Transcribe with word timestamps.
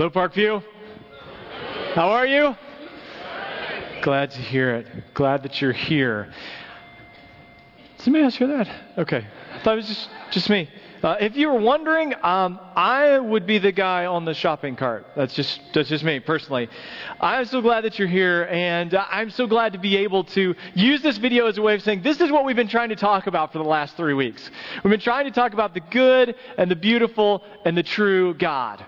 Hello, 0.00 0.08
Parkview. 0.08 0.62
How 1.92 2.08
are 2.08 2.26
you? 2.26 2.56
Glad 4.00 4.30
to 4.30 4.38
hear 4.38 4.76
it. 4.76 4.86
Glad 5.12 5.42
that 5.42 5.60
you're 5.60 5.74
here. 5.74 6.32
Somebody 7.98 8.24
else 8.24 8.34
hear 8.34 8.48
that? 8.48 8.66
Okay. 8.96 9.26
I 9.52 9.58
thought 9.62 9.74
it 9.74 9.76
was 9.76 9.88
just, 9.88 10.08
just 10.30 10.48
me. 10.48 10.70
Uh, 11.02 11.16
if 11.20 11.36
you 11.36 11.48
were 11.48 11.60
wondering, 11.60 12.14
um, 12.22 12.58
I 12.74 13.18
would 13.18 13.46
be 13.46 13.58
the 13.58 13.72
guy 13.72 14.06
on 14.06 14.24
the 14.24 14.32
shopping 14.32 14.74
cart. 14.74 15.04
That's 15.16 15.34
just 15.34 15.60
that's 15.74 15.90
just 15.90 16.02
me 16.02 16.18
personally. 16.18 16.70
I'm 17.20 17.44
so 17.44 17.60
glad 17.60 17.84
that 17.84 17.98
you're 17.98 18.08
here, 18.08 18.48
and 18.50 18.94
uh, 18.94 19.04
I'm 19.10 19.28
so 19.28 19.46
glad 19.46 19.74
to 19.74 19.78
be 19.78 19.98
able 19.98 20.24
to 20.24 20.54
use 20.72 21.02
this 21.02 21.18
video 21.18 21.44
as 21.44 21.58
a 21.58 21.62
way 21.62 21.74
of 21.74 21.82
saying 21.82 22.00
this 22.00 22.22
is 22.22 22.30
what 22.30 22.46
we've 22.46 22.56
been 22.56 22.68
trying 22.68 22.88
to 22.88 22.96
talk 22.96 23.26
about 23.26 23.52
for 23.52 23.58
the 23.58 23.68
last 23.68 23.98
three 23.98 24.14
weeks. 24.14 24.50
We've 24.82 24.90
been 24.90 25.00
trying 25.00 25.26
to 25.26 25.30
talk 25.30 25.52
about 25.52 25.74
the 25.74 25.80
good 25.80 26.36
and 26.56 26.70
the 26.70 26.76
beautiful 26.76 27.44
and 27.66 27.76
the 27.76 27.82
true 27.82 28.32
God. 28.32 28.82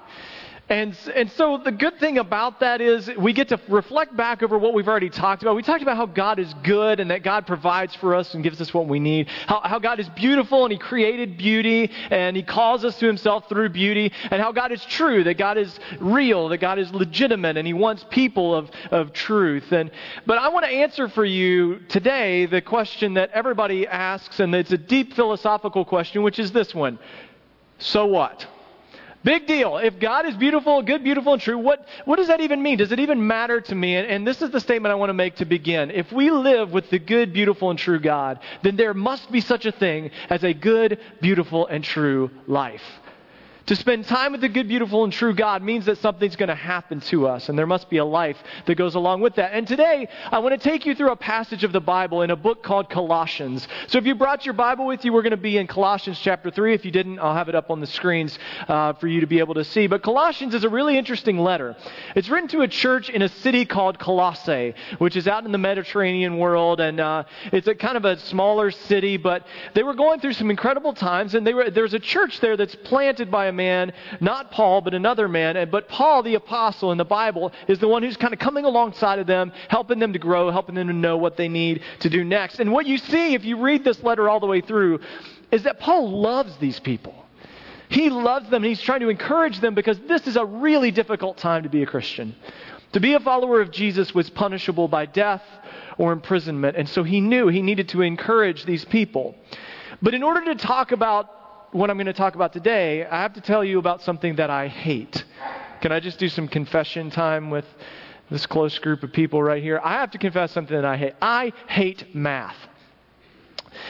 And, 0.72 0.96
and 1.14 1.30
so 1.32 1.58
the 1.58 1.70
good 1.70 2.00
thing 2.00 2.16
about 2.16 2.60
that 2.60 2.80
is 2.80 3.10
we 3.18 3.34
get 3.34 3.48
to 3.48 3.60
reflect 3.68 4.16
back 4.16 4.42
over 4.42 4.56
what 4.56 4.72
we've 4.72 4.88
already 4.88 5.10
talked 5.10 5.42
about. 5.42 5.54
We 5.54 5.62
talked 5.62 5.82
about 5.82 5.98
how 5.98 6.06
God 6.06 6.38
is 6.38 6.54
good 6.62 6.98
and 6.98 7.10
that 7.10 7.22
God 7.22 7.46
provides 7.46 7.94
for 7.96 8.14
us 8.14 8.32
and 8.32 8.42
gives 8.42 8.58
us 8.58 8.72
what 8.72 8.88
we 8.88 8.98
need. 8.98 9.28
How, 9.46 9.60
how 9.62 9.78
God 9.78 10.00
is 10.00 10.08
beautiful 10.08 10.64
and 10.64 10.72
He 10.72 10.78
created 10.78 11.36
beauty 11.36 11.90
and 12.10 12.34
He 12.34 12.42
calls 12.42 12.86
us 12.86 12.98
to 13.00 13.06
Himself 13.06 13.50
through 13.50 13.68
beauty. 13.68 14.14
And 14.30 14.40
how 14.40 14.50
God 14.50 14.72
is 14.72 14.82
true, 14.86 15.22
that 15.24 15.36
God 15.36 15.58
is 15.58 15.78
real, 16.00 16.48
that 16.48 16.56
God 16.56 16.78
is 16.78 16.90
legitimate 16.90 17.58
and 17.58 17.66
He 17.66 17.74
wants 17.74 18.06
people 18.08 18.54
of, 18.54 18.70
of 18.90 19.12
truth. 19.12 19.72
And, 19.72 19.90
but 20.24 20.38
I 20.38 20.48
want 20.48 20.64
to 20.64 20.72
answer 20.72 21.06
for 21.06 21.26
you 21.26 21.80
today 21.90 22.46
the 22.46 22.62
question 22.62 23.12
that 23.12 23.30
everybody 23.34 23.86
asks, 23.86 24.40
and 24.40 24.54
it's 24.54 24.72
a 24.72 24.78
deep 24.78 25.12
philosophical 25.12 25.84
question, 25.84 26.22
which 26.22 26.38
is 26.38 26.50
this 26.50 26.74
one 26.74 26.98
So 27.76 28.06
what? 28.06 28.46
Big 29.24 29.46
deal. 29.46 29.78
If 29.78 29.98
God 30.00 30.26
is 30.26 30.36
beautiful, 30.36 30.82
good, 30.82 31.04
beautiful, 31.04 31.34
and 31.34 31.42
true, 31.42 31.58
what, 31.58 31.86
what 32.04 32.16
does 32.16 32.26
that 32.26 32.40
even 32.40 32.62
mean? 32.62 32.78
Does 32.78 32.90
it 32.90 32.98
even 32.98 33.26
matter 33.26 33.60
to 33.60 33.74
me? 33.74 33.96
And, 33.96 34.08
and 34.08 34.26
this 34.26 34.42
is 34.42 34.50
the 34.50 34.60
statement 34.60 34.90
I 34.92 34.96
want 34.96 35.10
to 35.10 35.14
make 35.14 35.36
to 35.36 35.44
begin. 35.44 35.90
If 35.90 36.10
we 36.10 36.30
live 36.30 36.72
with 36.72 36.90
the 36.90 36.98
good, 36.98 37.32
beautiful, 37.32 37.70
and 37.70 37.78
true 37.78 38.00
God, 38.00 38.40
then 38.62 38.76
there 38.76 38.94
must 38.94 39.30
be 39.30 39.40
such 39.40 39.64
a 39.64 39.72
thing 39.72 40.10
as 40.28 40.42
a 40.42 40.52
good, 40.52 40.98
beautiful, 41.20 41.66
and 41.66 41.84
true 41.84 42.30
life. 42.46 42.82
To 43.66 43.76
spend 43.76 44.06
time 44.06 44.32
with 44.32 44.40
the 44.40 44.48
good, 44.48 44.66
beautiful, 44.66 45.04
and 45.04 45.12
true 45.12 45.32
God 45.32 45.62
means 45.62 45.84
that 45.84 45.98
something's 45.98 46.34
going 46.34 46.48
to 46.48 46.54
happen 46.54 47.00
to 47.02 47.28
us, 47.28 47.48
and 47.48 47.56
there 47.56 47.66
must 47.66 47.88
be 47.88 47.98
a 47.98 48.04
life 48.04 48.36
that 48.66 48.74
goes 48.74 48.96
along 48.96 49.20
with 49.20 49.36
that. 49.36 49.52
And 49.52 49.68
today, 49.68 50.08
I 50.32 50.40
want 50.40 50.60
to 50.60 50.68
take 50.68 50.84
you 50.84 50.96
through 50.96 51.12
a 51.12 51.16
passage 51.16 51.62
of 51.62 51.72
the 51.72 51.80
Bible 51.80 52.22
in 52.22 52.30
a 52.30 52.36
book 52.36 52.64
called 52.64 52.90
Colossians. 52.90 53.68
So 53.86 53.98
if 53.98 54.06
you 54.06 54.16
brought 54.16 54.44
your 54.44 54.54
Bible 54.54 54.86
with 54.86 55.04
you, 55.04 55.12
we're 55.12 55.22
going 55.22 55.30
to 55.30 55.36
be 55.36 55.58
in 55.58 55.68
Colossians 55.68 56.18
chapter 56.18 56.50
3. 56.50 56.74
If 56.74 56.84
you 56.84 56.90
didn't, 56.90 57.20
I'll 57.20 57.34
have 57.34 57.48
it 57.48 57.54
up 57.54 57.70
on 57.70 57.80
the 57.80 57.86
screens 57.86 58.36
uh, 58.66 58.94
for 58.94 59.06
you 59.06 59.20
to 59.20 59.28
be 59.28 59.38
able 59.38 59.54
to 59.54 59.64
see. 59.64 59.86
But 59.86 60.02
Colossians 60.02 60.54
is 60.54 60.64
a 60.64 60.68
really 60.68 60.98
interesting 60.98 61.38
letter. 61.38 61.76
It's 62.16 62.28
written 62.28 62.48
to 62.48 62.62
a 62.62 62.68
church 62.68 63.10
in 63.10 63.22
a 63.22 63.28
city 63.28 63.64
called 63.64 63.96
Colossae, 64.00 64.74
which 64.98 65.14
is 65.14 65.28
out 65.28 65.44
in 65.46 65.52
the 65.52 65.58
Mediterranean 65.58 66.38
world, 66.38 66.80
and 66.80 66.98
uh, 66.98 67.24
it's 67.52 67.68
a 67.68 67.76
kind 67.76 67.96
of 67.96 68.04
a 68.04 68.18
smaller 68.18 68.72
city, 68.72 69.18
but 69.18 69.46
they 69.74 69.84
were 69.84 69.94
going 69.94 70.18
through 70.18 70.32
some 70.32 70.50
incredible 70.50 70.94
times, 70.94 71.36
and 71.36 71.46
they 71.46 71.54
were, 71.54 71.70
there's 71.70 71.94
a 71.94 72.00
church 72.00 72.40
there 72.40 72.56
that's 72.56 72.74
planted 72.74 73.30
by 73.30 73.46
a 73.46 73.51
man, 73.52 73.92
not 74.20 74.50
Paul, 74.50 74.80
but 74.80 74.94
another 74.94 75.28
man. 75.28 75.68
But 75.70 75.88
Paul, 75.88 76.22
the 76.22 76.34
apostle 76.34 76.92
in 76.92 76.98
the 76.98 77.04
Bible, 77.04 77.52
is 77.68 77.78
the 77.78 77.88
one 77.88 78.02
who's 78.02 78.16
kind 78.16 78.32
of 78.32 78.40
coming 78.40 78.64
alongside 78.64 79.18
of 79.18 79.26
them, 79.26 79.52
helping 79.68 79.98
them 79.98 80.12
to 80.12 80.18
grow, 80.18 80.50
helping 80.50 80.74
them 80.74 80.88
to 80.88 80.92
know 80.92 81.16
what 81.16 81.36
they 81.36 81.48
need 81.48 81.82
to 82.00 82.10
do 82.10 82.24
next. 82.24 82.60
And 82.60 82.72
what 82.72 82.86
you 82.86 82.98
see 82.98 83.34
if 83.34 83.44
you 83.44 83.58
read 83.58 83.84
this 83.84 84.02
letter 84.02 84.28
all 84.28 84.40
the 84.40 84.46
way 84.46 84.60
through 84.60 85.00
is 85.50 85.62
that 85.64 85.78
Paul 85.78 86.20
loves 86.20 86.56
these 86.56 86.80
people. 86.80 87.14
He 87.88 88.08
loves 88.08 88.48
them 88.48 88.62
and 88.62 88.70
he's 88.70 88.80
trying 88.80 89.00
to 89.00 89.10
encourage 89.10 89.60
them 89.60 89.74
because 89.74 89.98
this 90.08 90.26
is 90.26 90.36
a 90.36 90.44
really 90.44 90.90
difficult 90.90 91.36
time 91.36 91.64
to 91.64 91.68
be 91.68 91.82
a 91.82 91.86
Christian. 91.86 92.34
To 92.92 93.00
be 93.00 93.14
a 93.14 93.20
follower 93.20 93.60
of 93.60 93.70
Jesus 93.70 94.14
was 94.14 94.30
punishable 94.30 94.88
by 94.88 95.06
death 95.06 95.42
or 95.98 96.12
imprisonment, 96.12 96.76
and 96.76 96.88
so 96.88 97.02
he 97.02 97.20
knew 97.20 97.48
he 97.48 97.62
needed 97.62 97.88
to 97.90 98.02
encourage 98.02 98.64
these 98.64 98.84
people. 98.84 99.34
But 100.00 100.14
in 100.14 100.22
order 100.22 100.44
to 100.46 100.54
talk 100.54 100.92
about 100.92 101.41
what 101.72 101.90
I'm 101.90 101.96
going 101.96 102.06
to 102.06 102.12
talk 102.12 102.34
about 102.34 102.52
today, 102.52 103.04
I 103.04 103.22
have 103.22 103.32
to 103.34 103.40
tell 103.40 103.64
you 103.64 103.78
about 103.78 104.02
something 104.02 104.36
that 104.36 104.50
I 104.50 104.68
hate. 104.68 105.24
Can 105.80 105.90
I 105.90 106.00
just 106.00 106.18
do 106.18 106.28
some 106.28 106.46
confession 106.46 107.10
time 107.10 107.50
with 107.50 107.64
this 108.30 108.46
close 108.46 108.78
group 108.78 109.02
of 109.02 109.12
people 109.12 109.42
right 109.42 109.62
here? 109.62 109.80
I 109.82 109.94
have 109.94 110.10
to 110.12 110.18
confess 110.18 110.52
something 110.52 110.76
that 110.76 110.84
I 110.84 110.96
hate. 110.96 111.14
I 111.20 111.52
hate 111.66 112.14
math. 112.14 112.56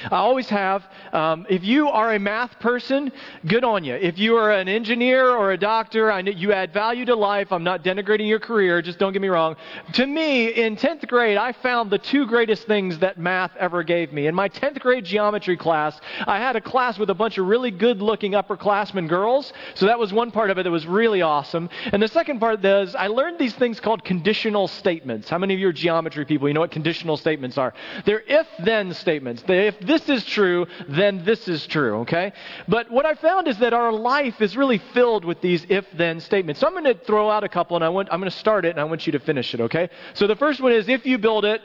I 0.04 0.16
always 0.16 0.48
have. 0.48 0.84
Um, 1.12 1.46
if 1.48 1.64
you 1.64 1.88
are 1.88 2.14
a 2.14 2.18
math 2.18 2.58
person, 2.60 3.12
good 3.46 3.64
on 3.64 3.84
you. 3.84 3.94
If 3.94 4.18
you 4.18 4.36
are 4.36 4.52
an 4.52 4.68
engineer 4.68 5.30
or 5.30 5.52
a 5.52 5.58
doctor, 5.58 6.10
I 6.10 6.22
know 6.22 6.32
you 6.32 6.52
add 6.52 6.72
value 6.72 7.04
to 7.06 7.14
life. 7.14 7.52
I'm 7.52 7.64
not 7.64 7.82
denigrating 7.84 8.28
your 8.28 8.38
career, 8.38 8.82
just 8.82 8.98
don't 8.98 9.12
get 9.12 9.22
me 9.22 9.28
wrong. 9.28 9.56
To 9.94 10.06
me, 10.06 10.48
in 10.48 10.76
10th 10.76 11.06
grade, 11.08 11.36
I 11.36 11.52
found 11.52 11.90
the 11.90 11.98
two 11.98 12.26
greatest 12.26 12.66
things 12.66 12.98
that 12.98 13.18
math 13.18 13.52
ever 13.58 13.82
gave 13.82 14.12
me. 14.12 14.26
In 14.26 14.34
my 14.34 14.48
10th 14.48 14.80
grade 14.80 15.04
geometry 15.04 15.56
class, 15.56 15.98
I 16.26 16.38
had 16.38 16.56
a 16.56 16.60
class 16.60 16.98
with 16.98 17.10
a 17.10 17.14
bunch 17.14 17.38
of 17.38 17.46
really 17.46 17.70
good 17.70 18.00
looking 18.00 18.32
upperclassmen 18.32 19.08
girls, 19.08 19.52
so 19.74 19.86
that 19.86 19.98
was 19.98 20.12
one 20.12 20.30
part 20.30 20.50
of 20.50 20.58
it 20.58 20.64
that 20.64 20.70
was 20.70 20.86
really 20.86 21.22
awesome. 21.22 21.68
And 21.92 22.02
the 22.02 22.08
second 22.08 22.40
part 22.40 22.64
is 22.64 22.94
I 22.94 23.08
learned 23.08 23.38
these 23.38 23.54
things 23.54 23.80
called 23.80 24.04
conditional 24.04 24.68
statements. 24.68 25.28
How 25.28 25.38
many 25.38 25.54
of 25.54 25.60
you 25.60 25.68
are 25.68 25.72
geometry 25.72 26.24
people? 26.24 26.48
You 26.48 26.54
know 26.54 26.60
what 26.60 26.70
conditional 26.70 27.16
statements 27.16 27.58
are? 27.58 27.74
They're 28.04 28.22
if 28.26 28.46
then 28.58 28.94
statements. 28.94 29.42
They, 29.42 29.71
if 29.72 29.86
this 29.86 30.08
is 30.08 30.24
true, 30.24 30.66
then 30.88 31.24
this 31.24 31.48
is 31.48 31.66
true, 31.66 32.00
okay? 32.00 32.32
But 32.68 32.90
what 32.90 33.06
I 33.06 33.14
found 33.14 33.48
is 33.48 33.58
that 33.58 33.72
our 33.72 33.92
life 33.92 34.40
is 34.40 34.56
really 34.56 34.78
filled 34.78 35.24
with 35.24 35.40
these 35.40 35.66
if 35.68 35.86
then 35.94 36.20
statements. 36.20 36.60
So 36.60 36.66
I'm 36.66 36.72
going 36.72 36.84
to 36.84 36.94
throw 36.94 37.30
out 37.30 37.44
a 37.44 37.48
couple 37.48 37.76
and 37.76 37.84
I 37.84 37.88
want, 37.88 38.08
I'm 38.12 38.20
going 38.20 38.30
to 38.30 38.36
start 38.36 38.64
it 38.64 38.70
and 38.70 38.80
I 38.80 38.84
want 38.84 39.06
you 39.06 39.12
to 39.12 39.20
finish 39.20 39.54
it, 39.54 39.60
okay? 39.62 39.88
So 40.14 40.26
the 40.26 40.36
first 40.36 40.60
one 40.60 40.72
is 40.72 40.88
if 40.88 41.06
you 41.06 41.18
build 41.18 41.44
it, 41.44 41.60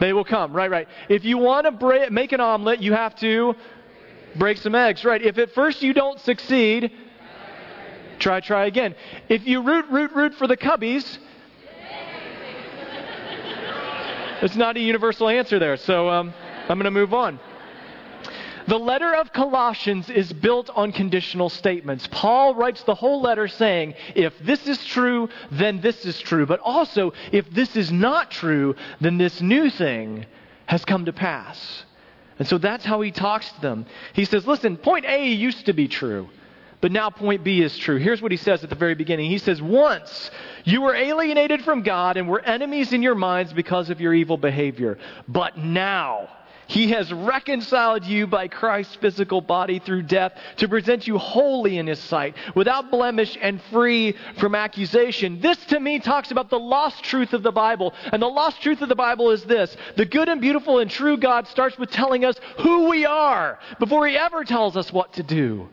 they 0.00 0.12
will 0.12 0.24
come. 0.24 0.52
Right, 0.52 0.70
right. 0.70 0.88
If 1.08 1.24
you 1.24 1.38
want 1.38 1.80
to 1.80 2.10
make 2.10 2.32
an 2.32 2.40
omelet, 2.40 2.82
you 2.82 2.92
have 2.92 3.14
to 3.16 3.54
break 4.34 4.58
some 4.58 4.74
eggs. 4.74 5.04
Right. 5.04 5.22
If 5.22 5.38
at 5.38 5.52
first 5.52 5.82
you 5.82 5.94
don't 5.94 6.20
succeed, 6.20 6.92
try, 8.18 8.40
try 8.40 8.66
again. 8.66 8.94
If 9.28 9.46
you 9.46 9.62
root, 9.62 9.86
root, 9.90 10.12
root 10.12 10.34
for 10.34 10.46
the 10.46 10.56
Cubbies, 10.56 11.18
it's 14.42 14.56
not 14.56 14.76
a 14.76 14.80
universal 14.80 15.30
answer 15.30 15.58
there. 15.58 15.78
So, 15.78 16.10
um, 16.10 16.34
I'm 16.68 16.78
going 16.78 16.84
to 16.84 16.90
move 16.90 17.14
on. 17.14 17.38
The 18.66 18.78
letter 18.78 19.14
of 19.14 19.32
Colossians 19.32 20.10
is 20.10 20.32
built 20.32 20.70
on 20.70 20.90
conditional 20.90 21.48
statements. 21.48 22.08
Paul 22.10 22.56
writes 22.56 22.82
the 22.82 22.96
whole 22.96 23.20
letter 23.20 23.46
saying, 23.46 23.94
if 24.16 24.36
this 24.40 24.66
is 24.66 24.84
true, 24.86 25.28
then 25.52 25.80
this 25.80 26.04
is 26.04 26.18
true. 26.18 26.46
But 26.46 26.58
also, 26.60 27.12
if 27.30 27.48
this 27.50 27.76
is 27.76 27.92
not 27.92 28.32
true, 28.32 28.74
then 29.00 29.18
this 29.18 29.40
new 29.40 29.70
thing 29.70 30.26
has 30.66 30.84
come 30.84 31.04
to 31.04 31.12
pass. 31.12 31.84
And 32.40 32.48
so 32.48 32.58
that's 32.58 32.84
how 32.84 33.00
he 33.02 33.12
talks 33.12 33.50
to 33.52 33.60
them. 33.60 33.86
He 34.14 34.24
says, 34.24 34.46
listen, 34.48 34.76
point 34.76 35.04
A 35.06 35.28
used 35.28 35.66
to 35.66 35.72
be 35.72 35.86
true, 35.86 36.28
but 36.80 36.90
now 36.90 37.08
point 37.08 37.44
B 37.44 37.62
is 37.62 37.78
true. 37.78 37.98
Here's 37.98 38.20
what 38.20 38.32
he 38.32 38.36
says 38.36 38.64
at 38.64 38.68
the 38.68 38.76
very 38.76 38.96
beginning. 38.96 39.30
He 39.30 39.38
says, 39.38 39.62
once 39.62 40.30
you 40.64 40.82
were 40.82 40.94
alienated 40.94 41.62
from 41.62 41.82
God 41.82 42.16
and 42.16 42.28
were 42.28 42.40
enemies 42.40 42.92
in 42.92 43.00
your 43.00 43.14
minds 43.14 43.52
because 43.52 43.90
of 43.90 44.00
your 44.00 44.12
evil 44.12 44.36
behavior. 44.36 44.98
But 45.28 45.56
now, 45.56 46.28
he 46.66 46.90
has 46.90 47.12
reconciled 47.12 48.04
you 48.04 48.26
by 48.26 48.48
Christ's 48.48 48.96
physical 48.96 49.40
body 49.40 49.78
through 49.78 50.02
death 50.02 50.32
to 50.56 50.68
present 50.68 51.06
you 51.06 51.18
holy 51.18 51.78
in 51.78 51.86
His 51.86 52.00
sight, 52.00 52.34
without 52.54 52.90
blemish 52.90 53.38
and 53.40 53.60
free 53.70 54.16
from 54.38 54.54
accusation. 54.54 55.40
This 55.40 55.58
to 55.66 55.78
me 55.78 56.00
talks 56.00 56.30
about 56.30 56.50
the 56.50 56.58
lost 56.58 57.04
truth 57.04 57.32
of 57.32 57.42
the 57.42 57.52
Bible. 57.52 57.94
And 58.12 58.20
the 58.20 58.26
lost 58.26 58.62
truth 58.62 58.82
of 58.82 58.88
the 58.88 58.96
Bible 58.96 59.30
is 59.30 59.44
this 59.44 59.76
the 59.96 60.04
good 60.04 60.28
and 60.28 60.40
beautiful 60.40 60.80
and 60.80 60.90
true 60.90 61.16
God 61.16 61.46
starts 61.48 61.78
with 61.78 61.90
telling 61.90 62.24
us 62.24 62.36
who 62.58 62.88
we 62.88 63.06
are 63.06 63.58
before 63.78 64.06
He 64.06 64.16
ever 64.16 64.44
tells 64.44 64.76
us 64.76 64.92
what 64.92 65.12
to 65.14 65.22
do. 65.22 65.68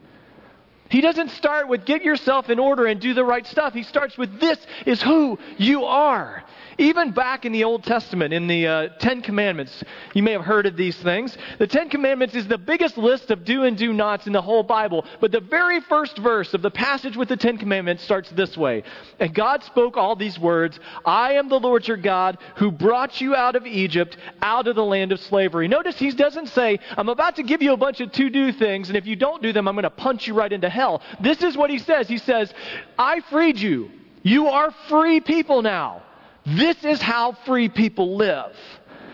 He 0.89 1.01
doesn't 1.01 1.31
start 1.31 1.67
with 1.67 1.85
get 1.85 2.03
yourself 2.03 2.51
in 2.51 2.59
order 2.59 2.85
and 2.85 2.99
do 2.99 3.15
the 3.15 3.25
right 3.25 3.47
stuff. 3.47 3.73
He 3.73 3.81
starts 3.81 4.15
with 4.15 4.39
this 4.39 4.59
is 4.85 5.01
who 5.01 5.39
you 5.57 5.85
are. 5.85 6.43
Even 6.77 7.11
back 7.11 7.45
in 7.45 7.51
the 7.51 7.63
Old 7.63 7.83
Testament, 7.83 8.33
in 8.33 8.47
the 8.47 8.67
uh, 8.67 8.87
Ten 8.99 9.21
Commandments, 9.21 9.83
you 10.13 10.23
may 10.23 10.31
have 10.31 10.43
heard 10.43 10.65
of 10.65 10.75
these 10.75 10.97
things. 10.97 11.37
The 11.59 11.67
Ten 11.67 11.89
Commandments 11.89 12.35
is 12.35 12.47
the 12.47 12.57
biggest 12.57 12.97
list 12.97 13.31
of 13.31 13.45
do 13.45 13.63
and 13.63 13.77
do 13.77 13.93
nots 13.93 14.27
in 14.27 14.33
the 14.33 14.41
whole 14.41 14.63
Bible. 14.63 15.05
But 15.19 15.31
the 15.31 15.39
very 15.39 15.81
first 15.81 16.17
verse 16.17 16.53
of 16.53 16.61
the 16.61 16.71
passage 16.71 17.15
with 17.15 17.29
the 17.29 17.37
Ten 17.37 17.57
Commandments 17.57 18.03
starts 18.03 18.29
this 18.31 18.57
way 18.57 18.83
And 19.19 19.33
God 19.33 19.63
spoke 19.63 19.97
all 19.97 20.15
these 20.15 20.39
words 20.39 20.79
I 21.05 21.33
am 21.33 21.49
the 21.49 21.59
Lord 21.59 21.87
your 21.87 21.97
God 21.97 22.37
who 22.55 22.71
brought 22.71 23.21
you 23.21 23.35
out 23.35 23.55
of 23.55 23.65
Egypt, 23.65 24.17
out 24.41 24.67
of 24.67 24.75
the 24.75 24.85
land 24.85 25.11
of 25.11 25.19
slavery. 25.19 25.67
Notice 25.67 25.97
he 25.97 26.11
doesn't 26.11 26.47
say, 26.47 26.79
I'm 26.97 27.09
about 27.09 27.35
to 27.37 27.43
give 27.43 27.61
you 27.61 27.73
a 27.73 27.77
bunch 27.77 27.99
of 27.99 28.11
to 28.13 28.29
do 28.29 28.51
things, 28.51 28.89
and 28.89 28.97
if 28.97 29.05
you 29.05 29.15
don't 29.15 29.41
do 29.41 29.53
them, 29.53 29.67
I'm 29.67 29.75
going 29.75 29.83
to 29.83 29.89
punch 29.89 30.27
you 30.27 30.33
right 30.33 30.51
into 30.51 30.69
hell. 30.69 31.01
This 31.19 31.41
is 31.41 31.57
what 31.57 31.69
he 31.69 31.79
says. 31.79 32.07
He 32.07 32.17
says, 32.17 32.53
I 32.97 33.21
freed 33.21 33.59
you. 33.59 33.91
You 34.21 34.47
are 34.47 34.71
free 34.87 35.19
people 35.19 35.61
now. 35.61 36.03
This 36.45 36.83
is 36.83 37.01
how 37.01 37.33
free 37.45 37.69
people 37.69 38.17
live. 38.17 38.55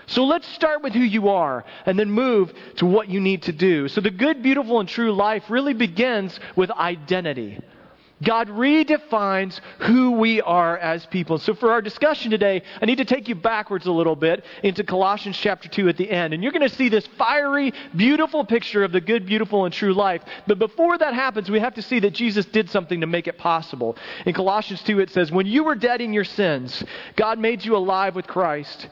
So 0.07 0.25
let's 0.25 0.47
start 0.55 0.81
with 0.81 0.93
who 0.93 1.01
you 1.01 1.29
are 1.29 1.63
and 1.85 1.97
then 1.97 2.09
move 2.09 2.51
to 2.77 2.85
what 2.87 3.09
you 3.09 3.19
need 3.19 3.43
to 3.43 3.51
do. 3.51 3.87
So 3.87 4.01
the 4.01 4.09
good, 4.09 4.41
beautiful, 4.41 4.79
and 4.79 4.89
true 4.89 5.13
life 5.13 5.43
really 5.49 5.75
begins 5.75 6.39
with 6.55 6.71
identity. 6.71 7.59
God 8.21 8.49
redefines 8.49 9.59
who 9.79 10.11
we 10.11 10.41
are 10.41 10.77
as 10.77 11.05
people. 11.05 11.37
So, 11.37 11.53
for 11.53 11.71
our 11.71 11.81
discussion 11.81 12.31
today, 12.31 12.63
I 12.81 12.85
need 12.85 12.97
to 12.97 13.05
take 13.05 13.27
you 13.27 13.35
backwards 13.35 13.85
a 13.85 13.91
little 13.91 14.15
bit 14.15 14.43
into 14.63 14.83
Colossians 14.83 15.37
chapter 15.37 15.69
2 15.69 15.87
at 15.87 15.97
the 15.97 16.09
end. 16.09 16.33
And 16.33 16.43
you're 16.43 16.51
going 16.51 16.67
to 16.67 16.75
see 16.75 16.89
this 16.89 17.07
fiery, 17.17 17.73
beautiful 17.95 18.43
picture 18.43 18.83
of 18.83 18.91
the 18.91 19.01
good, 19.01 19.25
beautiful, 19.25 19.65
and 19.65 19.73
true 19.73 19.93
life. 19.93 20.21
But 20.47 20.59
before 20.59 20.97
that 20.97 21.13
happens, 21.13 21.49
we 21.49 21.59
have 21.59 21.75
to 21.75 21.81
see 21.81 21.99
that 21.99 22.13
Jesus 22.13 22.45
did 22.45 22.69
something 22.69 23.01
to 23.01 23.07
make 23.07 23.27
it 23.27 23.37
possible. 23.37 23.95
In 24.25 24.33
Colossians 24.33 24.83
2, 24.83 24.99
it 24.99 25.11
says, 25.11 25.31
When 25.31 25.45
you 25.45 25.63
were 25.63 25.75
dead 25.75 26.01
in 26.01 26.11
your 26.11 26.25
sins, 26.25 26.83
God 27.15 27.39
made 27.39 27.63
you 27.63 27.75
alive 27.75 28.15
with 28.15 28.27
Christ. 28.27 28.89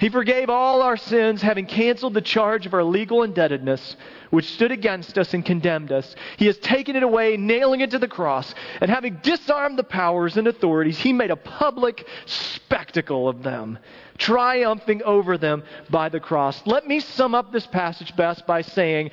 He 0.00 0.08
forgave 0.08 0.50
all 0.50 0.82
our 0.82 0.96
sins, 0.96 1.40
having 1.40 1.66
canceled 1.66 2.14
the 2.14 2.20
charge 2.20 2.66
of 2.66 2.74
our 2.74 2.82
legal 2.82 3.22
indebtedness, 3.22 3.96
which 4.30 4.52
stood 4.52 4.72
against 4.72 5.16
us 5.16 5.34
and 5.34 5.44
condemned 5.44 5.92
us. 5.92 6.16
He 6.36 6.46
has 6.46 6.58
taken 6.58 6.96
it 6.96 7.04
away, 7.04 7.36
nailing 7.36 7.80
it 7.80 7.92
to 7.92 8.00
the 8.00 8.08
cross, 8.08 8.52
and 8.80 8.90
having 8.90 9.20
disarmed 9.22 9.78
the 9.78 9.84
powers 9.84 10.36
and 10.36 10.48
authorities, 10.48 10.98
he 10.98 11.12
made 11.12 11.30
a 11.30 11.36
public 11.36 12.08
spectacle 12.26 13.28
of 13.28 13.44
them, 13.44 13.78
triumphing 14.18 15.02
over 15.04 15.38
them 15.38 15.62
by 15.90 16.08
the 16.08 16.20
cross. 16.20 16.60
Let 16.66 16.88
me 16.88 16.98
sum 16.98 17.36
up 17.36 17.52
this 17.52 17.66
passage 17.68 18.16
best 18.16 18.48
by 18.48 18.62
saying, 18.62 19.10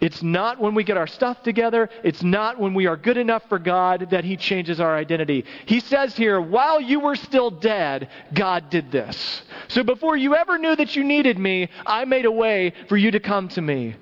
it's 0.00 0.22
not 0.22 0.60
when 0.60 0.74
we 0.74 0.84
get 0.84 0.96
our 0.96 1.06
stuff 1.06 1.42
together, 1.42 1.88
it's 2.04 2.22
not 2.22 2.58
when 2.58 2.74
we 2.74 2.86
are 2.86 2.96
good 2.96 3.16
enough 3.16 3.42
for 3.48 3.58
God 3.58 4.08
that 4.10 4.24
He 4.24 4.36
changes 4.36 4.80
our 4.80 4.96
identity. 4.96 5.44
He 5.66 5.80
says 5.80 6.16
here, 6.16 6.40
while 6.40 6.80
you 6.80 7.00
were 7.00 7.16
still 7.16 7.50
dead, 7.50 8.08
God 8.34 8.70
did 8.70 8.90
this. 8.90 9.42
So 9.68 9.82
before 9.82 10.16
you 10.16 10.34
ever 10.34 10.58
knew 10.58 10.76
that 10.76 10.96
you 10.96 11.04
needed 11.04 11.38
me, 11.38 11.68
I 11.86 12.04
made 12.04 12.24
a 12.24 12.32
way 12.32 12.72
for 12.88 12.96
you 12.96 13.10
to 13.10 13.20
come 13.20 13.48
to 13.48 13.62
me. 13.62 13.96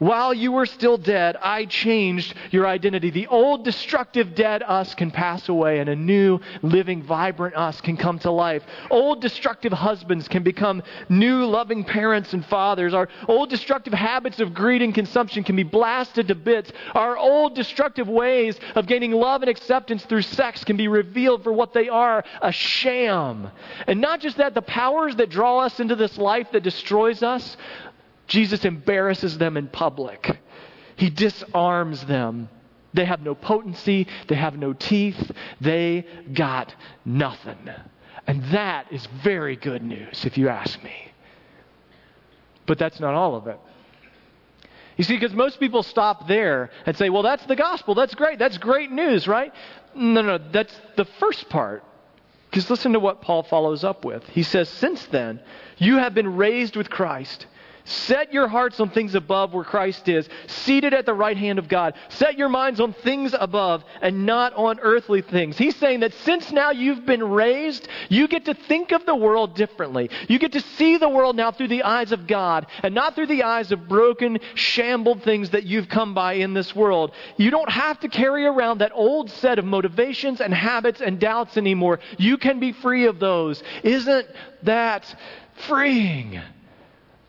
While 0.00 0.32
you 0.32 0.52
were 0.52 0.64
still 0.64 0.96
dead, 0.96 1.36
I 1.36 1.66
changed 1.66 2.34
your 2.50 2.66
identity. 2.66 3.10
The 3.10 3.26
old 3.26 3.66
destructive 3.66 4.34
dead 4.34 4.62
us 4.62 4.94
can 4.94 5.10
pass 5.10 5.46
away, 5.50 5.78
and 5.78 5.90
a 5.90 5.94
new, 5.94 6.40
living, 6.62 7.02
vibrant 7.02 7.54
us 7.54 7.82
can 7.82 7.98
come 7.98 8.18
to 8.20 8.30
life. 8.30 8.62
Old 8.90 9.20
destructive 9.20 9.74
husbands 9.74 10.26
can 10.26 10.42
become 10.42 10.82
new, 11.10 11.44
loving 11.44 11.84
parents 11.84 12.32
and 12.32 12.42
fathers. 12.46 12.94
Our 12.94 13.10
old 13.28 13.50
destructive 13.50 13.92
habits 13.92 14.40
of 14.40 14.54
greed 14.54 14.80
and 14.80 14.94
consumption 14.94 15.44
can 15.44 15.54
be 15.54 15.64
blasted 15.64 16.28
to 16.28 16.34
bits. 16.34 16.72
Our 16.94 17.18
old 17.18 17.54
destructive 17.54 18.08
ways 18.08 18.58
of 18.74 18.86
gaining 18.86 19.12
love 19.12 19.42
and 19.42 19.50
acceptance 19.50 20.02
through 20.06 20.22
sex 20.22 20.64
can 20.64 20.78
be 20.78 20.88
revealed 20.88 21.44
for 21.44 21.52
what 21.52 21.74
they 21.74 21.90
are 21.90 22.24
a 22.40 22.52
sham. 22.52 23.50
And 23.86 24.00
not 24.00 24.20
just 24.20 24.38
that, 24.38 24.54
the 24.54 24.62
powers 24.62 25.16
that 25.16 25.28
draw 25.28 25.58
us 25.58 25.78
into 25.78 25.94
this 25.94 26.16
life 26.16 26.50
that 26.52 26.62
destroys 26.62 27.22
us, 27.22 27.58
Jesus 28.30 28.64
embarrasses 28.64 29.36
them 29.38 29.56
in 29.56 29.66
public. 29.66 30.38
He 30.94 31.10
disarms 31.10 32.04
them. 32.04 32.48
They 32.94 33.04
have 33.04 33.20
no 33.20 33.34
potency, 33.34 34.06
they 34.28 34.34
have 34.34 34.56
no 34.56 34.72
teeth, 34.72 35.30
they 35.60 36.06
got 36.32 36.74
nothing. 37.04 37.68
And 38.26 38.42
that 38.52 38.92
is 38.92 39.06
very 39.22 39.56
good 39.56 39.82
news, 39.82 40.24
if 40.24 40.38
you 40.38 40.48
ask 40.48 40.82
me. 40.82 41.12
But 42.66 42.78
that's 42.78 43.00
not 43.00 43.14
all 43.14 43.34
of 43.34 43.46
it. 43.46 43.58
You 44.96 45.04
see, 45.04 45.14
because 45.14 45.34
most 45.34 45.58
people 45.58 45.82
stop 45.82 46.28
there 46.28 46.70
and 46.86 46.96
say, 46.96 47.10
well, 47.10 47.22
that's 47.22 47.44
the 47.46 47.56
gospel. 47.56 47.94
That's 47.94 48.14
great. 48.14 48.38
That's 48.38 48.58
great 48.58 48.90
news, 48.90 49.26
right? 49.26 49.52
No, 49.94 50.20
no, 50.22 50.38
that's 50.38 50.74
the 50.96 51.04
first 51.04 51.48
part. 51.48 51.84
Because 52.50 52.68
listen 52.68 52.92
to 52.92 53.00
what 53.00 53.22
Paul 53.22 53.44
follows 53.44 53.84
up 53.84 54.04
with. 54.04 54.24
He 54.28 54.42
says, 54.42 54.68
Since 54.68 55.06
then, 55.06 55.40
you 55.78 55.98
have 55.98 56.14
been 56.14 56.36
raised 56.36 56.76
with 56.76 56.90
Christ. 56.90 57.46
Set 57.84 58.32
your 58.32 58.48
hearts 58.48 58.80
on 58.80 58.90
things 58.90 59.14
above 59.14 59.52
where 59.52 59.64
Christ 59.64 60.08
is, 60.08 60.28
seated 60.46 60.94
at 60.94 61.06
the 61.06 61.14
right 61.14 61.36
hand 61.36 61.58
of 61.58 61.68
God. 61.68 61.94
Set 62.08 62.36
your 62.36 62.48
minds 62.48 62.80
on 62.80 62.92
things 62.92 63.34
above 63.38 63.84
and 64.02 64.26
not 64.26 64.52
on 64.54 64.78
earthly 64.80 65.22
things. 65.22 65.56
He's 65.56 65.76
saying 65.76 66.00
that 66.00 66.12
since 66.14 66.52
now 66.52 66.70
you've 66.70 67.06
been 67.06 67.22
raised, 67.22 67.88
you 68.08 68.28
get 68.28 68.44
to 68.46 68.54
think 68.54 68.92
of 68.92 69.06
the 69.06 69.14
world 69.14 69.54
differently. 69.54 70.10
You 70.28 70.38
get 70.38 70.52
to 70.52 70.60
see 70.60 70.96
the 70.96 71.08
world 71.08 71.36
now 71.36 71.52
through 71.52 71.68
the 71.68 71.82
eyes 71.82 72.12
of 72.12 72.26
God 72.26 72.66
and 72.82 72.94
not 72.94 73.14
through 73.14 73.28
the 73.28 73.42
eyes 73.42 73.72
of 73.72 73.88
broken, 73.88 74.38
shambled 74.54 75.22
things 75.22 75.50
that 75.50 75.64
you've 75.64 75.88
come 75.88 76.14
by 76.14 76.34
in 76.34 76.54
this 76.54 76.74
world. 76.74 77.12
You 77.36 77.50
don't 77.50 77.70
have 77.70 78.00
to 78.00 78.08
carry 78.08 78.46
around 78.46 78.78
that 78.78 78.92
old 78.94 79.30
set 79.30 79.58
of 79.58 79.64
motivations 79.64 80.40
and 80.40 80.52
habits 80.52 81.00
and 81.00 81.18
doubts 81.18 81.56
anymore. 81.56 82.00
You 82.18 82.38
can 82.38 82.60
be 82.60 82.72
free 82.72 83.06
of 83.06 83.18
those. 83.18 83.62
Isn't 83.82 84.26
that 84.62 85.14
freeing? 85.66 86.40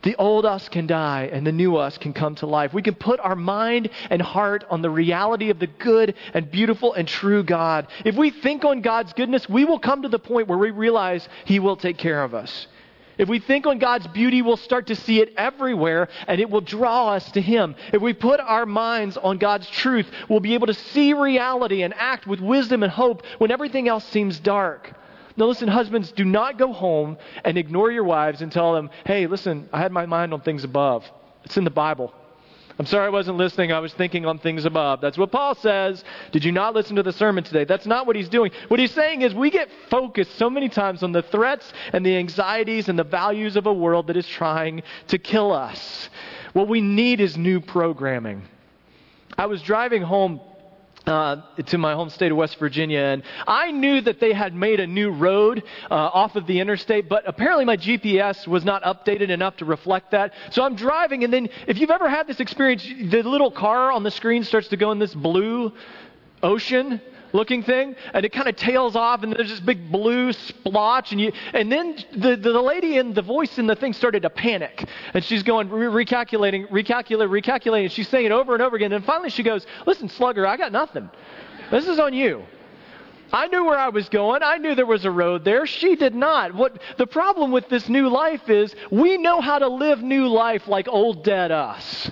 The 0.02 0.16
old 0.16 0.44
us 0.44 0.68
can 0.68 0.86
die 0.86 1.30
and 1.32 1.46
the 1.46 1.52
new 1.52 1.76
us 1.76 1.96
can 1.98 2.12
come 2.12 2.34
to 2.36 2.46
life. 2.46 2.74
We 2.74 2.82
can 2.82 2.94
put 2.94 3.20
our 3.20 3.36
mind 3.36 3.90
and 4.10 4.20
heart 4.20 4.64
on 4.68 4.82
the 4.82 4.90
reality 4.90 5.50
of 5.50 5.58
the 5.58 5.66
good 5.66 6.14
and 6.34 6.50
beautiful 6.50 6.92
and 6.94 7.06
true 7.06 7.42
God. 7.42 7.86
If 8.04 8.16
we 8.16 8.30
think 8.30 8.64
on 8.64 8.80
God's 8.80 9.12
goodness, 9.12 9.48
we 9.48 9.64
will 9.64 9.78
come 9.78 10.02
to 10.02 10.08
the 10.08 10.18
point 10.18 10.48
where 10.48 10.58
we 10.58 10.70
realize 10.70 11.28
He 11.44 11.58
will 11.58 11.76
take 11.76 11.98
care 11.98 12.22
of 12.22 12.34
us. 12.34 12.66
If 13.18 13.28
we 13.28 13.38
think 13.38 13.66
on 13.66 13.78
God's 13.78 14.06
beauty, 14.08 14.42
we'll 14.42 14.56
start 14.56 14.86
to 14.88 14.96
see 14.96 15.20
it 15.20 15.34
everywhere 15.36 16.08
and 16.26 16.40
it 16.40 16.50
will 16.50 16.62
draw 16.62 17.10
us 17.10 17.30
to 17.32 17.40
Him. 17.40 17.76
If 17.92 18.02
we 18.02 18.14
put 18.14 18.40
our 18.40 18.66
minds 18.66 19.16
on 19.16 19.38
God's 19.38 19.68
truth, 19.68 20.10
we'll 20.28 20.40
be 20.40 20.54
able 20.54 20.66
to 20.66 20.74
see 20.74 21.12
reality 21.12 21.82
and 21.82 21.94
act 21.94 22.26
with 22.26 22.40
wisdom 22.40 22.82
and 22.82 22.90
hope 22.90 23.22
when 23.38 23.50
everything 23.50 23.86
else 23.86 24.04
seems 24.06 24.40
dark. 24.40 24.92
Now, 25.36 25.46
listen, 25.46 25.68
husbands, 25.68 26.12
do 26.12 26.24
not 26.24 26.58
go 26.58 26.72
home 26.72 27.16
and 27.44 27.56
ignore 27.56 27.90
your 27.90 28.04
wives 28.04 28.42
and 28.42 28.52
tell 28.52 28.74
them, 28.74 28.90
hey, 29.06 29.26
listen, 29.26 29.68
I 29.72 29.80
had 29.80 29.92
my 29.92 30.06
mind 30.06 30.34
on 30.34 30.40
things 30.40 30.64
above. 30.64 31.04
It's 31.44 31.56
in 31.56 31.64
the 31.64 31.70
Bible. 31.70 32.12
I'm 32.78 32.86
sorry 32.86 33.06
I 33.06 33.10
wasn't 33.10 33.36
listening. 33.36 33.70
I 33.70 33.80
was 33.80 33.92
thinking 33.92 34.24
on 34.24 34.38
things 34.38 34.64
above. 34.64 35.00
That's 35.00 35.18
what 35.18 35.30
Paul 35.30 35.54
says. 35.54 36.02
Did 36.32 36.44
you 36.44 36.52
not 36.52 36.74
listen 36.74 36.96
to 36.96 37.02
the 37.02 37.12
sermon 37.12 37.44
today? 37.44 37.64
That's 37.64 37.86
not 37.86 38.06
what 38.06 38.16
he's 38.16 38.28
doing. 38.28 38.50
What 38.68 38.80
he's 38.80 38.92
saying 38.92 39.22
is 39.22 39.34
we 39.34 39.50
get 39.50 39.68
focused 39.90 40.36
so 40.36 40.48
many 40.48 40.68
times 40.68 41.02
on 41.02 41.12
the 41.12 41.22
threats 41.22 41.70
and 41.92 42.04
the 42.04 42.16
anxieties 42.16 42.88
and 42.88 42.98
the 42.98 43.04
values 43.04 43.56
of 43.56 43.66
a 43.66 43.72
world 43.72 44.06
that 44.06 44.16
is 44.16 44.26
trying 44.26 44.82
to 45.08 45.18
kill 45.18 45.52
us. 45.52 46.08
What 46.54 46.68
we 46.68 46.80
need 46.80 47.20
is 47.20 47.36
new 47.36 47.60
programming. 47.60 48.42
I 49.36 49.46
was 49.46 49.62
driving 49.62 50.02
home 50.02 50.40
uh, 51.06 51.36
to 51.66 51.78
my 51.78 51.94
home 51.94 52.10
state 52.10 52.30
of 52.30 52.36
West 52.36 52.58
Virginia, 52.58 53.00
and 53.00 53.22
I 53.46 53.70
knew 53.72 54.00
that 54.00 54.20
they 54.20 54.32
had 54.32 54.54
made 54.54 54.80
a 54.80 54.86
new 54.86 55.10
road 55.10 55.62
uh, 55.90 55.94
off 55.94 56.36
of 56.36 56.46
the 56.46 56.60
interstate, 56.60 57.08
but 57.08 57.24
apparently 57.26 57.64
my 57.64 57.76
GPS 57.76 58.46
was 58.46 58.64
not 58.64 58.82
updated 58.82 59.30
enough 59.30 59.56
to 59.58 59.64
reflect 59.64 60.12
that. 60.12 60.32
So 60.50 60.62
I'm 60.62 60.76
driving, 60.76 61.24
and 61.24 61.32
then 61.32 61.48
if 61.66 61.78
you've 61.78 61.90
ever 61.90 62.08
had 62.08 62.26
this 62.26 62.40
experience, 62.40 62.84
the 62.84 63.22
little 63.22 63.50
car 63.50 63.90
on 63.90 64.02
the 64.02 64.10
screen 64.10 64.44
starts 64.44 64.68
to 64.68 64.76
go 64.76 64.92
in 64.92 64.98
this 64.98 65.14
blue 65.14 65.72
ocean 66.42 67.00
looking 67.32 67.62
thing, 67.62 67.96
and 68.12 68.24
it 68.24 68.32
kind 68.32 68.48
of 68.48 68.56
tails 68.56 68.96
off, 68.96 69.22
and 69.22 69.32
there's 69.32 69.48
this 69.48 69.60
big 69.60 69.90
blue 69.90 70.32
splotch, 70.32 71.12
and 71.12 71.20
you, 71.20 71.32
and 71.52 71.70
then 71.70 71.96
the, 72.16 72.36
the, 72.36 72.62
lady 72.62 72.98
in 72.98 73.14
the 73.14 73.22
voice 73.22 73.58
in 73.58 73.66
the 73.66 73.76
thing 73.76 73.92
started 73.92 74.22
to 74.22 74.30
panic, 74.30 74.88
and 75.14 75.24
she's 75.24 75.42
going 75.42 75.68
re- 75.68 76.04
recalculating, 76.04 76.68
recalculating, 76.68 77.42
recalculating. 77.42 77.90
She's 77.90 78.08
saying 78.08 78.26
it 78.26 78.32
over 78.32 78.54
and 78.54 78.62
over 78.62 78.76
again, 78.76 78.92
and 78.92 79.04
finally 79.04 79.30
she 79.30 79.42
goes, 79.42 79.66
"Listen, 79.86 80.08
slugger, 80.08 80.46
I 80.46 80.56
got 80.56 80.72
nothing. 80.72 81.10
This 81.70 81.88
is 81.88 81.98
on 81.98 82.14
you." 82.14 82.42
I 83.32 83.46
knew 83.46 83.64
where 83.64 83.78
I 83.78 83.88
was 83.88 84.10
going. 84.10 84.42
I 84.42 84.58
knew 84.58 84.74
there 84.74 84.84
was 84.84 85.06
a 85.06 85.10
road 85.10 85.42
there. 85.42 85.64
She 85.64 85.96
did 85.96 86.14
not. 86.14 86.54
What 86.54 86.82
the 86.98 87.06
problem 87.06 87.50
with 87.50 87.68
this 87.70 87.88
new 87.88 88.10
life 88.10 88.50
is 88.50 88.74
we 88.90 89.16
know 89.16 89.40
how 89.40 89.58
to 89.58 89.68
live 89.68 90.02
new 90.02 90.28
life 90.28 90.68
like 90.68 90.86
old 90.86 91.24
dead 91.24 91.50
us. 91.50 92.10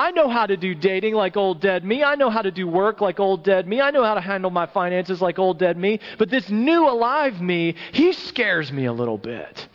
I 0.00 0.12
know 0.12 0.30
how 0.30 0.46
to 0.46 0.56
do 0.56 0.74
dating 0.74 1.14
like 1.14 1.36
old 1.36 1.60
dead 1.60 1.84
me. 1.84 2.02
I 2.02 2.14
know 2.14 2.30
how 2.30 2.40
to 2.40 2.50
do 2.50 2.66
work 2.66 3.02
like 3.02 3.20
old 3.20 3.44
dead 3.44 3.68
me. 3.68 3.82
I 3.82 3.90
know 3.90 4.02
how 4.02 4.14
to 4.14 4.20
handle 4.22 4.50
my 4.50 4.64
finances 4.64 5.20
like 5.20 5.38
old 5.38 5.58
dead 5.58 5.76
me. 5.76 6.00
But 6.16 6.30
this 6.30 6.48
new 6.48 6.88
alive 6.88 7.38
me, 7.42 7.74
he 7.92 8.14
scares 8.14 8.72
me 8.72 8.86
a 8.86 8.94
little 8.94 9.18
bit. 9.18 9.68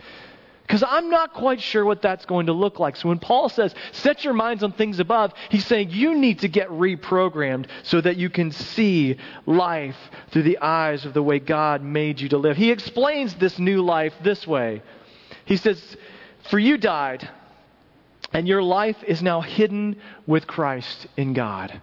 Because 0.64 0.82
I'm 0.82 1.12
not 1.12 1.36
quite 1.36 1.62
sure 1.62 1.86
what 1.86 2.02
that's 2.02 2.26
going 2.26 2.48
to 2.48 2.54
look 2.54 2.80
like. 2.80 2.96
So 2.96 3.10
when 3.10 3.20
Paul 3.20 3.50
says, 3.50 3.76
set 3.92 4.24
your 4.24 4.34
minds 4.34 4.64
on 4.64 4.72
things 4.72 5.00
above, 5.00 5.32
he's 5.50 5.68
saying 5.68 5.92
you 5.92 6.16
need 6.16 6.40
to 6.40 6.48
get 6.48 6.70
reprogrammed 6.70 7.68
so 7.84 8.02
that 8.02 8.18
you 8.18 8.32
can 8.32 8.52
see 8.52 9.18
life 9.46 9.98
through 10.32 10.42
the 10.42 10.58
eyes 10.58 11.06
of 11.06 11.14
the 11.14 11.22
way 11.22 11.38
God 11.38 11.84
made 11.84 12.20
you 12.20 12.30
to 12.30 12.40
live. 12.40 12.58
He 12.58 12.72
explains 12.72 13.36
this 13.36 13.60
new 13.60 13.84
life 13.84 14.16
this 14.24 14.48
way. 14.48 14.82
He 15.46 15.58
says, 15.58 15.80
For 16.50 16.58
you 16.58 16.80
died 16.80 17.30
and 18.36 18.50
your 18.50 18.62
life 18.62 18.98
is 19.08 19.22
now 19.22 19.40
hidden 19.40 19.96
with 20.28 20.46
Christ 20.46 21.08
in 21.16 21.34
God. 21.34 21.82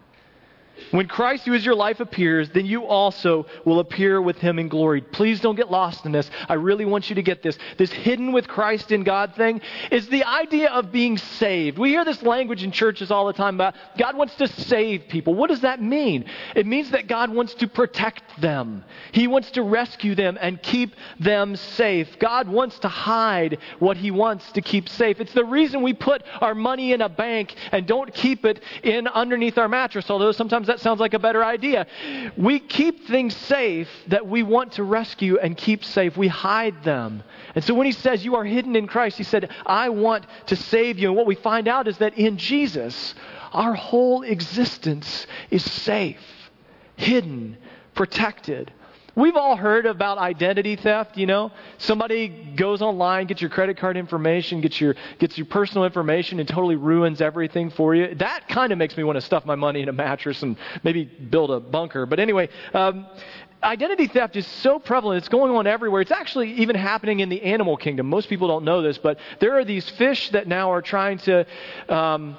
When 0.90 1.06
Christ, 1.06 1.44
who 1.44 1.54
is 1.54 1.64
your 1.64 1.74
life, 1.74 2.00
appears, 2.00 2.50
then 2.50 2.66
you 2.66 2.84
also 2.84 3.46
will 3.64 3.80
appear 3.80 4.20
with 4.20 4.38
him 4.38 4.58
in 4.58 4.68
glory. 4.68 5.00
Please 5.00 5.40
don't 5.40 5.54
get 5.54 5.70
lost 5.70 6.04
in 6.04 6.12
this. 6.12 6.30
I 6.48 6.54
really 6.54 6.84
want 6.84 7.08
you 7.08 7.16
to 7.16 7.22
get 7.22 7.42
this. 7.42 7.58
This 7.78 7.92
hidden 7.92 8.32
with 8.32 8.48
Christ 8.48 8.92
in 8.92 9.04
God 9.04 9.34
thing 9.34 9.60
is 9.90 10.08
the 10.08 10.24
idea 10.24 10.70
of 10.70 10.92
being 10.92 11.16
saved. 11.18 11.78
We 11.78 11.90
hear 11.90 12.04
this 12.04 12.22
language 12.22 12.62
in 12.62 12.72
churches 12.72 13.10
all 13.10 13.26
the 13.26 13.32
time 13.32 13.54
about 13.54 13.74
God 13.98 14.16
wants 14.16 14.34
to 14.36 14.48
save 14.48 15.08
people. 15.08 15.34
What 15.34 15.48
does 15.48 15.60
that 15.60 15.80
mean? 15.80 16.24
It 16.54 16.66
means 16.66 16.90
that 16.90 17.06
God 17.06 17.30
wants 17.30 17.54
to 17.54 17.68
protect 17.68 18.22
them, 18.40 18.84
He 19.12 19.26
wants 19.26 19.50
to 19.52 19.62
rescue 19.62 20.14
them 20.14 20.38
and 20.40 20.62
keep 20.62 20.94
them 21.20 21.56
safe. 21.56 22.18
God 22.18 22.48
wants 22.48 22.78
to 22.80 22.88
hide 22.88 23.58
what 23.78 23.96
He 23.96 24.10
wants 24.10 24.50
to 24.52 24.60
keep 24.60 24.88
safe. 24.88 25.20
It's 25.20 25.32
the 25.32 25.44
reason 25.44 25.82
we 25.82 25.94
put 25.94 26.22
our 26.40 26.54
money 26.54 26.92
in 26.92 27.00
a 27.00 27.08
bank 27.08 27.54
and 27.70 27.86
don't 27.86 28.12
keep 28.12 28.44
it 28.44 28.62
in 28.82 29.06
underneath 29.08 29.58
our 29.58 29.68
mattress, 29.68 30.10
although 30.10 30.32
sometimes 30.32 30.66
that 30.72 30.80
sounds 30.80 31.00
like 31.00 31.12
a 31.12 31.18
better 31.18 31.44
idea. 31.44 31.86
We 32.36 32.58
keep 32.58 33.06
things 33.06 33.36
safe 33.36 33.88
that 34.08 34.26
we 34.26 34.42
want 34.42 34.72
to 34.72 34.84
rescue 34.84 35.38
and 35.38 35.54
keep 35.54 35.84
safe. 35.84 36.16
We 36.16 36.28
hide 36.28 36.82
them. 36.82 37.22
And 37.54 37.62
so 37.62 37.74
when 37.74 37.84
he 37.84 37.92
says, 37.92 38.24
You 38.24 38.36
are 38.36 38.44
hidden 38.44 38.74
in 38.74 38.86
Christ, 38.86 39.18
he 39.18 39.24
said, 39.24 39.50
I 39.66 39.90
want 39.90 40.26
to 40.46 40.56
save 40.56 40.98
you. 40.98 41.08
And 41.08 41.16
what 41.16 41.26
we 41.26 41.34
find 41.34 41.68
out 41.68 41.88
is 41.88 41.98
that 41.98 42.16
in 42.16 42.38
Jesus, 42.38 43.14
our 43.52 43.74
whole 43.74 44.22
existence 44.22 45.26
is 45.50 45.62
safe, 45.70 46.50
hidden, 46.96 47.58
protected. 47.94 48.72
We've 49.14 49.36
all 49.36 49.56
heard 49.56 49.84
about 49.84 50.16
identity 50.16 50.76
theft, 50.76 51.18
you 51.18 51.26
know. 51.26 51.52
Somebody 51.76 52.28
goes 52.56 52.80
online, 52.80 53.26
gets 53.26 53.42
your 53.42 53.50
credit 53.50 53.76
card 53.76 53.98
information, 53.98 54.62
gets 54.62 54.80
your, 54.80 54.94
gets 55.18 55.36
your 55.36 55.46
personal 55.46 55.84
information, 55.84 56.40
and 56.40 56.48
totally 56.48 56.76
ruins 56.76 57.20
everything 57.20 57.70
for 57.70 57.94
you. 57.94 58.14
That 58.14 58.48
kind 58.48 58.72
of 58.72 58.78
makes 58.78 58.96
me 58.96 59.04
want 59.04 59.16
to 59.16 59.20
stuff 59.20 59.44
my 59.44 59.54
money 59.54 59.82
in 59.82 59.90
a 59.90 59.92
mattress 59.92 60.42
and 60.42 60.56
maybe 60.82 61.04
build 61.04 61.50
a 61.50 61.60
bunker. 61.60 62.06
But 62.06 62.20
anyway, 62.20 62.48
um, 62.72 63.06
identity 63.62 64.06
theft 64.06 64.34
is 64.36 64.46
so 64.46 64.78
prevalent. 64.78 65.18
It's 65.18 65.28
going 65.28 65.54
on 65.54 65.66
everywhere. 65.66 66.00
It's 66.00 66.10
actually 66.10 66.52
even 66.54 66.74
happening 66.74 67.20
in 67.20 67.28
the 67.28 67.42
animal 67.42 67.76
kingdom. 67.76 68.06
Most 68.06 68.30
people 68.30 68.48
don't 68.48 68.64
know 68.64 68.80
this, 68.80 68.96
but 68.96 69.18
there 69.40 69.58
are 69.58 69.64
these 69.64 69.88
fish 69.90 70.30
that 70.30 70.46
now 70.48 70.72
are 70.72 70.82
trying 70.82 71.18
to 71.18 71.46
um, 71.90 72.38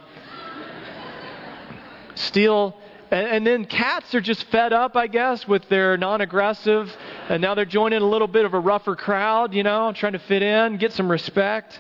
steal 2.15 2.77
and, 3.13 3.27
and, 3.27 3.47
then 3.47 3.65
cats 3.65 4.15
are 4.15 4.21
just 4.21 4.43
fed 4.45 4.73
up, 4.73 4.95
I 4.95 5.05
guess, 5.05 5.47
with 5.47 5.69
their 5.69 5.97
non 5.97 6.21
aggressive. 6.21 6.91
And 7.29 7.41
now 7.41 7.53
they're 7.53 7.63
joining 7.63 8.01
a 8.01 8.05
little 8.05 8.27
bit 8.27 8.43
of 8.43 8.55
a 8.55 8.59
rougher 8.59 8.95
crowd, 8.95 9.53
you 9.53 9.61
know, 9.61 9.93
trying 9.93 10.13
to 10.13 10.19
fit 10.19 10.41
in, 10.41 10.77
get 10.77 10.93
some 10.93 11.09
respect. 11.09 11.79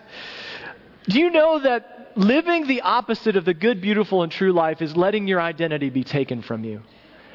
Do 1.09 1.19
you 1.19 1.31
know 1.31 1.59
that 1.59 2.11
living 2.15 2.67
the 2.67 2.81
opposite 2.81 3.35
of 3.35 3.45
the 3.45 3.53
good, 3.55 3.81
beautiful, 3.81 4.21
and 4.21 4.31
true 4.31 4.53
life 4.53 4.81
is 4.81 4.95
letting 4.95 5.27
your 5.27 5.41
identity 5.41 5.89
be 5.89 6.03
taken 6.03 6.43
from 6.43 6.63
you? 6.63 6.81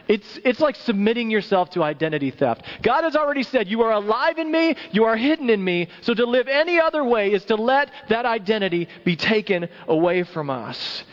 It's, 0.07 0.39
it's 0.43 0.61
like 0.61 0.77
submitting 0.77 1.31
yourself 1.31 1.71
to 1.71 1.83
identity 1.83 2.31
theft. 2.31 2.63
God 2.83 3.03
has 3.03 3.15
already 3.15 3.43
said, 3.43 3.69
You 3.69 3.83
are 3.83 3.93
alive 3.93 4.39
in 4.39 4.51
me, 4.51 4.77
you 4.93 5.05
are 5.05 5.17
hidden 5.17 5.51
in 5.51 5.63
me. 5.63 5.89
So 6.01 6.15
to 6.15 6.25
live 6.25 6.47
any 6.47 6.81
other 6.81 7.05
way 7.05 7.33
is 7.33 7.45
to 7.47 7.57
let 7.57 7.91
that 8.09 8.25
identity 8.25 8.89
be 9.05 9.17
taken 9.17 9.69
away 9.87 10.23
from 10.23 10.49
us. 10.51 11.05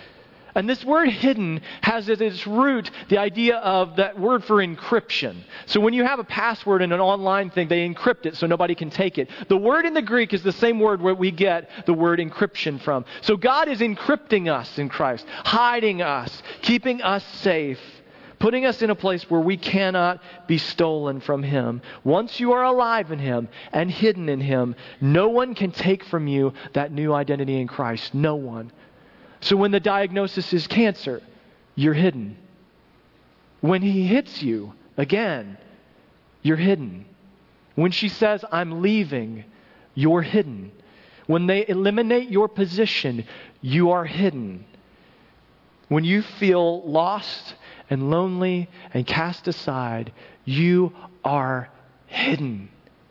And 0.55 0.69
this 0.69 0.85
word 0.85 1.09
hidden 1.09 1.61
has 1.81 2.09
at 2.09 2.21
its 2.21 2.47
root 2.47 2.89
the 3.09 3.17
idea 3.17 3.57
of 3.57 3.97
that 3.97 4.17
word 4.17 4.43
for 4.45 4.65
encryption. 4.65 5.43
So 5.65 5.81
when 5.81 5.93
you 5.93 6.05
have 6.05 6.19
a 6.19 6.23
password 6.23 6.81
in 6.81 6.93
an 6.93 7.01
online 7.01 7.49
thing, 7.49 7.67
they 7.67 7.87
encrypt 7.87 8.25
it 8.25 8.37
so 8.37 8.47
nobody 8.47 8.73
can 8.73 8.89
take 8.89 9.17
it. 9.17 9.29
The 9.49 9.57
word 9.57 9.85
in 9.85 9.93
the 9.93 10.01
Greek 10.01 10.33
is 10.33 10.43
the 10.43 10.53
same 10.53 10.79
word 10.79 11.01
where 11.01 11.13
we 11.13 11.29
get 11.29 11.69
the 11.85 11.93
word 11.93 12.19
encryption 12.19 12.81
from. 12.81 13.03
So 13.21 13.35
God 13.35 13.67
is 13.67 13.81
encrypting 13.81 14.51
us 14.51 14.79
in 14.79 14.87
Christ, 14.87 15.25
hiding 15.27 16.01
us, 16.01 16.41
keeping 16.61 17.01
us 17.01 17.23
safe 17.25 17.79
putting 18.37 18.65
us 18.65 18.81
in 18.81 18.89
a 18.89 18.95
place 18.95 19.27
where 19.29 19.39
we 19.39 19.57
cannot 19.57 20.21
be 20.45 20.57
stolen 20.57 21.19
from 21.19 21.41
Him. 21.41 21.81
Once 22.03 22.39
you 22.39 22.51
are 22.51 22.63
alive 22.63 23.11
in 23.11 23.17
Him 23.17 23.47
and 23.71 23.89
hidden 23.89 24.29
in 24.29 24.41
Him, 24.41 24.75
no 25.01 25.29
one 25.29 25.55
can 25.55 25.71
take 25.71 26.03
from 26.03 26.27
you 26.27 26.53
that 26.73 26.91
new 26.91 27.13
identity 27.13 27.59
in 27.59 27.67
Christ. 27.67 28.13
No 28.13 28.35
one. 28.35 28.71
So 29.41 29.55
when 29.55 29.71
the 29.71 29.79
diagnosis 29.79 30.53
is 30.53 30.67
cancer, 30.67 31.21
you're 31.75 31.93
hidden. 31.93 32.37
When 33.61 33.81
he 33.81 34.07
hits 34.07 34.41
you 34.41 34.73
again, 34.97 35.57
you're 36.41 36.57
hidden. 36.57 37.05
When 37.75 37.91
she 37.91 38.09
says, 38.09 38.45
I'm 38.51 38.81
leaving, 38.81 39.43
you're 39.93 40.21
hidden. 40.21 40.71
When 41.27 41.47
they 41.47 41.67
eliminate 41.67 42.29
your 42.29 42.47
position, 42.47 43.25
you 43.61 43.91
are 43.91 44.05
hidden. 44.05 44.65
When 45.87 46.03
you 46.03 46.21
feel 46.21 46.83
lost 46.83 47.55
and 47.89 48.09
lonely 48.09 48.69
and 48.93 49.05
cast 49.05 49.47
aside, 49.47 50.11
you 50.45 50.93
are 51.23 51.69
hidden 52.07 52.69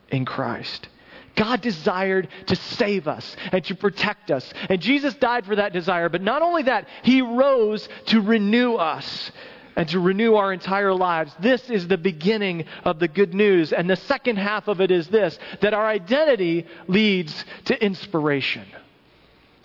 in 0.09 0.25
Christ. 0.25 0.87
God 1.35 1.61
desired 1.61 2.27
to 2.47 2.55
save 2.55 3.07
us 3.07 3.35
and 3.51 3.63
to 3.65 3.75
protect 3.75 4.31
us. 4.31 4.51
And 4.69 4.81
Jesus 4.81 5.13
died 5.15 5.45
for 5.45 5.55
that 5.55 5.73
desire. 5.73 6.09
But 6.09 6.21
not 6.21 6.41
only 6.41 6.63
that, 6.63 6.87
He 7.03 7.21
rose 7.21 7.87
to 8.07 8.21
renew 8.21 8.75
us 8.75 9.31
and 9.75 9.89
to 9.89 9.99
renew 9.99 10.35
our 10.35 10.53
entire 10.53 10.93
lives. 10.93 11.33
This 11.39 11.69
is 11.69 11.87
the 11.87 11.97
beginning 11.97 12.65
of 12.83 12.99
the 12.99 13.07
good 13.07 13.33
news. 13.33 13.73
And 13.73 13.89
the 13.89 13.95
second 13.95 14.37
half 14.37 14.67
of 14.67 14.81
it 14.81 14.91
is 14.91 15.07
this 15.07 15.37
that 15.61 15.73
our 15.73 15.85
identity 15.85 16.65
leads 16.87 17.45
to 17.65 17.83
inspiration. 17.83 18.65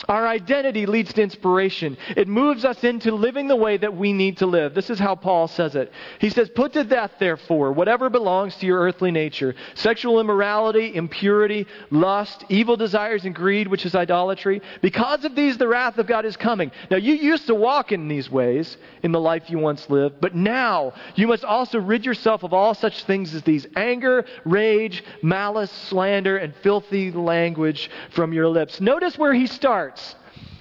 Our 0.08 0.26
identity 0.26 0.86
leads 0.86 1.12
to 1.12 1.22
inspiration. 1.22 1.98
It 2.16 2.26
moves 2.26 2.64
us 2.64 2.82
into 2.84 3.12
living 3.12 3.48
the 3.48 3.56
way 3.56 3.76
that 3.76 3.94
we 3.94 4.12
need 4.14 4.38
to 4.38 4.46
live. 4.46 4.74
This 4.74 4.88
is 4.88 4.98
how 4.98 5.14
Paul 5.14 5.46
says 5.46 5.74
it. 5.74 5.92
He 6.20 6.30
says, 6.30 6.48
Put 6.48 6.72
to 6.72 6.84
death, 6.84 7.12
therefore, 7.18 7.72
whatever 7.72 8.08
belongs 8.08 8.56
to 8.56 8.66
your 8.66 8.80
earthly 8.80 9.10
nature 9.10 9.54
sexual 9.74 10.18
immorality, 10.20 10.94
impurity, 10.94 11.66
lust, 11.90 12.44
evil 12.48 12.76
desires, 12.76 13.24
and 13.24 13.34
greed, 13.34 13.68
which 13.68 13.84
is 13.84 13.94
idolatry. 13.94 14.62
Because 14.80 15.24
of 15.24 15.34
these, 15.34 15.58
the 15.58 15.68
wrath 15.68 15.98
of 15.98 16.06
God 16.06 16.24
is 16.24 16.36
coming. 16.36 16.70
Now, 16.90 16.96
you 16.96 17.14
used 17.14 17.46
to 17.48 17.54
walk 17.54 17.92
in 17.92 18.08
these 18.08 18.30
ways 18.30 18.78
in 19.02 19.12
the 19.12 19.20
life 19.20 19.50
you 19.50 19.58
once 19.58 19.88
lived, 19.90 20.20
but 20.20 20.34
now 20.34 20.94
you 21.14 21.26
must 21.26 21.44
also 21.44 21.78
rid 21.78 22.06
yourself 22.06 22.42
of 22.42 22.54
all 22.54 22.74
such 22.74 23.04
things 23.04 23.34
as 23.34 23.42
these 23.42 23.66
anger, 23.76 24.24
rage, 24.44 25.04
malice, 25.22 25.70
slander, 25.70 26.38
and 26.38 26.54
filthy 26.56 27.10
language 27.10 27.90
from 28.10 28.32
your 28.32 28.48
lips. 28.48 28.80
Notice 28.80 29.18
where 29.18 29.34
he 29.34 29.46
starts 29.46 29.89
starts. 29.90 30.14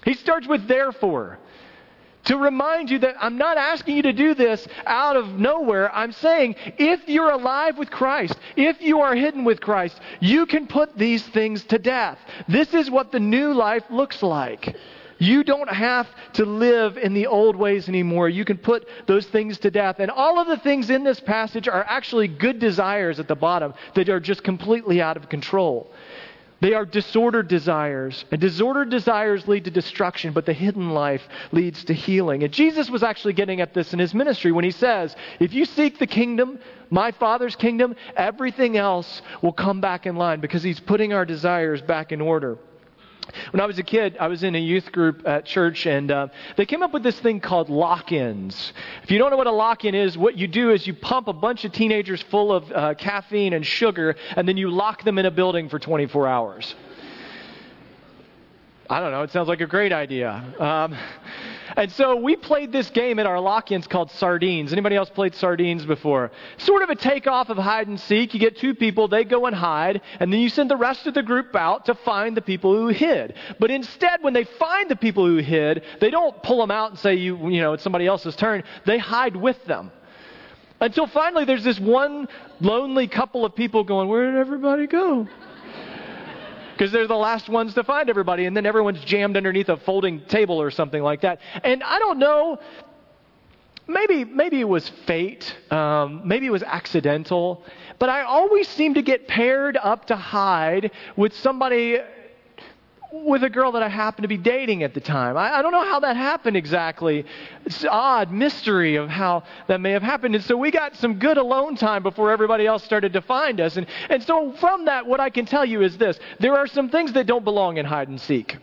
He 0.05 0.13
starts 0.13 0.48
with 0.48 0.67
therefore. 0.67 1.39
To 2.25 2.38
remind 2.38 2.89
you 2.89 3.00
that 3.00 3.15
I'm 3.19 3.38
not 3.38 3.57
asking 3.57 3.95
you 3.95 4.01
to 4.03 4.13
do 4.13 4.33
this 4.33 4.67
out 4.86 5.15
of 5.15 5.39
nowhere. 5.39 5.93
I'm 5.95 6.12
saying 6.12 6.55
if 6.77 7.07
you're 7.07 7.31
alive 7.31 7.77
with 7.77 7.89
Christ, 7.89 8.36
if 8.55 8.81
you 8.81 9.00
are 9.01 9.15
hidden 9.15 9.45
with 9.45 9.62
Christ, 9.62 10.00
you 10.19 10.45
can 10.45 10.67
put 10.67 10.98
these 10.98 11.25
things 11.27 11.63
to 11.65 11.79
death. 11.79 12.19
This 12.48 12.74
is 12.74 12.91
what 12.91 13.12
the 13.12 13.19
new 13.19 13.53
life 13.53 13.83
looks 13.89 14.21
like. 14.21 14.75
You 15.17 15.43
don't 15.43 15.69
have 15.69 16.07
to 16.33 16.45
live 16.45 16.98
in 16.98 17.13
the 17.13 17.27
old 17.27 17.55
ways 17.55 17.89
anymore. 17.89 18.29
You 18.29 18.45
can 18.45 18.57
put 18.57 18.88
those 19.05 19.25
things 19.27 19.57
to 19.59 19.71
death. 19.71 19.98
And 20.00 20.12
all 20.12 20.39
of 20.39 20.48
the 20.48 20.57
things 20.57 20.89
in 20.89 21.03
this 21.03 21.19
passage 21.19 21.67
are 21.67 21.83
actually 21.83 22.27
good 22.27 22.59
desires 22.59 23.19
at 23.19 23.27
the 23.27 23.36
bottom 23.36 23.74
that 23.95 24.07
are 24.07 24.21
just 24.21 24.43
completely 24.43 25.01
out 25.01 25.17
of 25.17 25.27
control. 25.27 25.91
They 26.61 26.73
are 26.73 26.85
disordered 26.85 27.47
desires. 27.47 28.25
And 28.31 28.41
disordered 28.41 28.89
desires 28.89 29.47
lead 29.47 29.65
to 29.65 29.71
destruction, 29.71 30.33
but 30.33 30.45
the 30.45 30.53
hidden 30.53 30.89
life 30.91 31.21
leads 31.51 31.83
to 31.85 31.93
healing. 31.93 32.43
And 32.43 32.51
Jesus 32.51 32.89
was 32.89 33.03
actually 33.03 33.33
getting 33.33 33.61
at 33.61 33.73
this 33.73 33.93
in 33.93 33.99
his 33.99 34.13
ministry 34.13 34.51
when 34.51 34.65
he 34.65 34.71
says, 34.71 35.15
If 35.39 35.53
you 35.53 35.65
seek 35.65 35.99
the 35.99 36.07
kingdom, 36.07 36.59
my 36.89 37.11
Father's 37.11 37.55
kingdom, 37.55 37.95
everything 38.15 38.77
else 38.77 39.21
will 39.41 39.53
come 39.53 39.79
back 39.79 40.05
in 40.05 40.15
line 40.15 40.39
because 40.39 40.63
he's 40.63 40.79
putting 40.79 41.13
our 41.13 41.25
desires 41.25 41.81
back 41.81 42.11
in 42.11 42.19
order. 42.19 42.57
When 43.51 43.61
I 43.61 43.65
was 43.65 43.79
a 43.79 43.83
kid, 43.83 44.17
I 44.19 44.27
was 44.27 44.43
in 44.43 44.55
a 44.55 44.59
youth 44.59 44.91
group 44.91 45.27
at 45.27 45.45
church, 45.45 45.85
and 45.85 46.11
uh, 46.11 46.27
they 46.57 46.65
came 46.65 46.81
up 46.81 46.93
with 46.93 47.03
this 47.03 47.19
thing 47.19 47.39
called 47.39 47.69
lock 47.69 48.11
ins. 48.11 48.73
If 49.03 49.11
you 49.11 49.17
don't 49.17 49.29
know 49.29 49.38
what 49.38 49.47
a 49.47 49.51
lock 49.51 49.85
in 49.85 49.95
is, 49.95 50.17
what 50.17 50.38
you 50.38 50.47
do 50.47 50.71
is 50.71 50.85
you 50.88 50.93
pump 50.93 51.27
a 51.27 51.33
bunch 51.33 51.65
of 51.65 51.71
teenagers 51.71 52.21
full 52.23 52.51
of 52.51 52.71
uh, 52.71 52.93
caffeine 52.95 53.53
and 53.53 53.65
sugar, 53.65 54.15
and 54.35 54.47
then 54.47 54.57
you 54.57 54.69
lock 54.69 55.03
them 55.03 55.17
in 55.17 55.25
a 55.25 55.31
building 55.31 55.69
for 55.69 55.79
24 55.79 56.27
hours. 56.27 56.75
I 58.89 58.99
don't 58.99 59.11
know, 59.11 59.21
it 59.21 59.31
sounds 59.31 59.47
like 59.47 59.61
a 59.61 59.67
great 59.67 59.93
idea. 59.93 60.43
Um, 60.59 60.97
and 61.75 61.91
so 61.91 62.15
we 62.15 62.35
played 62.35 62.71
this 62.71 62.89
game 62.89 63.19
at 63.19 63.25
our 63.25 63.39
lock-ins 63.39 63.88
called 63.88 64.11
Sardines. 64.11 64.71
Anybody 64.71 64.95
else 64.95 65.09
played 65.09 65.35
Sardines 65.35 65.85
before? 65.85 66.31
Sort 66.57 66.81
of 66.81 66.89
a 66.89 66.95
takeoff 66.95 67.49
of 67.49 67.57
hide 67.57 67.88
and 67.88 67.99
seek. 67.99 68.33
You 68.33 68.39
get 68.39 68.57
two 68.57 68.73
people, 68.73 69.07
they 69.07 69.23
go 69.23 69.45
and 69.45 69.55
hide, 69.55 70.01
and 70.19 70.31
then 70.31 70.39
you 70.39 70.49
send 70.49 70.69
the 70.69 70.77
rest 70.77 71.07
of 71.07 71.13
the 71.13 71.23
group 71.23 71.55
out 71.55 71.85
to 71.85 71.95
find 71.95 72.35
the 72.35 72.41
people 72.41 72.75
who 72.75 72.88
hid. 72.88 73.33
But 73.59 73.71
instead, 73.71 74.21
when 74.23 74.33
they 74.33 74.43
find 74.43 74.89
the 74.89 74.95
people 74.95 75.25
who 75.25 75.38
hid, 75.38 75.83
they 75.99 76.09
don't 76.09 76.41
pull 76.43 76.59
them 76.59 76.71
out 76.71 76.91
and 76.91 76.99
say, 76.99 77.15
you, 77.15 77.49
you 77.49 77.61
know, 77.61 77.73
it's 77.73 77.83
somebody 77.83 78.07
else's 78.07 78.35
turn. 78.35 78.63
They 78.85 78.97
hide 78.97 79.35
with 79.35 79.63
them. 79.65 79.91
Until 80.81 81.07
finally 81.07 81.45
there's 81.45 81.63
this 81.63 81.79
one 81.79 82.27
lonely 82.61 83.07
couple 83.07 83.45
of 83.45 83.55
people 83.55 83.83
going, 83.83 84.07
where 84.07 84.31
did 84.31 84.39
everybody 84.39 84.88
go? 84.88 85.27
Because 86.79 86.93
they're 86.93 87.07
the 87.07 87.13
last 87.13 87.50
ones 87.50 87.74
to 87.74 87.83
find 87.83 88.09
everybody, 88.09 88.45
and 88.45 88.55
then 88.55 88.65
everyone's 88.65 89.03
jammed 89.03 89.36
underneath 89.36 89.67
a 89.67 89.75
folding 89.75 90.21
table 90.27 90.62
or 90.62 90.71
something 90.71 91.03
like 91.03 91.19
that. 91.21 91.41
And 91.62 91.83
I 91.83 92.00
don't 92.00 92.19
know. 92.19 92.57
Maybe, 93.86 94.24
maybe 94.24 94.62
it 94.62 94.67
was 94.67 94.88
fate. 95.05 95.53
Um, 95.71 96.21
maybe 96.24 96.45
it 96.45 96.51
was 96.51 96.63
accidental. 96.63 97.65
But 97.98 98.07
I 98.07 98.21
always 98.21 98.69
seem 98.69 98.93
to 98.93 99.01
get 99.01 99.27
paired 99.27 99.75
up 99.75 100.05
to 100.05 100.15
hide 100.15 100.91
with 101.17 101.36
somebody 101.36 101.98
with 103.11 103.43
a 103.43 103.49
girl 103.49 103.71
that 103.71 103.81
I 103.81 103.89
happened 103.89 104.23
to 104.23 104.27
be 104.27 104.37
dating 104.37 104.83
at 104.83 104.93
the 104.93 104.99
time. 104.99 105.35
I, 105.35 105.57
I, 105.57 105.61
don't 105.61 105.71
know 105.71 105.83
how 105.83 105.99
that 106.01 106.15
happened 106.15 106.55
exactly. 106.55 107.25
It's 107.65 107.83
odd 107.83 108.31
mystery 108.31 108.97
of 108.97 109.09
how 109.09 109.43
that 109.67 109.81
may 109.81 109.91
have 109.91 110.03
happened. 110.03 110.35
And 110.35 110.43
so 110.43 110.55
we 110.55 110.69
got 110.69 110.95
some 110.95 111.17
good 111.17 111.37
alone 111.37 111.75
time 111.75 112.03
before 112.03 112.31
everybody 112.31 112.67
else 112.67 112.83
started 112.83 113.13
to 113.13 113.21
find 113.21 113.59
us. 113.59 113.77
And, 113.77 113.87
and 114.09 114.21
so 114.21 114.51
from 114.53 114.85
that, 114.85 115.07
what 115.07 115.19
I 115.19 115.31
can 115.31 115.45
tell 115.45 115.65
you 115.65 115.81
is 115.81 115.97
this 115.97 116.19
there 116.39 116.55
are 116.55 116.67
some 116.67 116.89
things 116.89 117.13
that 117.13 117.25
don't 117.25 117.43
belong 117.43 117.77
in 117.77 117.85
hide 117.85 118.09
and 118.09 118.21
seek. 118.21 118.57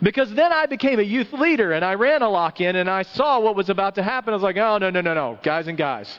Because 0.00 0.32
then 0.34 0.52
I 0.52 0.66
became 0.66 1.00
a 1.00 1.02
youth 1.02 1.32
leader 1.32 1.72
and 1.72 1.84
I 1.84 1.94
ran 1.94 2.22
a 2.22 2.28
lock 2.28 2.60
in 2.60 2.76
and 2.76 2.90
I 2.90 3.02
saw 3.02 3.40
what 3.40 3.56
was 3.56 3.70
about 3.70 3.94
to 3.94 4.02
happen. 4.02 4.34
I 4.34 4.36
was 4.36 4.42
like, 4.42 4.56
oh, 4.56 4.78
no, 4.78 4.90
no, 4.90 5.00
no, 5.00 5.14
no, 5.14 5.38
guys 5.42 5.66
and 5.66 5.78
guys. 5.78 6.18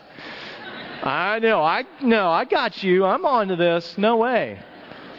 I 1.03 1.39
know, 1.39 1.61
I 1.61 1.85
know, 2.01 2.29
I 2.29 2.45
got 2.45 2.83
you. 2.83 3.05
I'm 3.05 3.25
on 3.25 3.49
to 3.49 3.55
this. 3.55 3.97
No 3.97 4.17
way. 4.17 4.59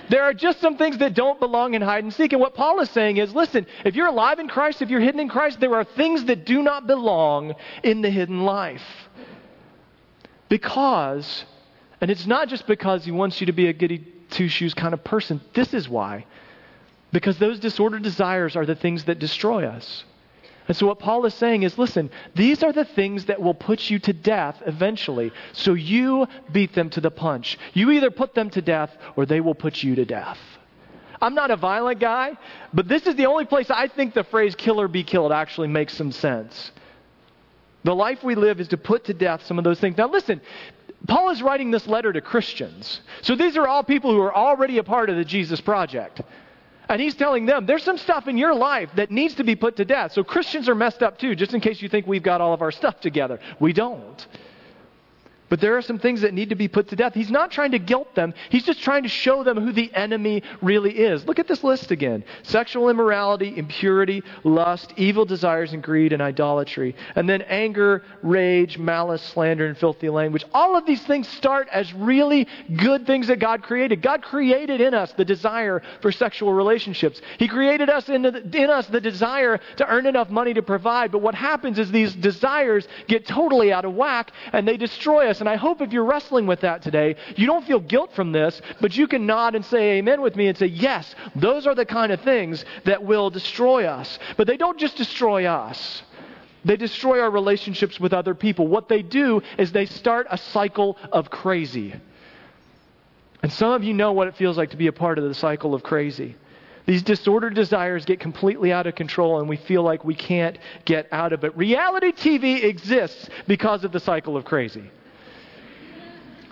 There 0.08 0.22
are 0.22 0.34
just 0.34 0.60
some 0.60 0.76
things 0.76 0.98
that 0.98 1.14
don't 1.14 1.40
belong 1.40 1.74
in 1.74 1.82
hide 1.82 2.04
and 2.04 2.12
seek. 2.12 2.32
And 2.32 2.40
what 2.40 2.54
Paul 2.54 2.80
is 2.80 2.90
saying 2.90 3.16
is 3.16 3.34
listen, 3.34 3.66
if 3.84 3.94
you're 3.94 4.06
alive 4.06 4.38
in 4.38 4.48
Christ, 4.48 4.82
if 4.82 4.90
you're 4.90 5.00
hidden 5.00 5.20
in 5.20 5.28
Christ, 5.28 5.60
there 5.60 5.74
are 5.74 5.84
things 5.84 6.24
that 6.24 6.44
do 6.44 6.62
not 6.62 6.86
belong 6.86 7.54
in 7.82 8.02
the 8.02 8.10
hidden 8.10 8.44
life. 8.44 8.84
Because, 10.48 11.44
and 12.00 12.10
it's 12.10 12.26
not 12.26 12.48
just 12.48 12.66
because 12.66 13.04
he 13.04 13.10
wants 13.10 13.40
you 13.40 13.46
to 13.46 13.52
be 13.52 13.68
a 13.68 13.72
goody 13.72 14.12
two 14.30 14.48
shoes 14.48 14.74
kind 14.74 14.94
of 14.94 15.02
person. 15.02 15.40
This 15.54 15.72
is 15.74 15.88
why. 15.88 16.26
Because 17.12 17.38
those 17.38 17.58
disordered 17.58 18.02
desires 18.02 18.56
are 18.56 18.66
the 18.66 18.74
things 18.74 19.04
that 19.04 19.18
destroy 19.18 19.66
us. 19.66 20.04
And 20.68 20.76
so, 20.76 20.86
what 20.86 20.98
Paul 20.98 21.24
is 21.26 21.34
saying 21.34 21.62
is 21.62 21.78
listen, 21.78 22.10
these 22.34 22.62
are 22.62 22.72
the 22.72 22.84
things 22.84 23.26
that 23.26 23.40
will 23.40 23.54
put 23.54 23.88
you 23.88 23.98
to 24.00 24.12
death 24.12 24.60
eventually. 24.66 25.32
So, 25.52 25.74
you 25.74 26.26
beat 26.52 26.74
them 26.74 26.90
to 26.90 27.00
the 27.00 27.10
punch. 27.10 27.58
You 27.72 27.90
either 27.92 28.10
put 28.10 28.34
them 28.34 28.50
to 28.50 28.62
death 28.62 28.96
or 29.16 29.26
they 29.26 29.40
will 29.40 29.54
put 29.54 29.82
you 29.82 29.94
to 29.94 30.04
death. 30.04 30.38
I'm 31.20 31.34
not 31.34 31.50
a 31.50 31.56
violent 31.56 32.00
guy, 32.00 32.36
but 32.74 32.88
this 32.88 33.06
is 33.06 33.14
the 33.14 33.26
only 33.26 33.46
place 33.46 33.70
I 33.70 33.88
think 33.88 34.14
the 34.14 34.24
phrase 34.24 34.54
kill 34.54 34.80
or 34.80 34.88
be 34.88 35.02
killed 35.02 35.32
actually 35.32 35.68
makes 35.68 35.94
some 35.94 36.12
sense. 36.12 36.72
The 37.84 37.94
life 37.94 38.22
we 38.22 38.34
live 38.34 38.60
is 38.60 38.68
to 38.68 38.76
put 38.76 39.04
to 39.04 39.14
death 39.14 39.46
some 39.46 39.58
of 39.58 39.64
those 39.64 39.78
things. 39.78 39.96
Now, 39.96 40.08
listen, 40.08 40.40
Paul 41.06 41.30
is 41.30 41.40
writing 41.42 41.70
this 41.70 41.86
letter 41.86 42.12
to 42.12 42.20
Christians. 42.20 43.00
So, 43.22 43.36
these 43.36 43.56
are 43.56 43.66
all 43.66 43.84
people 43.84 44.12
who 44.12 44.20
are 44.20 44.34
already 44.34 44.78
a 44.78 44.84
part 44.84 45.08
of 45.08 45.16
the 45.16 45.24
Jesus 45.24 45.60
Project. 45.60 46.20
And 46.88 47.00
he's 47.00 47.14
telling 47.14 47.46
them 47.46 47.66
there's 47.66 47.82
some 47.82 47.98
stuff 47.98 48.28
in 48.28 48.36
your 48.36 48.54
life 48.54 48.90
that 48.96 49.10
needs 49.10 49.34
to 49.36 49.44
be 49.44 49.56
put 49.56 49.76
to 49.76 49.84
death. 49.84 50.12
So 50.12 50.22
Christians 50.22 50.68
are 50.68 50.74
messed 50.74 51.02
up 51.02 51.18
too, 51.18 51.34
just 51.34 51.54
in 51.54 51.60
case 51.60 51.82
you 51.82 51.88
think 51.88 52.06
we've 52.06 52.22
got 52.22 52.40
all 52.40 52.52
of 52.54 52.62
our 52.62 52.72
stuff 52.72 53.00
together. 53.00 53.40
We 53.58 53.72
don't. 53.72 54.26
But 55.48 55.60
there 55.60 55.76
are 55.76 55.82
some 55.82 55.98
things 55.98 56.22
that 56.22 56.34
need 56.34 56.48
to 56.48 56.56
be 56.56 56.68
put 56.68 56.88
to 56.88 56.96
death. 56.96 57.14
He's 57.14 57.30
not 57.30 57.50
trying 57.50 57.70
to 57.72 57.78
guilt 57.78 58.14
them, 58.14 58.34
he's 58.50 58.64
just 58.64 58.82
trying 58.82 59.04
to 59.04 59.08
show 59.08 59.44
them 59.44 59.56
who 59.58 59.72
the 59.72 59.92
enemy 59.94 60.42
really 60.60 60.98
is. 60.98 61.24
Look 61.26 61.38
at 61.38 61.46
this 61.46 61.62
list 61.62 61.90
again 61.90 62.24
sexual 62.42 62.88
immorality, 62.88 63.56
impurity, 63.56 64.22
lust, 64.44 64.92
evil 64.96 65.24
desires, 65.24 65.72
and 65.72 65.82
greed, 65.82 66.12
and 66.12 66.22
idolatry. 66.22 66.96
And 67.14 67.28
then 67.28 67.42
anger, 67.42 68.02
rage, 68.22 68.78
malice, 68.78 69.22
slander, 69.22 69.66
and 69.66 69.76
filthy 69.76 70.08
language. 70.08 70.44
All 70.52 70.76
of 70.76 70.86
these 70.86 71.02
things 71.02 71.28
start 71.28 71.68
as 71.70 71.92
really 71.92 72.48
good 72.76 73.06
things 73.06 73.28
that 73.28 73.38
God 73.38 73.62
created. 73.62 74.02
God 74.02 74.22
created 74.22 74.80
in 74.80 74.94
us 74.94 75.12
the 75.12 75.24
desire 75.24 75.82
for 76.00 76.10
sexual 76.10 76.52
relationships, 76.52 77.20
He 77.38 77.48
created 77.48 77.88
us 77.88 78.08
in, 78.08 78.22
the, 78.22 78.42
in 78.56 78.70
us 78.70 78.86
the 78.86 79.00
desire 79.00 79.60
to 79.76 79.88
earn 79.88 80.06
enough 80.06 80.30
money 80.30 80.54
to 80.54 80.62
provide. 80.62 81.12
But 81.12 81.22
what 81.22 81.34
happens 81.34 81.78
is 81.78 81.90
these 81.90 82.14
desires 82.14 82.86
get 83.06 83.26
totally 83.26 83.72
out 83.72 83.84
of 83.84 83.94
whack 83.94 84.32
and 84.52 84.66
they 84.66 84.76
destroy 84.76 85.28
us 85.28 85.35
this. 85.36 85.40
And 85.40 85.48
I 85.48 85.56
hope 85.56 85.80
if 85.80 85.92
you're 85.92 86.04
wrestling 86.04 86.46
with 86.46 86.60
that 86.60 86.82
today, 86.82 87.16
you 87.36 87.46
don't 87.46 87.64
feel 87.64 87.80
guilt 87.80 88.12
from 88.14 88.32
this, 88.32 88.60
but 88.80 88.96
you 88.96 89.06
can 89.06 89.26
nod 89.26 89.54
and 89.54 89.64
say 89.64 89.98
amen 89.98 90.20
with 90.20 90.36
me 90.36 90.48
and 90.48 90.56
say, 90.56 90.66
yes, 90.66 91.14
those 91.34 91.66
are 91.66 91.74
the 91.74 91.84
kind 91.84 92.12
of 92.12 92.20
things 92.22 92.64
that 92.84 93.02
will 93.02 93.30
destroy 93.30 93.84
us. 93.84 94.18
But 94.36 94.46
they 94.46 94.56
don't 94.56 94.78
just 94.78 94.96
destroy 94.96 95.46
us. 95.46 96.02
They 96.64 96.76
destroy 96.76 97.20
our 97.20 97.30
relationships 97.30 98.00
with 98.00 98.12
other 98.12 98.34
people. 98.34 98.66
What 98.66 98.88
they 98.88 99.02
do 99.02 99.42
is 99.56 99.70
they 99.70 99.86
start 99.86 100.26
a 100.30 100.38
cycle 100.38 100.96
of 101.12 101.30
crazy. 101.30 101.94
And 103.42 103.52
some 103.52 103.72
of 103.72 103.84
you 103.84 103.94
know 103.94 104.12
what 104.12 104.26
it 104.26 104.36
feels 104.36 104.56
like 104.56 104.70
to 104.70 104.76
be 104.76 104.88
a 104.88 104.92
part 104.92 105.18
of 105.18 105.24
the 105.24 105.34
cycle 105.34 105.74
of 105.74 105.82
crazy. 105.82 106.34
These 106.86 107.02
disordered 107.02 107.54
desires 107.54 108.04
get 108.04 108.20
completely 108.20 108.72
out 108.72 108.86
of 108.86 108.94
control 108.94 109.40
and 109.40 109.48
we 109.48 109.56
feel 109.56 109.82
like 109.82 110.04
we 110.04 110.14
can't 110.14 110.56
get 110.84 111.08
out 111.12 111.32
of 111.32 111.44
it. 111.44 111.56
Reality 111.56 112.12
TV 112.12 112.62
exists 112.62 113.28
because 113.46 113.84
of 113.84 113.92
the 113.92 114.00
cycle 114.00 114.36
of 114.36 114.44
crazy. 114.44 114.90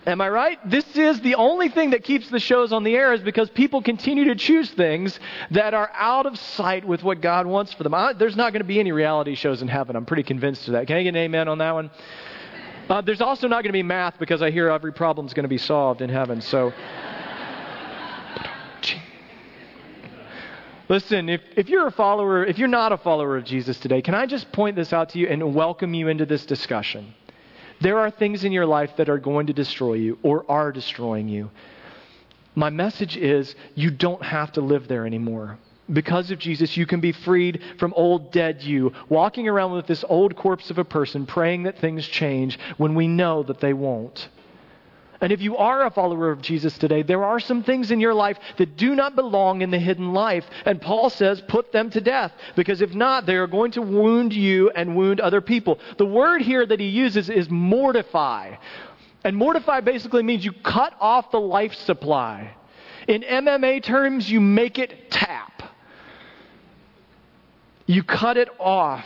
Am 0.06 0.20
I 0.20 0.28
right? 0.28 0.58
This 0.68 0.84
is 0.96 1.20
the 1.22 1.36
only 1.36 1.70
thing 1.70 1.90
that 1.90 2.04
keeps 2.04 2.28
the 2.28 2.38
shows 2.38 2.72
on 2.72 2.84
the 2.84 2.94
air 2.94 3.14
is 3.14 3.20
because 3.20 3.48
people 3.48 3.80
continue 3.80 4.24
to 4.24 4.34
choose 4.34 4.70
things 4.70 5.18
that 5.50 5.72
are 5.72 5.90
out 5.94 6.26
of 6.26 6.38
sight 6.38 6.84
with 6.84 7.02
what 7.02 7.22
God 7.22 7.46
wants 7.46 7.72
for 7.72 7.84
them. 7.84 7.94
I, 7.94 8.12
there's 8.12 8.36
not 8.36 8.52
going 8.52 8.60
to 8.60 8.68
be 8.68 8.78
any 8.78 8.92
reality 8.92 9.34
shows 9.34 9.62
in 9.62 9.68
heaven. 9.68 9.96
I'm 9.96 10.04
pretty 10.04 10.22
convinced 10.22 10.68
of 10.68 10.72
that. 10.72 10.86
Can 10.86 10.96
I 10.96 11.02
get 11.02 11.10
an 11.10 11.16
amen 11.16 11.48
on 11.48 11.58
that 11.58 11.72
one? 11.72 11.90
Uh, 12.88 13.00
there's 13.00 13.22
also 13.22 13.48
not 13.48 13.62
going 13.62 13.70
to 13.70 13.72
be 13.72 13.82
math 13.82 14.18
because 14.18 14.42
I 14.42 14.50
hear 14.50 14.68
every 14.68 14.92
problem 14.92 15.26
is 15.26 15.32
going 15.32 15.44
to 15.44 15.48
be 15.48 15.58
solved 15.58 16.02
in 16.02 16.10
heaven. 16.10 16.42
So. 16.42 16.72
Listen, 20.86 21.30
if, 21.30 21.40
if 21.56 21.70
you're 21.70 21.86
a 21.86 21.92
follower, 21.92 22.44
if 22.44 22.58
you're 22.58 22.68
not 22.68 22.92
a 22.92 22.98
follower 22.98 23.38
of 23.38 23.44
Jesus 23.44 23.78
today, 23.80 24.02
can 24.02 24.14
I 24.14 24.26
just 24.26 24.52
point 24.52 24.76
this 24.76 24.92
out 24.92 25.08
to 25.10 25.18
you 25.18 25.28
and 25.28 25.54
welcome 25.54 25.94
you 25.94 26.08
into 26.08 26.26
this 26.26 26.44
discussion? 26.44 27.14
There 27.80 27.98
are 27.98 28.10
things 28.10 28.44
in 28.44 28.52
your 28.52 28.66
life 28.66 28.96
that 28.96 29.08
are 29.08 29.18
going 29.18 29.46
to 29.48 29.52
destroy 29.52 29.94
you 29.94 30.18
or 30.22 30.44
are 30.50 30.72
destroying 30.72 31.28
you. 31.28 31.50
My 32.54 32.70
message 32.70 33.16
is 33.16 33.54
you 33.74 33.90
don't 33.90 34.22
have 34.22 34.52
to 34.52 34.60
live 34.60 34.86
there 34.86 35.06
anymore. 35.06 35.58
Because 35.92 36.30
of 36.30 36.38
Jesus, 36.38 36.76
you 36.76 36.86
can 36.86 37.00
be 37.00 37.12
freed 37.12 37.60
from 37.78 37.92
old 37.94 38.32
dead 38.32 38.62
you, 38.62 38.92
walking 39.08 39.48
around 39.48 39.72
with 39.72 39.86
this 39.86 40.04
old 40.08 40.34
corpse 40.34 40.70
of 40.70 40.78
a 40.78 40.84
person, 40.84 41.26
praying 41.26 41.64
that 41.64 41.78
things 41.78 42.06
change 42.06 42.58
when 42.78 42.94
we 42.94 43.06
know 43.06 43.42
that 43.42 43.60
they 43.60 43.74
won't. 43.74 44.28
And 45.20 45.32
if 45.32 45.40
you 45.40 45.56
are 45.56 45.86
a 45.86 45.90
follower 45.90 46.30
of 46.30 46.42
Jesus 46.42 46.76
today, 46.76 47.02
there 47.02 47.24
are 47.24 47.40
some 47.40 47.62
things 47.62 47.90
in 47.90 48.00
your 48.00 48.14
life 48.14 48.38
that 48.58 48.76
do 48.76 48.94
not 48.94 49.14
belong 49.14 49.62
in 49.62 49.70
the 49.70 49.78
hidden 49.78 50.12
life. 50.12 50.44
And 50.64 50.80
Paul 50.80 51.10
says, 51.10 51.40
put 51.48 51.72
them 51.72 51.90
to 51.90 52.00
death. 52.00 52.32
Because 52.56 52.80
if 52.80 52.94
not, 52.94 53.26
they 53.26 53.36
are 53.36 53.46
going 53.46 53.72
to 53.72 53.82
wound 53.82 54.32
you 54.32 54.70
and 54.70 54.96
wound 54.96 55.20
other 55.20 55.40
people. 55.40 55.78
The 55.98 56.06
word 56.06 56.42
here 56.42 56.66
that 56.66 56.80
he 56.80 56.88
uses 56.88 57.30
is 57.30 57.48
mortify. 57.48 58.56
And 59.24 59.36
mortify 59.36 59.80
basically 59.80 60.22
means 60.22 60.44
you 60.44 60.52
cut 60.52 60.94
off 61.00 61.30
the 61.30 61.40
life 61.40 61.74
supply. 61.74 62.54
In 63.08 63.22
MMA 63.22 63.82
terms, 63.82 64.30
you 64.30 64.40
make 64.40 64.78
it 64.78 65.10
tap. 65.10 65.62
You 67.86 68.02
cut 68.02 68.36
it 68.36 68.48
off. 68.58 69.04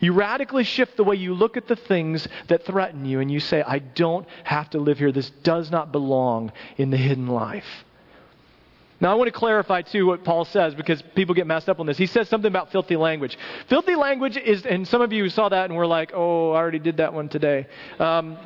You 0.00 0.12
radically 0.12 0.64
shift 0.64 0.96
the 0.96 1.04
way 1.04 1.16
you 1.16 1.34
look 1.34 1.56
at 1.56 1.68
the 1.68 1.76
things 1.76 2.26
that 2.48 2.64
threaten 2.64 3.04
you, 3.04 3.20
and 3.20 3.30
you 3.30 3.40
say, 3.40 3.62
I 3.62 3.78
don't 3.78 4.26
have 4.44 4.70
to 4.70 4.78
live 4.78 4.98
here. 4.98 5.12
This 5.12 5.30
does 5.42 5.70
not 5.70 5.92
belong 5.92 6.52
in 6.76 6.90
the 6.90 6.96
hidden 6.96 7.28
life. 7.28 7.84
Now, 8.98 9.12
I 9.12 9.14
want 9.14 9.28
to 9.28 9.38
clarify, 9.38 9.82
too, 9.82 10.06
what 10.06 10.24
Paul 10.24 10.46
says 10.46 10.74
because 10.74 11.02
people 11.14 11.34
get 11.34 11.46
messed 11.46 11.68
up 11.68 11.80
on 11.80 11.86
this. 11.86 11.98
He 11.98 12.06
says 12.06 12.30
something 12.30 12.48
about 12.48 12.72
filthy 12.72 12.96
language. 12.96 13.36
Filthy 13.68 13.94
language 13.94 14.38
is, 14.38 14.64
and 14.64 14.88
some 14.88 15.02
of 15.02 15.12
you 15.12 15.28
saw 15.28 15.50
that 15.50 15.66
and 15.66 15.76
were 15.76 15.86
like, 15.86 16.12
oh, 16.14 16.52
I 16.52 16.56
already 16.56 16.78
did 16.78 16.96
that 16.96 17.12
one 17.12 17.28
today. 17.28 17.66
Um, 17.98 18.38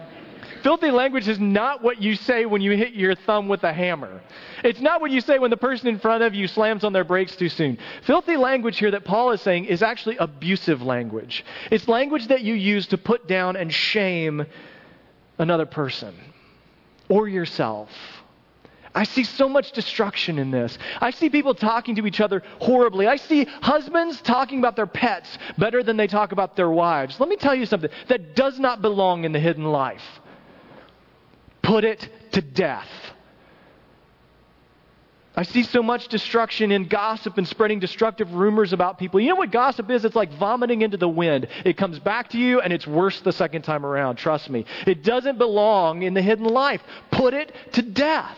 Filthy 0.62 0.90
language 0.90 1.28
is 1.28 1.38
not 1.38 1.82
what 1.82 2.02
you 2.02 2.14
say 2.14 2.44
when 2.44 2.60
you 2.60 2.72
hit 2.72 2.92
your 2.92 3.14
thumb 3.14 3.48
with 3.48 3.64
a 3.64 3.72
hammer. 3.72 4.20
It's 4.62 4.80
not 4.80 5.00
what 5.00 5.10
you 5.10 5.20
say 5.20 5.38
when 5.38 5.50
the 5.50 5.56
person 5.56 5.88
in 5.88 5.98
front 5.98 6.22
of 6.22 6.34
you 6.34 6.46
slams 6.46 6.84
on 6.84 6.92
their 6.92 7.04
brakes 7.04 7.34
too 7.36 7.48
soon. 7.48 7.78
Filthy 8.06 8.36
language 8.36 8.78
here 8.78 8.90
that 8.90 9.04
Paul 9.04 9.32
is 9.32 9.40
saying 9.40 9.66
is 9.66 9.82
actually 9.82 10.16
abusive 10.18 10.82
language. 10.82 11.44
It's 11.70 11.88
language 11.88 12.28
that 12.28 12.42
you 12.42 12.54
use 12.54 12.86
to 12.88 12.98
put 12.98 13.26
down 13.26 13.56
and 13.56 13.72
shame 13.72 14.44
another 15.38 15.66
person 15.66 16.14
or 17.08 17.28
yourself. 17.28 17.90
I 18.94 19.04
see 19.04 19.24
so 19.24 19.48
much 19.48 19.72
destruction 19.72 20.38
in 20.38 20.50
this. 20.50 20.76
I 21.00 21.10
see 21.10 21.30
people 21.30 21.54
talking 21.54 21.94
to 21.96 22.06
each 22.06 22.20
other 22.20 22.42
horribly. 22.58 23.06
I 23.06 23.16
see 23.16 23.44
husbands 23.44 24.20
talking 24.20 24.58
about 24.58 24.74
their 24.74 24.86
pets 24.86 25.38
better 25.58 25.82
than 25.82 25.96
they 25.96 26.08
talk 26.08 26.32
about 26.32 26.56
their 26.56 26.70
wives. 26.70 27.20
Let 27.20 27.28
me 27.28 27.36
tell 27.36 27.54
you 27.54 27.66
something 27.66 27.90
that 28.08 28.34
does 28.34 28.58
not 28.58 28.82
belong 28.82 29.24
in 29.24 29.32
the 29.32 29.38
hidden 29.38 29.64
life. 29.64 30.19
Put 31.62 31.84
it 31.84 32.08
to 32.32 32.40
death. 32.40 32.88
I 35.36 35.44
see 35.44 35.62
so 35.62 35.82
much 35.82 36.08
destruction 36.08 36.72
in 36.72 36.88
gossip 36.88 37.38
and 37.38 37.46
spreading 37.46 37.78
destructive 37.78 38.34
rumors 38.34 38.72
about 38.72 38.98
people. 38.98 39.20
You 39.20 39.30
know 39.30 39.36
what 39.36 39.52
gossip 39.52 39.88
is? 39.90 40.04
It's 40.04 40.16
like 40.16 40.32
vomiting 40.32 40.82
into 40.82 40.96
the 40.96 41.08
wind. 41.08 41.46
It 41.64 41.76
comes 41.76 41.98
back 41.98 42.30
to 42.30 42.38
you 42.38 42.60
and 42.60 42.72
it's 42.72 42.86
worse 42.86 43.20
the 43.20 43.32
second 43.32 43.62
time 43.62 43.86
around. 43.86 44.16
Trust 44.16 44.50
me. 44.50 44.66
It 44.86 45.04
doesn't 45.04 45.38
belong 45.38 46.02
in 46.02 46.14
the 46.14 46.22
hidden 46.22 46.46
life. 46.46 46.82
Put 47.10 47.32
it 47.32 47.54
to 47.72 47.82
death. 47.82 48.36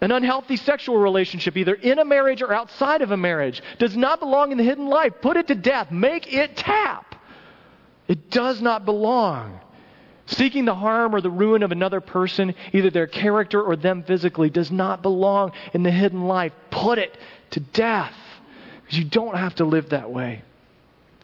An 0.00 0.10
unhealthy 0.10 0.56
sexual 0.56 0.98
relationship, 0.98 1.56
either 1.56 1.74
in 1.74 1.98
a 1.98 2.04
marriage 2.04 2.42
or 2.42 2.52
outside 2.52 3.00
of 3.00 3.10
a 3.10 3.16
marriage, 3.16 3.62
does 3.78 3.96
not 3.96 4.20
belong 4.20 4.52
in 4.52 4.58
the 4.58 4.64
hidden 4.64 4.88
life. 4.88 5.14
Put 5.22 5.36
it 5.36 5.46
to 5.46 5.54
death. 5.54 5.90
Make 5.90 6.30
it 6.30 6.56
tap. 6.56 7.14
It 8.08 8.28
does 8.28 8.60
not 8.60 8.84
belong. 8.84 9.60
Seeking 10.26 10.64
the 10.64 10.74
harm 10.74 11.14
or 11.14 11.20
the 11.20 11.30
ruin 11.30 11.62
of 11.62 11.72
another 11.72 12.00
person, 12.00 12.54
either 12.72 12.90
their 12.90 13.06
character 13.06 13.62
or 13.62 13.76
them 13.76 14.02
physically, 14.02 14.48
does 14.48 14.70
not 14.70 15.02
belong 15.02 15.52
in 15.74 15.82
the 15.82 15.90
hidden 15.90 16.26
life. 16.26 16.52
Put 16.70 16.98
it 16.98 17.16
to 17.50 17.60
death. 17.60 18.14
Because 18.82 18.98
you 18.98 19.04
don't 19.04 19.36
have 19.36 19.54
to 19.56 19.64
live 19.64 19.90
that 19.90 20.10
way. 20.10 20.42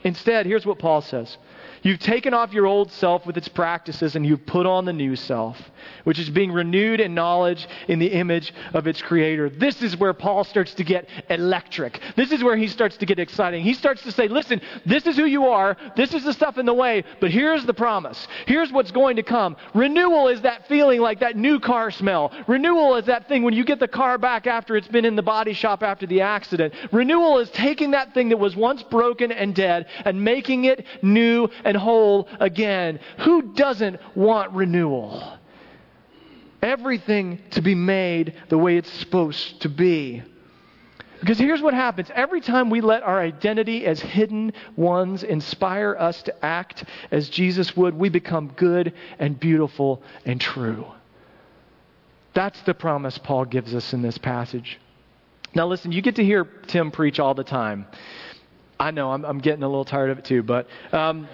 Instead, 0.03 0.47
here's 0.47 0.67
what 0.67 0.79
Paul 0.79 1.01
says 1.01 1.37
You've 1.83 1.99
taken 1.99 2.35
off 2.35 2.53
your 2.53 2.67
old 2.67 2.93
self 2.93 3.27
with 3.27 3.37
its 3.37 3.49
practices 3.49 4.17
and 4.17 4.27
you've 4.27 4.45
put 4.45 4.67
on 4.67 4.85
the 4.85 4.93
new 4.93 5.17
self, 5.17 5.59
which 6.05 6.19
is 6.19 6.29
being 6.29 6.53
renewed 6.53 7.01
in 7.01 7.15
knowledge 7.15 7.67
in 7.89 7.99
the 7.99 8.09
image 8.09 8.53
of 8.75 8.87
its 8.87 9.01
creator. 9.01 9.49
This 9.49 9.83
is 9.83 9.97
where 9.97 10.13
Paul 10.13 10.45
starts 10.45 10.75
to 10.75 10.85
get 10.85 11.09
electric. 11.31 12.01
This 12.17 12.33
is 12.33 12.45
where 12.45 12.57
he 12.57 12.69
starts 12.69 12.97
to 12.99 13.07
get 13.07 13.19
exciting. 13.19 13.63
He 13.63 13.75
starts 13.75 14.03
to 14.03 14.13
say, 14.13 14.29
listen, 14.29 14.61
this 14.85 15.07
is 15.07 15.17
who 15.17 15.25
you 15.25 15.47
are. 15.47 15.77
This 15.97 16.13
is 16.13 16.25
the 16.25 16.33
stuff 16.33 16.59
in 16.59 16.67
the 16.67 16.75
way, 16.75 17.05
but 17.21 17.31
here's 17.31 17.65
the 17.65 17.75
promise. 17.75 18.29
Here's 18.47 18.71
what's 18.73 18.91
going 18.91 19.17
to 19.17 19.23
come. 19.23 19.57
Renewal 19.75 20.29
is 20.29 20.43
that 20.43 20.69
feeling 20.69 21.01
like 21.01 21.21
that 21.21 21.37
new 21.37 21.59
car 21.59 21.91
smell. 21.91 22.33
Renewal 22.47 22.97
is 22.97 23.07
that 23.07 23.27
thing 23.29 23.43
when 23.43 23.55
you 23.55 23.65
get 23.65 23.81
the 23.81 23.89
car 23.89 24.19
back 24.19 24.47
after 24.47 24.77
it's 24.77 24.89
been 24.89 25.05
in 25.05 25.17
the 25.17 25.23
body 25.23 25.55
shop 25.55 25.83
after 25.83 26.07
the 26.07 26.21
accident. 26.21 26.75
Renewal 26.93 27.39
is 27.39 27.51
taking 27.51 27.93
that 27.93 28.13
thing 28.13 28.29
that 28.29 28.39
was 28.39 28.55
once 28.55 28.83
broken 28.83 29.33
and 29.33 29.55
dead 29.55 29.87
and 30.05 30.23
making 30.23 30.65
it 30.65 30.85
new 31.03 31.49
whole 31.77 32.29
again. 32.39 33.01
Who 33.21 33.53
doesn't 33.53 34.01
want 34.17 34.53
renewal? 34.53 35.39
Everything 36.63 37.41
to 37.53 37.63
be 37.63 37.75
made 37.75 38.35
the 38.49 38.59
way 38.59 38.77
it's 38.77 38.91
supposed 38.91 39.63
to 39.63 39.69
be. 39.69 40.23
Because 41.21 41.39
here's 41.39 41.61
what 41.61 41.75
happens 41.75 42.09
every 42.15 42.41
time 42.41 42.71
we 42.71 42.81
let 42.81 43.03
our 43.03 43.21
identity 43.21 43.85
as 43.85 44.01
hidden 44.01 44.53
ones 44.77 45.23
inspire 45.23 45.95
us 45.99 46.23
to 46.23 46.45
act 46.45 46.85
as 47.11 47.29
Jesus 47.29 47.77
would, 47.77 47.95
we 47.95 48.09
become 48.09 48.49
good 48.57 48.95
and 49.19 49.39
beautiful 49.39 50.03
and 50.25 50.41
true. 50.41 50.87
That's 52.33 52.61
the 52.63 52.75
promise 52.75 53.19
Paul 53.19 53.45
gives 53.45 53.75
us 53.75 53.93
in 53.93 54.03
this 54.03 54.17
passage. 54.17 54.79
Now, 55.55 55.67
listen, 55.67 55.93
you 55.93 56.01
get 56.01 56.17
to 56.17 56.25
hear 56.25 56.45
Tim 56.45 56.91
preach 56.91 57.19
all 57.19 57.35
the 57.35 57.45
time. 57.45 57.87
I 58.79 58.91
know 58.91 59.11
I'm, 59.13 59.25
I'm 59.25 59.39
getting 59.39 59.63
a 59.63 59.69
little 59.69 59.85
tired 59.85 60.11
of 60.11 60.19
it 60.19 60.25
too, 60.25 60.43
but. 60.43 60.69
Um, 60.93 61.29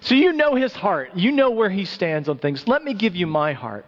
so 0.00 0.14
you 0.14 0.32
know 0.32 0.54
his 0.54 0.72
heart. 0.72 1.10
You 1.14 1.32
know 1.32 1.50
where 1.50 1.70
he 1.70 1.84
stands 1.84 2.28
on 2.28 2.38
things. 2.38 2.66
Let 2.66 2.84
me 2.84 2.94
give 2.94 3.16
you 3.16 3.26
my 3.26 3.52
heart. 3.52 3.86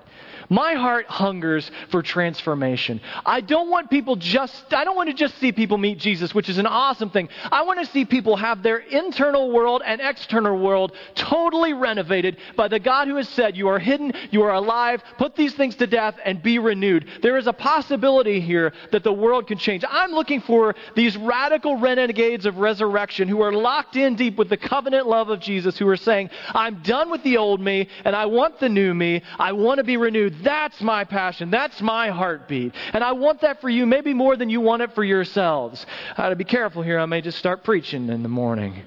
My 0.50 0.74
heart 0.74 1.06
hungers 1.06 1.70
for 1.90 2.02
transformation. 2.02 3.00
I 3.24 3.40
don't 3.40 3.70
want 3.70 3.88
people 3.88 4.16
just, 4.16 4.74
I 4.74 4.82
don't 4.82 4.96
want 4.96 5.08
to 5.08 5.14
just 5.14 5.38
see 5.38 5.52
people 5.52 5.78
meet 5.78 5.98
Jesus, 5.98 6.34
which 6.34 6.48
is 6.48 6.58
an 6.58 6.66
awesome 6.66 7.10
thing. 7.10 7.28
I 7.52 7.62
want 7.62 7.78
to 7.78 7.86
see 7.86 8.04
people 8.04 8.34
have 8.34 8.64
their 8.64 8.78
internal 8.78 9.52
world 9.52 9.80
and 9.86 10.00
external 10.00 10.58
world 10.58 10.90
totally 11.14 11.72
renovated 11.72 12.36
by 12.56 12.66
the 12.66 12.80
God 12.80 13.06
who 13.06 13.14
has 13.14 13.28
said, 13.28 13.56
You 13.56 13.68
are 13.68 13.78
hidden, 13.78 14.12
you 14.32 14.42
are 14.42 14.52
alive, 14.52 15.04
put 15.18 15.36
these 15.36 15.54
things 15.54 15.76
to 15.76 15.86
death, 15.86 16.16
and 16.24 16.42
be 16.42 16.58
renewed. 16.58 17.06
There 17.22 17.38
is 17.38 17.46
a 17.46 17.52
possibility 17.52 18.40
here 18.40 18.72
that 18.90 19.04
the 19.04 19.12
world 19.12 19.46
can 19.46 19.56
change. 19.56 19.84
I'm 19.88 20.10
looking 20.10 20.40
for 20.40 20.74
these 20.96 21.16
radical 21.16 21.76
renegades 21.76 22.44
of 22.44 22.58
resurrection 22.58 23.28
who 23.28 23.40
are 23.40 23.52
locked 23.52 23.94
in 23.94 24.16
deep 24.16 24.36
with 24.36 24.48
the 24.48 24.56
covenant 24.56 25.06
love 25.06 25.28
of 25.28 25.38
Jesus, 25.38 25.78
who 25.78 25.88
are 25.88 25.96
saying, 25.96 26.30
I'm 26.48 26.82
done 26.82 27.08
with 27.08 27.22
the 27.22 27.36
old 27.36 27.60
me, 27.60 27.88
and 28.04 28.16
I 28.16 28.26
want 28.26 28.58
the 28.58 28.68
new 28.68 28.92
me. 28.92 29.22
I 29.38 29.52
want 29.52 29.78
to 29.78 29.84
be 29.84 29.96
renewed. 29.96 30.39
That's 30.42 30.80
my 30.80 31.04
passion. 31.04 31.50
That's 31.50 31.80
my 31.80 32.08
heartbeat. 32.10 32.74
And 32.92 33.02
I 33.04 33.12
want 33.12 33.40
that 33.42 33.60
for 33.60 33.68
you, 33.68 33.86
maybe 33.86 34.14
more 34.14 34.36
than 34.36 34.50
you 34.50 34.60
want 34.60 34.82
it 34.82 34.94
for 34.94 35.04
yourselves. 35.04 35.84
I 36.12 36.22
got 36.22 36.28
to 36.30 36.36
be 36.36 36.44
careful 36.44 36.82
here. 36.82 36.98
I 36.98 37.06
may 37.06 37.20
just 37.20 37.38
start 37.38 37.64
preaching 37.64 38.08
in 38.08 38.22
the 38.22 38.28
morning. 38.28 38.82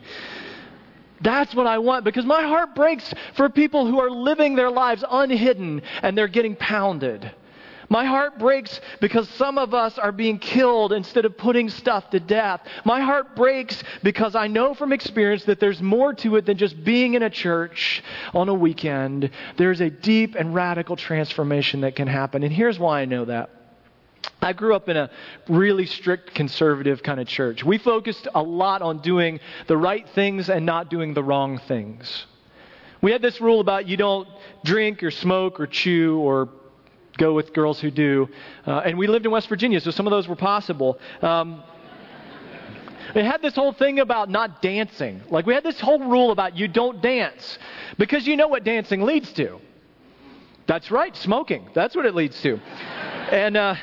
That's 1.21 1.55
what 1.55 1.67
I 1.67 1.77
want 1.77 2.03
because 2.03 2.25
my 2.25 2.41
heart 2.43 2.75
breaks 2.75 3.13
for 3.35 3.47
people 3.49 3.87
who 3.87 3.99
are 3.99 4.09
living 4.09 4.55
their 4.55 4.69
lives 4.69 5.03
unhidden 5.09 5.81
and 6.01 6.17
they're 6.17 6.27
getting 6.27 6.55
pounded. 6.55 7.31
My 7.93 8.05
heart 8.05 8.39
breaks 8.39 8.81
because 9.01 9.29
some 9.29 9.59
of 9.59 9.75
us 9.75 9.99
are 9.99 10.11
being 10.11 10.39
killed 10.39 10.93
instead 10.93 11.25
of 11.25 11.37
putting 11.37 11.69
stuff 11.69 12.09
to 12.09 12.19
death. 12.19 12.61
My 12.85 13.01
heart 13.01 13.35
breaks 13.35 13.83
because 14.01 14.33
I 14.33 14.47
know 14.47 14.73
from 14.73 14.91
experience 14.91 15.43
that 15.43 15.59
there's 15.59 15.79
more 15.79 16.11
to 16.15 16.37
it 16.37 16.47
than 16.47 16.57
just 16.57 16.83
being 16.83 17.13
in 17.13 17.21
a 17.21 17.29
church 17.29 18.03
on 18.33 18.49
a 18.49 18.53
weekend. 18.55 19.29
There's 19.57 19.79
a 19.79 19.91
deep 19.91 20.33
and 20.33 20.55
radical 20.55 20.95
transformation 20.95 21.81
that 21.81 21.95
can 21.95 22.07
happen. 22.07 22.41
And 22.41 22.51
here's 22.51 22.79
why 22.79 23.01
I 23.01 23.05
know 23.05 23.25
that. 23.25 23.51
I 24.41 24.53
grew 24.53 24.73
up 24.73 24.89
in 24.89 24.97
a 24.97 25.11
really 25.47 25.85
strict 25.85 26.33
conservative 26.33 27.03
kind 27.03 27.19
of 27.19 27.27
church. 27.27 27.63
We 27.63 27.77
focused 27.77 28.27
a 28.33 28.41
lot 28.41 28.81
on 28.81 29.03
doing 29.03 29.39
the 29.67 29.77
right 29.77 30.09
things 30.15 30.49
and 30.49 30.65
not 30.65 30.89
doing 30.89 31.13
the 31.13 31.23
wrong 31.23 31.59
things. 31.59 32.25
We 33.03 33.11
had 33.11 33.21
this 33.21 33.39
rule 33.39 33.59
about 33.59 33.87
you 33.87 33.97
don't 33.97 34.27
drink 34.65 35.03
or 35.03 35.11
smoke 35.11 35.59
or 35.59 35.67
chew 35.67 36.17
or 36.17 36.49
go 37.17 37.33
with 37.33 37.53
girls 37.53 37.79
who 37.79 37.91
do. 37.91 38.29
Uh, 38.65 38.79
and 38.85 38.97
we 38.97 39.07
lived 39.07 39.25
in 39.25 39.31
West 39.31 39.47
Virginia, 39.49 39.79
so 39.79 39.91
some 39.91 40.07
of 40.07 40.11
those 40.11 40.27
were 40.27 40.35
possible. 40.35 40.99
Um, 41.21 41.63
it 43.15 43.25
had 43.25 43.41
this 43.41 43.55
whole 43.55 43.73
thing 43.73 43.99
about 43.99 44.29
not 44.29 44.61
dancing. 44.61 45.21
Like, 45.29 45.45
we 45.45 45.53
had 45.53 45.63
this 45.63 45.79
whole 45.79 45.99
rule 45.99 46.31
about 46.31 46.57
you 46.57 46.67
don't 46.67 47.01
dance 47.01 47.59
because 47.97 48.25
you 48.25 48.35
know 48.35 48.47
what 48.47 48.63
dancing 48.63 49.01
leads 49.01 49.31
to. 49.33 49.59
That's 50.65 50.89
right, 50.89 51.15
smoking. 51.15 51.69
That's 51.73 51.95
what 51.95 52.05
it 52.05 52.15
leads 52.15 52.41
to. 52.41 52.57
And, 53.31 53.57
uh, 53.57 53.75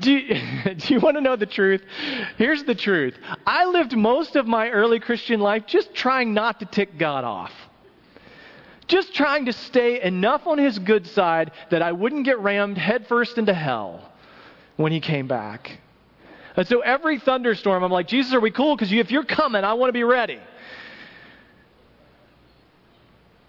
do 0.00 0.12
you, 0.12 0.74
do 0.76 0.94
you 0.94 1.00
want 1.00 1.16
to 1.16 1.20
know 1.20 1.36
the 1.36 1.46
truth? 1.46 1.82
Here's 2.36 2.62
the 2.64 2.74
truth. 2.74 3.14
I 3.46 3.64
lived 3.64 3.96
most 3.96 4.36
of 4.36 4.46
my 4.46 4.68
early 4.70 5.00
Christian 5.00 5.40
life 5.40 5.64
just 5.66 5.94
trying 5.94 6.34
not 6.34 6.60
to 6.60 6.66
tick 6.66 6.98
God 6.98 7.24
off 7.24 7.52
just 8.88 9.14
trying 9.14 9.44
to 9.44 9.52
stay 9.52 10.00
enough 10.02 10.46
on 10.46 10.58
his 10.58 10.78
good 10.78 11.06
side 11.06 11.52
that 11.70 11.82
I 11.82 11.92
wouldn't 11.92 12.24
get 12.24 12.40
rammed 12.40 12.78
headfirst 12.78 13.38
into 13.38 13.54
hell 13.54 14.10
when 14.76 14.92
he 14.92 15.00
came 15.00 15.28
back. 15.28 15.78
And 16.56 16.66
so 16.66 16.80
every 16.80 17.20
thunderstorm, 17.20 17.84
I'm 17.84 17.92
like, 17.92 18.08
Jesus, 18.08 18.34
are 18.34 18.40
we 18.40 18.50
cool? 18.50 18.74
Because 18.74 18.90
you, 18.90 18.98
if 18.98 19.12
you're 19.12 19.24
coming, 19.24 19.62
I 19.62 19.74
want 19.74 19.90
to 19.90 19.92
be 19.92 20.02
ready. 20.02 20.40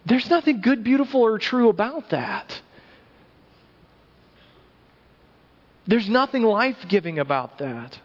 There's 0.05 0.29
nothing 0.29 0.61
good, 0.61 0.83
beautiful, 0.83 1.21
or 1.21 1.39
true 1.39 1.69
about 1.69 2.09
that. 2.09 2.61
There's 5.87 6.07
nothing 6.07 6.43
life 6.43 6.77
giving 6.87 7.17
about 7.17 7.57
that. 7.59 7.97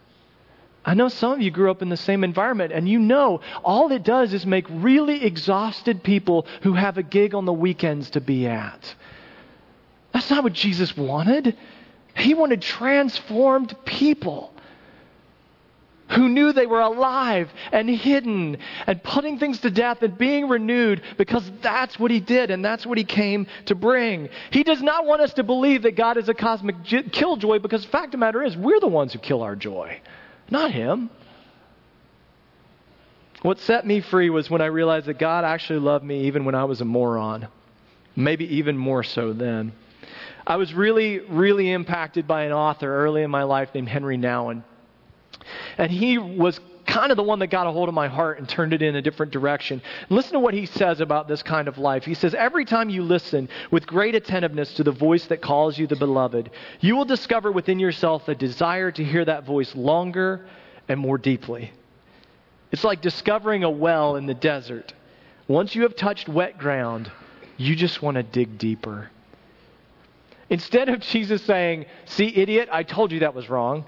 I 0.85 0.94
know 0.94 1.09
some 1.09 1.33
of 1.33 1.40
you 1.40 1.51
grew 1.51 1.70
up 1.70 1.81
in 1.81 1.88
the 1.88 1.97
same 1.97 2.25
environment, 2.25 2.73
and 2.73 2.88
you 2.88 2.99
know 2.99 3.40
all 3.64 3.90
it 3.90 4.03
does 4.03 4.35
is 4.35 4.44
make 4.44 4.66
really 4.68 5.25
exhausted 5.25 6.03
people 6.03 6.47
who 6.62 6.75
have 6.75 6.99
a 6.99 7.03
gig 7.03 7.35
on 7.35 7.47
the 7.47 7.53
weekends 7.53 8.11
to 8.11 8.20
be 8.20 8.47
at. 8.47 8.94
That's 10.12 10.31
not 10.31 10.44
what 10.44 10.53
Jesus 10.53 10.97
wanted. 10.97 11.57
He 12.16 12.35
wanted 12.35 12.62
transformed 12.62 13.75
people 13.85 14.53
who 16.11 16.29
knew 16.29 16.53
they 16.53 16.66
were 16.66 16.81
alive 16.81 17.51
and 17.73 17.88
hidden 17.88 18.59
and 18.87 19.03
putting 19.03 19.38
things 19.38 19.59
to 19.61 19.70
death 19.70 20.03
and 20.03 20.16
being 20.18 20.49
renewed 20.49 21.03
because 21.16 21.51
that's 21.62 21.99
what 21.99 22.11
he 22.11 22.20
did 22.20 22.51
and 22.51 22.64
that's 22.64 22.87
what 22.87 22.99
he 22.99 23.05
came 23.05 23.47
to 23.64 23.75
bring. 23.75 24.29
He 24.51 24.62
does 24.62 24.83
not 24.83 25.07
want 25.07 25.23
us 25.23 25.33
to 25.35 25.42
believe 25.42 25.83
that 25.83 25.97
God 25.97 26.18
is 26.18 26.29
a 26.29 26.35
cosmic 26.35 26.77
killjoy 26.85 27.59
because 27.59 27.83
the 27.83 27.90
fact 27.90 28.07
of 28.07 28.12
the 28.12 28.18
matter 28.18 28.42
is 28.42 28.57
we're 28.57 28.81
the 28.81 28.87
ones 28.87 29.14
who 29.14 29.18
kill 29.18 29.42
our 29.42 29.57
joy. 29.57 30.01
Not 30.55 30.71
him. 30.71 31.11
What 33.43 33.59
set 33.59 33.85
me 33.85 34.01
free 34.01 34.31
was 34.31 34.49
when 34.49 34.61
I 34.61 34.67
realized 34.67 35.07
that 35.07 35.19
God 35.19 35.45
actually 35.45 35.81
loved 35.81 36.05
me 36.05 36.27
even 36.27 36.45
when 36.45 36.55
I 36.55 36.62
was 36.62 36.81
a 36.81 36.85
moron. 36.85 37.49
Maybe 38.14 38.45
even 38.59 38.79
more 38.79 39.03
so 39.03 39.33
then. 39.33 39.73
I 40.47 40.55
was 40.55 40.73
really, 40.73 41.19
really 41.19 41.73
impacted 41.73 42.29
by 42.29 42.45
an 42.45 42.53
author 42.53 42.87
early 42.87 43.25
in 43.25 43.33
my 43.33 43.43
life 43.43 43.71
named 43.75 43.88
Henri 43.88 44.17
Nouwen. 44.17 44.62
And 45.77 45.90
he 45.90 46.19
was 46.19 46.61
kind 46.94 47.11
of 47.11 47.16
the 47.16 47.24
one 47.24 47.40
that 47.40 47.48
got 47.48 47.66
a 47.66 47.72
hold 47.72 47.88
of 47.88 47.94
my 47.94 48.07
heart 48.07 48.38
and 48.38 48.48
turned 48.48 48.72
it 48.72 48.80
in 48.80 48.94
a 48.94 49.02
different 49.02 49.33
direction. 49.33 49.83
listen 50.11 50.35
to 50.35 50.38
what 50.38 50.54
he 50.54 50.64
says 50.64 51.00
about 51.00 51.26
this 51.26 51.42
kind 51.42 51.66
of 51.66 51.76
life. 51.76 52.04
He 52.04 52.14
says, 52.14 52.37
Every 52.37 52.64
time 52.64 52.88
you 52.88 53.02
listen 53.02 53.48
with 53.72 53.85
great 53.85 54.14
attentiveness 54.14 54.74
to 54.74 54.85
the 54.85 54.92
voice 54.92 55.26
that 55.26 55.42
calls 55.42 55.76
you 55.76 55.88
the 55.88 55.96
beloved, 55.96 56.52
you 56.78 56.94
will 56.94 57.04
discover 57.04 57.50
within 57.50 57.80
yourself 57.80 58.28
a 58.28 58.35
desire 58.37 58.92
to 58.92 59.02
hear 59.02 59.24
that 59.24 59.44
voice 59.44 59.74
longer 59.74 60.46
and 60.88 61.00
more 61.00 61.18
deeply. 61.18 61.72
It's 62.70 62.85
like 62.85 63.00
discovering 63.00 63.64
a 63.64 63.70
well 63.70 64.14
in 64.14 64.26
the 64.26 64.35
desert. 64.35 64.94
Once 65.48 65.74
you 65.74 65.83
have 65.83 65.96
touched 65.96 66.28
wet 66.28 66.59
ground, 66.59 67.11
you 67.57 67.74
just 67.74 68.02
want 68.02 68.18
to 68.18 68.22
dig 68.22 68.57
deeper. 68.57 69.11
Instead 70.48 70.88
of 70.88 71.00
Jesus 71.00 71.42
saying, 71.42 71.87
See, 72.04 72.37
idiot, 72.37 72.68
I 72.70 72.85
told 72.85 73.11
you 73.11 73.18
that 73.20 73.35
was 73.35 73.50
wrong, 73.50 73.85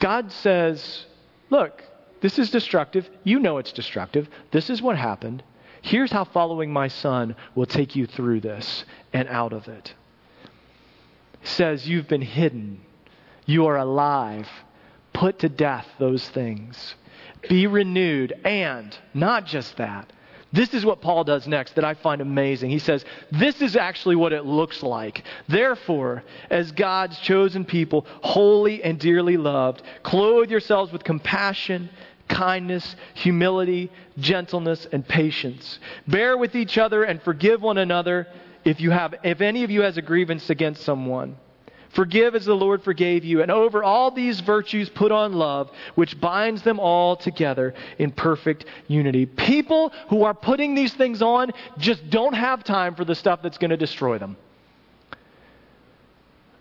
God 0.00 0.32
says, 0.32 1.06
Look, 1.48 1.80
this 2.24 2.38
is 2.38 2.50
destructive. 2.50 3.06
You 3.22 3.38
know 3.38 3.58
it's 3.58 3.70
destructive. 3.70 4.30
This 4.50 4.70
is 4.70 4.80
what 4.80 4.96
happened. 4.96 5.42
Here's 5.82 6.10
how 6.10 6.24
following 6.24 6.72
my 6.72 6.88
son 6.88 7.36
will 7.54 7.66
take 7.66 7.94
you 7.94 8.06
through 8.06 8.40
this 8.40 8.86
and 9.12 9.28
out 9.28 9.52
of 9.52 9.68
it. 9.68 9.92
says, 11.42 11.86
You've 11.86 12.08
been 12.08 12.22
hidden. 12.22 12.80
You 13.44 13.66
are 13.66 13.76
alive. 13.76 14.48
Put 15.12 15.40
to 15.40 15.50
death 15.50 15.86
those 15.98 16.26
things. 16.30 16.94
Be 17.46 17.66
renewed. 17.66 18.32
And 18.42 18.96
not 19.12 19.44
just 19.44 19.76
that, 19.76 20.10
This 20.50 20.72
is 20.72 20.86
what 20.86 21.02
Paul 21.02 21.24
does 21.24 21.46
next 21.46 21.74
that 21.74 21.84
I 21.84 21.92
find 21.92 22.22
amazing. 22.22 22.70
He 22.70 22.78
says, 22.78 23.04
This 23.32 23.60
is 23.60 23.76
actually 23.76 24.16
what 24.16 24.32
it 24.32 24.46
looks 24.46 24.82
like. 24.82 25.24
Therefore, 25.46 26.24
as 26.48 26.72
God's 26.72 27.18
chosen 27.18 27.66
people, 27.66 28.06
holy 28.22 28.82
and 28.82 28.98
dearly 28.98 29.36
loved, 29.36 29.82
clothe 30.02 30.50
yourselves 30.50 30.90
with 30.90 31.04
compassion, 31.04 31.90
kindness, 32.28 32.96
humility, 33.14 33.90
gentleness, 34.18 34.86
and 34.90 35.06
patience. 35.06 35.78
Bear 36.06 36.36
with 36.36 36.54
each 36.54 36.78
other 36.78 37.04
and 37.04 37.22
forgive 37.22 37.62
one 37.62 37.78
another 37.78 38.26
if, 38.64 38.80
you 38.80 38.90
have, 38.90 39.14
if 39.22 39.40
any 39.40 39.64
of 39.64 39.70
you 39.70 39.82
has 39.82 39.96
a 39.96 40.02
grievance 40.02 40.50
against 40.50 40.82
someone. 40.82 41.36
Forgive 41.90 42.34
as 42.34 42.44
the 42.44 42.54
Lord 42.54 42.82
forgave 42.82 43.24
you. 43.24 43.40
And 43.40 43.52
over 43.52 43.84
all 43.84 44.10
these 44.10 44.40
virtues, 44.40 44.88
put 44.88 45.12
on 45.12 45.32
love, 45.32 45.70
which 45.94 46.20
binds 46.20 46.62
them 46.62 46.80
all 46.80 47.14
together 47.14 47.72
in 47.98 48.10
perfect 48.10 48.64
unity. 48.88 49.26
People 49.26 49.92
who 50.08 50.24
are 50.24 50.34
putting 50.34 50.74
these 50.74 50.92
things 50.92 51.22
on 51.22 51.52
just 51.78 52.10
don't 52.10 52.34
have 52.34 52.64
time 52.64 52.96
for 52.96 53.04
the 53.04 53.14
stuff 53.14 53.42
that's 53.42 53.58
going 53.58 53.70
to 53.70 53.76
destroy 53.76 54.18
them. 54.18 54.36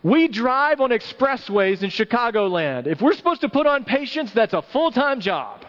We 0.03 0.27
drive 0.27 0.81
on 0.81 0.89
expressways 0.89 1.81
in 1.81 1.89
Chicagoland. 1.89 2.87
If 2.87 3.01
we're 3.01 3.13
supposed 3.13 3.41
to 3.41 3.49
put 3.49 3.65
on 3.65 3.85
patience, 3.85 4.33
that's 4.33 4.53
a 4.53 4.61
full 4.61 4.91
time 4.91 5.21
job. 5.21 5.65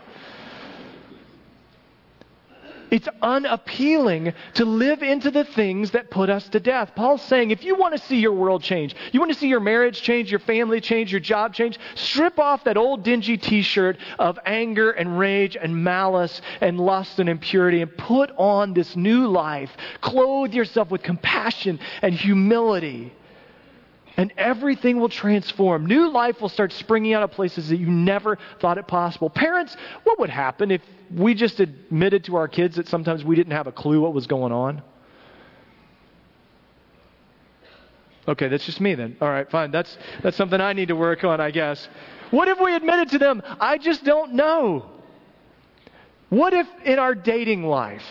It's 2.90 3.08
unappealing 3.22 4.34
to 4.54 4.64
live 4.64 5.02
into 5.02 5.30
the 5.30 5.42
things 5.42 5.92
that 5.92 6.10
put 6.10 6.30
us 6.30 6.48
to 6.50 6.60
death. 6.60 6.92
Paul's 6.94 7.22
saying 7.22 7.50
if 7.50 7.64
you 7.64 7.74
want 7.74 7.96
to 7.96 7.98
see 8.06 8.20
your 8.20 8.32
world 8.32 8.62
change, 8.62 8.94
you 9.10 9.18
want 9.18 9.32
to 9.32 9.38
see 9.38 9.48
your 9.48 9.58
marriage 9.60 10.00
change, 10.02 10.30
your 10.30 10.38
family 10.38 10.80
change, 10.80 11.10
your 11.10 11.20
job 11.20 11.54
change, 11.54 11.78
strip 11.96 12.38
off 12.38 12.62
that 12.64 12.76
old 12.76 13.02
dingy 13.02 13.36
t 13.36 13.62
shirt 13.62 13.98
of 14.18 14.38
anger 14.46 14.92
and 14.92 15.18
rage 15.18 15.56
and 15.60 15.82
malice 15.82 16.40
and 16.60 16.78
lust 16.78 17.18
and 17.18 17.28
impurity 17.28 17.82
and 17.82 17.96
put 17.96 18.30
on 18.36 18.74
this 18.74 18.94
new 18.94 19.26
life. 19.26 19.76
Clothe 20.00 20.52
yourself 20.52 20.90
with 20.90 21.02
compassion 21.02 21.80
and 22.02 22.14
humility 22.14 23.12
and 24.16 24.32
everything 24.36 25.00
will 25.00 25.08
transform. 25.08 25.86
New 25.86 26.10
life 26.10 26.40
will 26.40 26.48
start 26.48 26.72
springing 26.72 27.14
out 27.14 27.22
of 27.22 27.30
places 27.30 27.68
that 27.68 27.76
you 27.76 27.90
never 27.90 28.38
thought 28.60 28.78
it 28.78 28.86
possible. 28.86 29.30
Parents, 29.30 29.76
what 30.04 30.18
would 30.18 30.30
happen 30.30 30.70
if 30.70 30.82
we 31.14 31.34
just 31.34 31.60
admitted 31.60 32.24
to 32.24 32.36
our 32.36 32.48
kids 32.48 32.76
that 32.76 32.88
sometimes 32.88 33.24
we 33.24 33.36
didn't 33.36 33.52
have 33.52 33.66
a 33.66 33.72
clue 33.72 34.00
what 34.00 34.14
was 34.14 34.26
going 34.26 34.52
on? 34.52 34.82
Okay, 38.26 38.48
that's 38.48 38.64
just 38.64 38.80
me 38.80 38.94
then. 38.94 39.16
All 39.20 39.28
right, 39.28 39.50
fine. 39.50 39.70
That's 39.70 39.98
that's 40.22 40.36
something 40.36 40.60
I 40.60 40.72
need 40.72 40.88
to 40.88 40.96
work 40.96 41.24
on, 41.24 41.40
I 41.40 41.50
guess. 41.50 41.88
What 42.30 42.48
if 42.48 42.58
we 42.58 42.74
admitted 42.74 43.10
to 43.10 43.18
them, 43.18 43.42
I 43.60 43.76
just 43.76 44.02
don't 44.02 44.32
know? 44.34 44.90
What 46.30 46.54
if 46.54 46.66
in 46.84 46.98
our 46.98 47.14
dating 47.14 47.64
life 47.64 48.04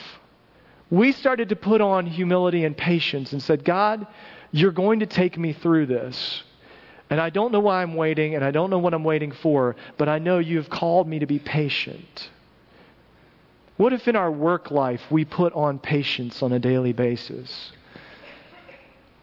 we 0.92 1.12
started 1.12 1.50
to 1.50 1.56
put 1.56 1.82
on 1.82 2.06
humility 2.06 2.63
and 2.63 2.78
patience 2.78 3.34
and 3.34 3.42
said, 3.42 3.66
God, 3.66 4.06
you're 4.54 4.72
going 4.72 5.02
to 5.02 5.06
take 5.06 5.38
me 5.38 5.52
through 5.52 5.88
this. 5.88 6.44
And 7.10 7.20
I 7.20 7.30
don't 7.30 7.52
know 7.52 7.60
why 7.60 7.82
I'm 7.82 7.96
waiting, 7.96 8.36
and 8.36 8.46
I 8.46 8.52
don't 8.52 8.70
know 8.70 8.80
what 8.80 8.94
I'm 8.94 9.04
waiting 9.04 9.32
for, 9.32 9.76
but 9.98 10.08
I 10.08 10.20
know 10.20 10.39
you've 10.39 10.70
called 10.70 11.08
me 11.08 11.20
to 11.20 11.26
be 11.26 11.39
patient. 11.39 12.30
What 13.76 13.92
if 13.92 14.08
in 14.08 14.16
our 14.16 14.32
work 14.32 14.72
life 14.72 15.02
we 15.10 15.26
put 15.26 15.52
on 15.54 15.80
patience 15.80 16.42
on 16.42 16.54
a 16.54 16.60
daily 16.60 16.94
basis? 16.94 17.72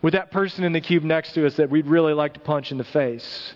With 0.02 0.14
that 0.14 0.30
person 0.30 0.64
in 0.64 0.72
the 0.72 0.80
cube 0.80 1.04
next 1.04 1.32
to 1.34 1.46
us 1.46 1.56
that 1.56 1.70
we'd 1.70 1.86
really 1.86 2.12
like 2.12 2.34
to 2.34 2.40
punch 2.40 2.72
in 2.72 2.78
the 2.78 2.84
face, 2.84 3.54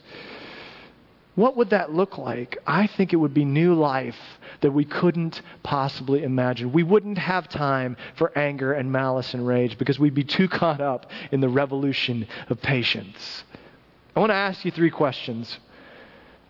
what 1.35 1.57
would 1.57 1.71
that 1.71 1.93
look 1.93 2.17
like? 2.17 2.59
I 2.67 2.87
think 2.87 3.13
it 3.13 3.17
would 3.17 3.35
be 3.35 3.45
new 3.45 3.75
life 3.75 4.17
that 4.61 4.71
we 4.71 4.85
couldn't 4.85 5.43
possibly 5.63 6.23
imagine. 6.23 6.73
We 6.73 6.85
wouldn't 6.85 7.19
have 7.19 7.49
time 7.49 7.97
for 8.15 8.37
anger 8.39 8.73
and 8.73 8.91
malice 8.91 9.35
and 9.35 9.47
rage 9.47 9.77
because 9.77 9.99
we'd 9.99 10.15
be 10.15 10.25
too 10.25 10.49
caught 10.49 10.81
up 10.81 11.11
in 11.33 11.41
the 11.41 11.49
revolution 11.49 12.27
of 12.49 12.63
patience. 12.63 13.45
I 14.15 14.21
want 14.21 14.31
to 14.31 14.35
ask 14.35 14.65
you 14.65 14.71
three 14.71 14.91
questions 14.91 15.59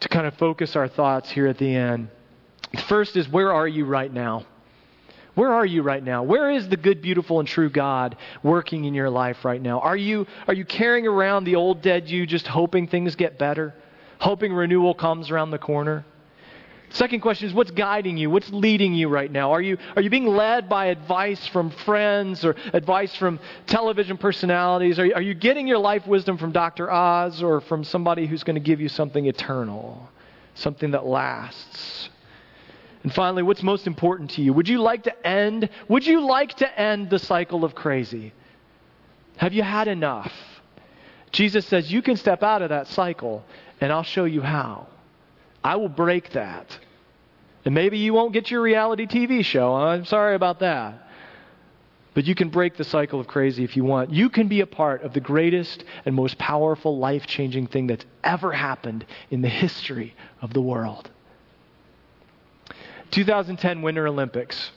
to 0.00 0.08
kind 0.08 0.26
of 0.26 0.34
focus 0.34 0.76
our 0.76 0.88
thoughts 0.88 1.30
here 1.30 1.46
at 1.46 1.56
the 1.56 1.74
end. 1.74 2.08
First 2.86 3.16
is 3.16 3.26
where 3.28 3.52
are 3.52 3.68
you 3.68 3.86
right 3.86 4.12
now? 4.12 4.44
Where 5.34 5.52
are 5.52 5.66
you 5.66 5.82
right 5.82 6.02
now? 6.02 6.22
Where 6.22 6.50
is 6.50 6.68
the 6.68 6.76
good, 6.76 7.00
beautiful, 7.00 7.40
and 7.40 7.48
true 7.48 7.70
God 7.70 8.16
working 8.42 8.84
in 8.84 8.94
your 8.94 9.10
life 9.10 9.44
right 9.44 9.60
now? 9.60 9.80
Are 9.80 9.96
you, 9.96 10.26
are 10.46 10.54
you 10.54 10.64
carrying 10.64 11.06
around 11.06 11.44
the 11.44 11.56
old 11.56 11.82
dead 11.82 12.08
you 12.08 12.26
just 12.26 12.46
hoping 12.46 12.86
things 12.86 13.16
get 13.16 13.38
better? 13.38 13.74
Hoping 14.24 14.54
renewal 14.54 14.94
comes 14.94 15.30
around 15.30 15.50
the 15.50 15.58
corner? 15.58 16.02
Second 16.88 17.20
question 17.20 17.46
is 17.46 17.52
what's 17.52 17.72
guiding 17.72 18.16
you? 18.16 18.30
What's 18.30 18.48
leading 18.48 18.94
you 18.94 19.10
right 19.10 19.30
now? 19.30 19.52
Are 19.52 19.60
you, 19.60 19.76
are 19.94 20.00
you 20.00 20.08
being 20.08 20.26
led 20.26 20.66
by 20.66 20.86
advice 20.86 21.46
from 21.48 21.68
friends 21.68 22.42
or 22.42 22.56
advice 22.72 23.14
from 23.16 23.38
television 23.66 24.16
personalities? 24.16 24.98
Are 24.98 25.04
you, 25.04 25.12
are 25.12 25.20
you 25.20 25.34
getting 25.34 25.68
your 25.68 25.76
life 25.76 26.06
wisdom 26.06 26.38
from 26.38 26.52
Dr. 26.52 26.90
Oz 26.90 27.42
or 27.42 27.60
from 27.60 27.84
somebody 27.84 28.26
who's 28.26 28.44
going 28.44 28.54
to 28.54 28.62
give 28.62 28.80
you 28.80 28.88
something 28.88 29.26
eternal, 29.26 30.08
something 30.54 30.92
that 30.92 31.04
lasts? 31.04 32.08
And 33.02 33.12
finally, 33.12 33.42
what's 33.42 33.62
most 33.62 33.86
important 33.86 34.30
to 34.30 34.42
you? 34.42 34.54
Would 34.54 34.70
you 34.70 34.80
like 34.80 35.02
to 35.02 35.26
end 35.26 35.68
would 35.86 36.06
you 36.06 36.24
like 36.24 36.54
to 36.54 36.80
end 36.80 37.10
the 37.10 37.18
cycle 37.18 37.62
of 37.62 37.74
crazy? 37.74 38.32
Have 39.36 39.52
you 39.52 39.62
had 39.62 39.86
enough? 39.86 40.32
Jesus 41.30 41.66
says 41.66 41.92
you 41.92 42.00
can 42.00 42.16
step 42.16 42.42
out 42.42 42.62
of 42.62 42.70
that 42.70 42.86
cycle 42.86 43.44
and 43.84 43.92
I'll 43.92 44.02
show 44.02 44.24
you 44.24 44.40
how. 44.40 44.86
I 45.62 45.76
will 45.76 45.90
break 45.90 46.32
that. 46.32 46.78
And 47.66 47.74
maybe 47.74 47.98
you 47.98 48.14
won't 48.14 48.32
get 48.32 48.50
your 48.50 48.62
reality 48.62 49.06
TV 49.06 49.44
show. 49.44 49.74
I'm 49.74 50.06
sorry 50.06 50.34
about 50.34 50.60
that. 50.60 51.06
But 52.14 52.24
you 52.24 52.34
can 52.34 52.48
break 52.48 52.78
the 52.78 52.84
cycle 52.84 53.20
of 53.20 53.26
crazy 53.26 53.62
if 53.62 53.76
you 53.76 53.84
want. 53.84 54.10
You 54.10 54.30
can 54.30 54.48
be 54.48 54.62
a 54.62 54.66
part 54.66 55.02
of 55.02 55.12
the 55.12 55.20
greatest 55.20 55.84
and 56.06 56.14
most 56.14 56.38
powerful 56.38 56.96
life 56.96 57.26
changing 57.26 57.66
thing 57.66 57.86
that's 57.88 58.06
ever 58.22 58.52
happened 58.52 59.04
in 59.30 59.42
the 59.42 59.50
history 59.50 60.14
of 60.40 60.54
the 60.54 60.62
world. 60.62 61.10
2010 63.10 63.82
Winter 63.82 64.08
Olympics 64.08 64.70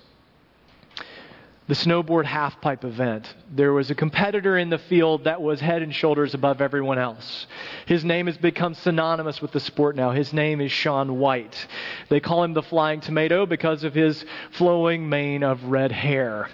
the 1.68 1.74
snowboard 1.74 2.26
halfpipe 2.26 2.86
event. 2.86 3.34
There 3.52 3.74
was 3.74 3.92
a 3.92 3.96
competitor 3.96 4.58
in 4.58 4.70
the 4.70 4.78
field 4.78 5.26
that 5.26 5.42
was 5.42 5.60
head 5.60 5.82
and 5.82 5.94
shoulders 5.94 6.34
above 6.34 6.62
everyone 6.62 6.98
else. 6.98 7.46
His 7.86 8.06
name 8.06 8.28
has 8.28 8.38
become 8.38 8.74
synonymous 8.74 9.42
with 9.42 9.52
the 9.52 9.60
sport 9.60 9.96
now. 9.96 10.12
His 10.12 10.32
name 10.32 10.62
is 10.62 10.72
Shaun 10.72 11.20
White. 11.20 11.68
They 12.10 12.22
call 12.22 12.44
him 12.44 12.54
the 12.54 12.64
Flying 12.64 13.02
Tomato 13.02 13.46
because 13.46 13.84
of 13.84 13.94
his 13.94 14.24
flowing 14.52 15.10
mane 15.10 15.44
of 15.44 15.62
red 15.66 15.92
hair. 15.92 16.50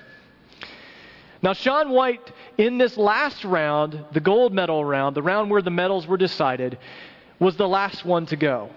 Now, 1.43 1.53
Shaun 1.53 1.89
White, 1.89 2.31
in 2.57 2.77
this 2.77 2.97
last 2.97 3.43
round, 3.43 4.05
the 4.13 4.21
gold 4.21 4.53
medal 4.53 4.83
round, 4.83 5.15
the 5.15 5.21
round 5.21 5.51
where 5.51 5.61
the 5.61 5.69
medals 5.69 6.07
were 6.07 6.17
decided, 6.17 6.79
was 7.37 7.57
the 7.57 7.67
last 7.67 8.05
one 8.05 8.25
to 8.27 8.35
go. 8.35 8.69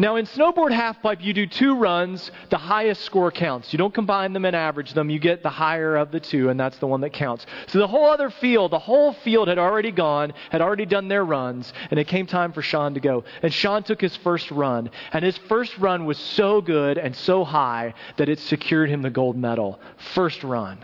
Now, 0.00 0.14
in 0.14 0.26
snowboard 0.26 0.70
halfpipe, 0.70 1.20
you 1.20 1.32
do 1.32 1.44
two 1.46 1.74
runs. 1.74 2.30
The 2.50 2.56
highest 2.56 3.02
score 3.02 3.32
counts. 3.32 3.72
You 3.72 3.78
don't 3.78 3.92
combine 3.92 4.32
them 4.32 4.44
and 4.44 4.54
average 4.54 4.92
them. 4.92 5.10
You 5.10 5.18
get 5.18 5.42
the 5.42 5.50
higher 5.50 5.96
of 5.96 6.12
the 6.12 6.20
two, 6.20 6.50
and 6.50 6.60
that's 6.60 6.78
the 6.78 6.86
one 6.86 7.00
that 7.00 7.12
counts. 7.12 7.46
So 7.66 7.80
the 7.80 7.88
whole 7.88 8.08
other 8.08 8.30
field, 8.30 8.70
the 8.70 8.78
whole 8.78 9.12
field 9.12 9.48
had 9.48 9.58
already 9.58 9.90
gone, 9.90 10.34
had 10.50 10.60
already 10.60 10.86
done 10.86 11.08
their 11.08 11.24
runs, 11.24 11.72
and 11.90 11.98
it 11.98 12.06
came 12.06 12.26
time 12.26 12.52
for 12.52 12.62
Shaun 12.62 12.94
to 12.94 13.00
go. 13.00 13.24
And 13.42 13.52
Shaun 13.52 13.82
took 13.82 14.00
his 14.00 14.14
first 14.18 14.52
run, 14.52 14.88
and 15.12 15.24
his 15.24 15.36
first 15.36 15.76
run 15.78 16.04
was 16.04 16.18
so 16.18 16.60
good 16.60 16.96
and 16.96 17.16
so 17.16 17.42
high 17.42 17.94
that 18.18 18.28
it 18.28 18.38
secured 18.38 18.90
him 18.90 19.02
the 19.02 19.10
gold 19.10 19.36
medal. 19.36 19.80
First 20.14 20.44
run. 20.44 20.78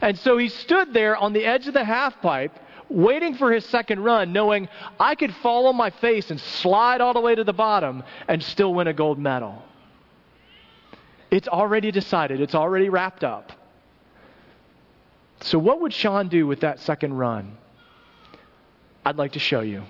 And 0.00 0.18
so 0.18 0.38
he 0.38 0.48
stood 0.48 0.94
there 0.94 1.16
on 1.18 1.34
the 1.34 1.44
edge 1.44 1.68
of 1.68 1.74
the 1.74 1.84
halfpipe 1.84 2.52
waiting 2.92 3.34
for 3.34 3.52
his 3.52 3.64
second 3.66 4.00
run, 4.00 4.32
knowing 4.32 4.68
I 5.00 5.14
could 5.14 5.34
fall 5.36 5.66
on 5.66 5.76
my 5.76 5.90
face 5.90 6.30
and 6.30 6.40
slide 6.40 7.00
all 7.00 7.14
the 7.14 7.20
way 7.20 7.34
to 7.34 7.44
the 7.44 7.52
bottom 7.52 8.02
and 8.28 8.42
still 8.42 8.74
win 8.74 8.86
a 8.86 8.92
gold 8.92 9.18
medal. 9.18 9.62
It's 11.30 11.48
already 11.48 11.90
decided, 11.90 12.40
it's 12.40 12.54
already 12.54 12.88
wrapped 12.88 13.24
up. 13.24 13.52
So, 15.40 15.58
what 15.58 15.80
would 15.80 15.92
Shaun 15.92 16.28
do 16.28 16.46
with 16.46 16.60
that 16.60 16.78
second 16.78 17.14
run? 17.14 17.56
I'd 19.04 19.16
like 19.16 19.32
to 19.32 19.40
show 19.40 19.60
you. 19.60 19.82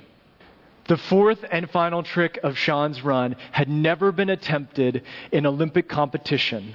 The 0.89 0.97
fourth 0.97 1.45
and 1.51 1.71
final 1.71 2.03
trick 2.03 2.39
of 2.43 2.57
Shaun's 2.57 3.03
run 3.03 3.37
had 3.51 3.69
never 3.69 4.13
been 4.13 4.31
attempted 4.31 5.03
in 5.31 5.47
Olympic 5.47 5.89
competition 5.89 6.75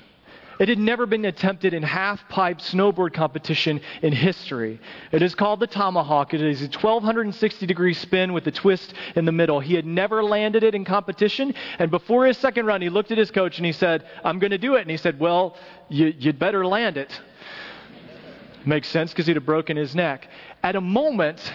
it 0.60 0.70
had 0.70 0.80
never 0.80 1.06
been 1.06 1.26
attempted 1.26 1.74
in 1.74 1.84
half 1.84 2.28
pipe 2.30 2.60
snowboard 2.60 3.14
competition 3.14 3.82
in 4.02 4.14
history. 4.14 4.80
It 5.12 5.22
is 5.22 5.36
called 5.36 5.60
the 5.60 5.68
tomahawk. 5.68 6.34
It 6.34 6.42
is 6.42 6.62
a 6.62 6.66
1260 6.66 7.66
degree 7.66 7.94
spin 7.94 8.34
with 8.34 8.48
a 8.48 8.52
twist 8.52 8.94
in 9.16 9.26
the 9.26 9.32
middle. 9.32 9.60
He 9.60 9.76
had 9.76 9.86
never 9.86 10.24
landed 10.24 10.64
it 10.64 10.76
in 10.76 10.86
competition. 10.86 11.54
And 11.80 11.92
before 11.92 12.26
his 12.26 12.38
second 12.38 12.66
run, 12.66 12.82
he 12.82 12.90
looked 12.90 13.12
at 13.12 13.18
his 13.18 13.32
coach 13.32 13.58
and 13.58 13.66
he 13.66 13.72
said, 13.72 14.06
I'm 14.24 14.40
going 14.40 14.52
to 14.52 14.58
do 14.58 14.76
it. 14.76 14.82
And 14.82 14.92
he 14.92 14.98
said, 14.98 15.20
Well, 15.20 15.58
you, 15.90 16.14
would 16.26 16.40
better 16.40 16.66
land 16.66 16.98
it. 16.98 17.20
Makes 18.66 18.90
sense 18.90 19.12
because 19.12 19.28
he'd 19.28 19.38
have 19.38 19.46
broken 19.46 19.78
his 19.78 19.96
neck. 19.96 20.28
At 20.64 20.76
a 20.76 20.82
moment, 20.82 21.54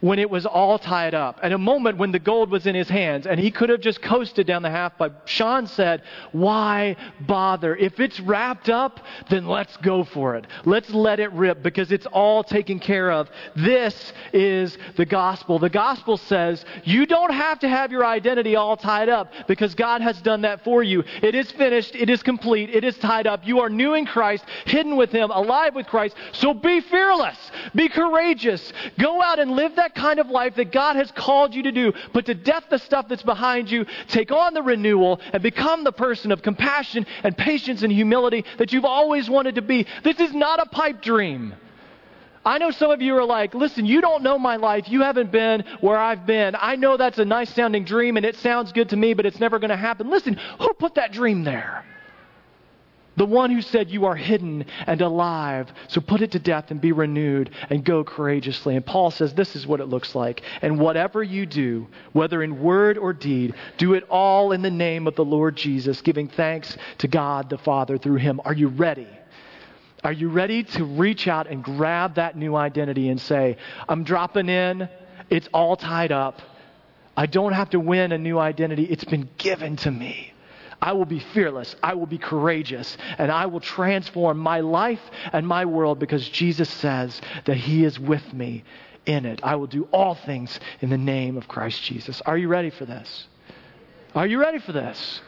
when 0.00 0.18
it 0.18 0.30
was 0.30 0.46
all 0.46 0.78
tied 0.78 1.14
up, 1.14 1.38
at 1.42 1.52
a 1.52 1.58
moment 1.58 1.98
when 1.98 2.12
the 2.12 2.18
gold 2.18 2.50
was 2.50 2.66
in 2.66 2.74
his 2.74 2.88
hands, 2.88 3.26
and 3.26 3.38
he 3.38 3.50
could 3.50 3.68
have 3.68 3.80
just 3.80 4.02
coasted 4.02 4.46
down 4.46 4.62
the 4.62 4.70
half 4.70 4.96
pipe. 4.98 5.26
Shaun 5.26 5.66
said, 5.66 6.02
Why 6.32 6.96
bother? 7.20 7.76
If 7.76 8.00
it's 8.00 8.20
wrapped 8.20 8.68
up, 8.68 9.00
then 9.28 9.46
let's 9.46 9.76
go 9.78 10.04
for 10.04 10.36
it. 10.36 10.46
Let's 10.64 10.90
let 10.90 11.20
it 11.20 11.32
rip 11.32 11.62
because 11.62 11.92
it's 11.92 12.06
all 12.06 12.42
taken 12.42 12.78
care 12.78 13.10
of. 13.10 13.28
This 13.56 14.12
is 14.32 14.76
the 14.96 15.06
gospel. 15.06 15.58
The 15.58 15.70
gospel 15.70 16.16
says 16.16 16.64
you 16.84 17.06
don't 17.06 17.32
have 17.32 17.60
to 17.60 17.68
have 17.68 17.92
your 17.92 18.04
identity 18.04 18.56
all 18.56 18.76
tied 18.76 19.08
up 19.08 19.32
because 19.46 19.74
God 19.74 20.00
has 20.00 20.20
done 20.22 20.42
that 20.42 20.64
for 20.64 20.82
you. 20.82 21.04
It 21.22 21.34
is 21.34 21.50
finished, 21.52 21.94
it 21.94 22.10
is 22.10 22.22
complete, 22.22 22.70
it 22.70 22.84
is 22.84 22.96
tied 22.98 23.26
up. 23.26 23.46
You 23.46 23.60
are 23.60 23.68
new 23.68 23.94
in 23.94 24.06
Christ, 24.06 24.44
hidden 24.66 24.96
with 24.96 25.10
Him, 25.10 25.30
alive 25.30 25.74
with 25.74 25.86
Christ. 25.86 26.16
So 26.32 26.54
be 26.54 26.80
fearless, 26.80 27.38
be 27.74 27.88
courageous. 27.88 28.72
Go 28.98 29.22
out 29.22 29.38
and 29.38 29.52
live 29.70 29.76
that 29.76 29.94
kind 29.94 30.18
of 30.18 30.28
life 30.28 30.56
that 30.56 30.72
God 30.72 30.96
has 30.96 31.10
called 31.12 31.54
you 31.54 31.62
to 31.64 31.72
do. 31.72 31.92
Put 32.12 32.26
to 32.26 32.34
death 32.34 32.64
the 32.70 32.78
stuff 32.78 33.08
that's 33.08 33.22
behind 33.22 33.70
you, 33.70 33.86
take 34.08 34.32
on 34.32 34.54
the 34.54 34.62
renewal, 34.62 35.20
and 35.32 35.42
become 35.42 35.84
the 35.84 35.92
person 35.92 36.32
of 36.32 36.42
compassion 36.42 37.06
and 37.22 37.36
patience 37.36 37.82
and 37.82 37.92
humility 37.92 38.44
that 38.58 38.72
you've 38.72 38.84
always 38.84 39.30
wanted 39.30 39.54
to 39.56 39.62
be. 39.62 39.86
This 40.02 40.18
is 40.20 40.34
not 40.34 40.60
a 40.60 40.66
pipe 40.66 41.02
dream. 41.02 41.54
I 42.44 42.56
know 42.56 42.70
some 42.70 42.90
of 42.90 43.02
you 43.02 43.16
are 43.16 43.24
like, 43.24 43.54
listen, 43.54 43.84
you 43.84 44.00
don't 44.00 44.22
know 44.22 44.38
my 44.38 44.56
life. 44.56 44.88
You 44.88 45.02
haven't 45.02 45.30
been 45.30 45.62
where 45.80 45.98
I've 45.98 46.24
been. 46.24 46.56
I 46.58 46.76
know 46.76 46.96
that's 46.96 47.18
a 47.18 47.24
nice 47.24 47.54
sounding 47.54 47.84
dream 47.84 48.16
and 48.16 48.24
it 48.24 48.36
sounds 48.36 48.72
good 48.72 48.88
to 48.90 48.96
me, 48.96 49.12
but 49.12 49.26
it's 49.26 49.40
never 49.40 49.58
going 49.58 49.70
to 49.70 49.76
happen. 49.76 50.08
Listen, 50.08 50.38
who 50.58 50.72
put 50.74 50.94
that 50.94 51.12
dream 51.12 51.44
there? 51.44 51.84
The 53.16 53.26
one 53.26 53.50
who 53.50 53.60
said, 53.60 53.90
You 53.90 54.06
are 54.06 54.14
hidden 54.16 54.64
and 54.86 55.00
alive, 55.00 55.72
so 55.88 56.00
put 56.00 56.22
it 56.22 56.32
to 56.32 56.38
death 56.38 56.70
and 56.70 56.80
be 56.80 56.92
renewed 56.92 57.50
and 57.68 57.84
go 57.84 58.04
courageously. 58.04 58.76
And 58.76 58.86
Paul 58.86 59.10
says, 59.10 59.34
This 59.34 59.56
is 59.56 59.66
what 59.66 59.80
it 59.80 59.86
looks 59.86 60.14
like. 60.14 60.42
And 60.62 60.78
whatever 60.78 61.22
you 61.22 61.44
do, 61.44 61.88
whether 62.12 62.42
in 62.42 62.62
word 62.62 62.98
or 62.98 63.12
deed, 63.12 63.54
do 63.78 63.94
it 63.94 64.04
all 64.08 64.52
in 64.52 64.62
the 64.62 64.70
name 64.70 65.06
of 65.06 65.16
the 65.16 65.24
Lord 65.24 65.56
Jesus, 65.56 66.00
giving 66.02 66.28
thanks 66.28 66.76
to 66.98 67.08
God 67.08 67.50
the 67.50 67.58
Father 67.58 67.98
through 67.98 68.16
him. 68.16 68.40
Are 68.44 68.54
you 68.54 68.68
ready? 68.68 69.08
Are 70.02 70.12
you 70.12 70.30
ready 70.30 70.62
to 70.62 70.84
reach 70.84 71.28
out 71.28 71.46
and 71.46 71.62
grab 71.62 72.14
that 72.14 72.36
new 72.36 72.56
identity 72.56 73.10
and 73.10 73.20
say, 73.20 73.58
I'm 73.86 74.02
dropping 74.04 74.48
in, 74.48 74.88
it's 75.28 75.48
all 75.52 75.76
tied 75.76 76.10
up. 76.10 76.40
I 77.16 77.26
don't 77.26 77.52
have 77.52 77.70
to 77.70 77.80
win 77.80 78.12
a 78.12 78.18
new 78.18 78.38
identity, 78.38 78.84
it's 78.84 79.04
been 79.04 79.28
given 79.36 79.76
to 79.76 79.90
me. 79.90 80.29
I 80.82 80.92
will 80.92 81.04
be 81.04 81.18
fearless. 81.18 81.76
I 81.82 81.94
will 81.94 82.06
be 82.06 82.18
courageous. 82.18 82.96
And 83.18 83.30
I 83.30 83.46
will 83.46 83.60
transform 83.60 84.38
my 84.38 84.60
life 84.60 85.02
and 85.32 85.46
my 85.46 85.64
world 85.64 85.98
because 85.98 86.28
Jesus 86.28 86.68
says 86.68 87.20
that 87.44 87.56
He 87.56 87.84
is 87.84 87.98
with 87.98 88.32
me 88.32 88.64
in 89.06 89.26
it. 89.26 89.40
I 89.42 89.56
will 89.56 89.66
do 89.66 89.88
all 89.92 90.14
things 90.14 90.58
in 90.80 90.90
the 90.90 90.98
name 90.98 91.36
of 91.36 91.48
Christ 91.48 91.82
Jesus. 91.82 92.20
Are 92.22 92.38
you 92.38 92.48
ready 92.48 92.70
for 92.70 92.84
this? 92.84 93.26
Are 94.14 94.26
you 94.26 94.40
ready 94.40 94.58
for 94.58 94.72
this? 94.72 95.20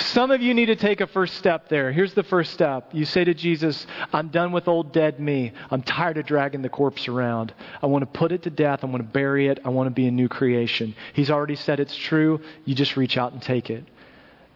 Some 0.00 0.30
of 0.30 0.40
you 0.40 0.54
need 0.54 0.66
to 0.66 0.76
take 0.76 1.00
a 1.00 1.06
first 1.06 1.34
step 1.34 1.68
there. 1.68 1.92
Here's 1.92 2.14
the 2.14 2.22
first 2.22 2.52
step. 2.52 2.90
You 2.92 3.04
say 3.04 3.22
to 3.22 3.34
Jesus, 3.34 3.86
I'm 4.12 4.28
done 4.28 4.50
with 4.50 4.66
old 4.66 4.92
dead 4.92 5.20
me. 5.20 5.52
I'm 5.70 5.82
tired 5.82 6.16
of 6.16 6.26
dragging 6.26 6.62
the 6.62 6.68
corpse 6.68 7.06
around. 7.06 7.52
I 7.82 7.86
want 7.86 8.02
to 8.02 8.18
put 8.18 8.32
it 8.32 8.42
to 8.44 8.50
death. 8.50 8.82
I 8.82 8.86
want 8.86 9.02
to 9.02 9.08
bury 9.08 9.48
it. 9.48 9.60
I 9.64 9.68
want 9.68 9.86
to 9.88 9.90
be 9.90 10.06
a 10.06 10.10
new 10.10 10.28
creation. 10.28 10.94
He's 11.12 11.30
already 11.30 11.54
said 11.54 11.80
it's 11.80 11.94
true. 11.94 12.40
You 12.64 12.74
just 12.74 12.96
reach 12.96 13.16
out 13.16 13.32
and 13.32 13.42
take 13.42 13.70
it. 13.70 13.84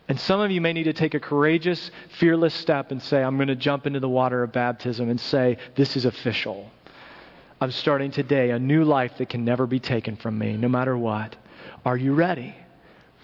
And 0.08 0.18
some 0.18 0.40
of 0.40 0.50
you 0.50 0.60
may 0.60 0.72
need 0.72 0.84
to 0.84 0.92
take 0.92 1.14
a 1.14 1.20
courageous, 1.20 1.90
fearless 2.18 2.54
step 2.54 2.90
and 2.90 3.02
say, 3.02 3.22
I'm 3.22 3.36
going 3.36 3.48
to 3.48 3.56
jump 3.56 3.86
into 3.86 4.00
the 4.00 4.08
water 4.08 4.42
of 4.42 4.52
baptism 4.52 5.08
and 5.08 5.20
say, 5.20 5.58
This 5.76 5.96
is 5.96 6.04
official. 6.04 6.70
I'm 7.60 7.70
starting 7.70 8.10
today 8.10 8.50
a 8.50 8.58
new 8.58 8.84
life 8.84 9.12
that 9.18 9.28
can 9.28 9.44
never 9.44 9.66
be 9.66 9.80
taken 9.80 10.16
from 10.16 10.38
me, 10.38 10.56
no 10.56 10.68
matter 10.68 10.96
what. 10.96 11.36
Are 11.84 11.96
you 11.96 12.12
ready? 12.12 12.54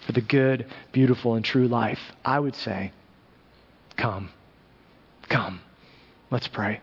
For 0.05 0.11
the 0.11 0.21
good, 0.21 0.65
beautiful, 0.91 1.35
and 1.35 1.45
true 1.45 1.67
life, 1.67 1.99
I 2.25 2.39
would 2.39 2.55
say, 2.55 2.91
come. 3.97 4.29
Come. 5.29 5.61
Let's 6.29 6.47
pray. 6.47 6.81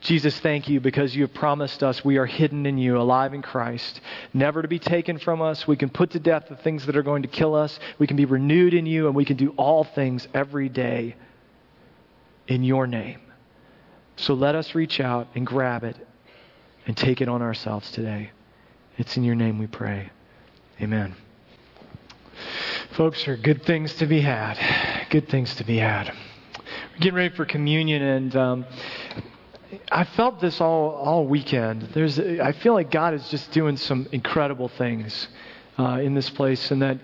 Jesus, 0.00 0.38
thank 0.38 0.68
you 0.68 0.80
because 0.80 1.16
you 1.16 1.22
have 1.22 1.34
promised 1.34 1.82
us 1.82 2.04
we 2.04 2.18
are 2.18 2.26
hidden 2.26 2.64
in 2.64 2.78
you, 2.78 2.96
alive 2.96 3.34
in 3.34 3.42
Christ, 3.42 4.00
never 4.32 4.62
to 4.62 4.68
be 4.68 4.78
taken 4.78 5.18
from 5.18 5.42
us. 5.42 5.66
We 5.66 5.76
can 5.76 5.88
put 5.88 6.10
to 6.10 6.20
death 6.20 6.44
the 6.48 6.56
things 6.56 6.86
that 6.86 6.96
are 6.96 7.02
going 7.02 7.22
to 7.22 7.28
kill 7.28 7.54
us. 7.54 7.78
We 7.98 8.06
can 8.06 8.16
be 8.16 8.24
renewed 8.24 8.74
in 8.74 8.86
you, 8.86 9.06
and 9.06 9.16
we 9.16 9.24
can 9.24 9.36
do 9.36 9.50
all 9.56 9.84
things 9.84 10.28
every 10.32 10.68
day 10.68 11.16
in 12.46 12.62
your 12.62 12.86
name. 12.86 13.20
So 14.16 14.34
let 14.34 14.54
us 14.54 14.74
reach 14.74 15.00
out 15.00 15.28
and 15.34 15.46
grab 15.46 15.82
it 15.82 15.96
and 16.86 16.96
take 16.96 17.20
it 17.20 17.28
on 17.28 17.42
ourselves 17.42 17.90
today. 17.90 18.30
It's 18.98 19.16
in 19.16 19.24
your 19.24 19.34
name 19.34 19.58
we 19.58 19.66
pray. 19.66 20.10
Amen. 20.80 21.16
Folks, 22.92 23.24
there 23.24 23.34
are 23.34 23.36
good 23.36 23.64
things 23.64 23.94
to 23.96 24.06
be 24.06 24.20
had. 24.20 24.58
Good 25.10 25.28
things 25.28 25.54
to 25.56 25.64
be 25.64 25.78
had. 25.78 26.12
We're 26.92 26.98
getting 27.00 27.14
ready 27.14 27.34
for 27.34 27.44
communion, 27.44 28.02
and 28.02 28.36
um, 28.36 28.66
I 29.90 30.04
felt 30.04 30.40
this 30.40 30.60
all 30.60 30.90
all 30.90 31.26
weekend. 31.26 31.82
There's, 31.94 32.18
I 32.18 32.52
feel 32.52 32.74
like 32.74 32.90
God 32.90 33.14
is 33.14 33.28
just 33.28 33.50
doing 33.52 33.76
some 33.76 34.08
incredible 34.12 34.68
things 34.68 35.28
uh, 35.78 36.00
in 36.02 36.14
this 36.14 36.30
place, 36.30 36.70
and 36.70 36.80
that 36.82 36.98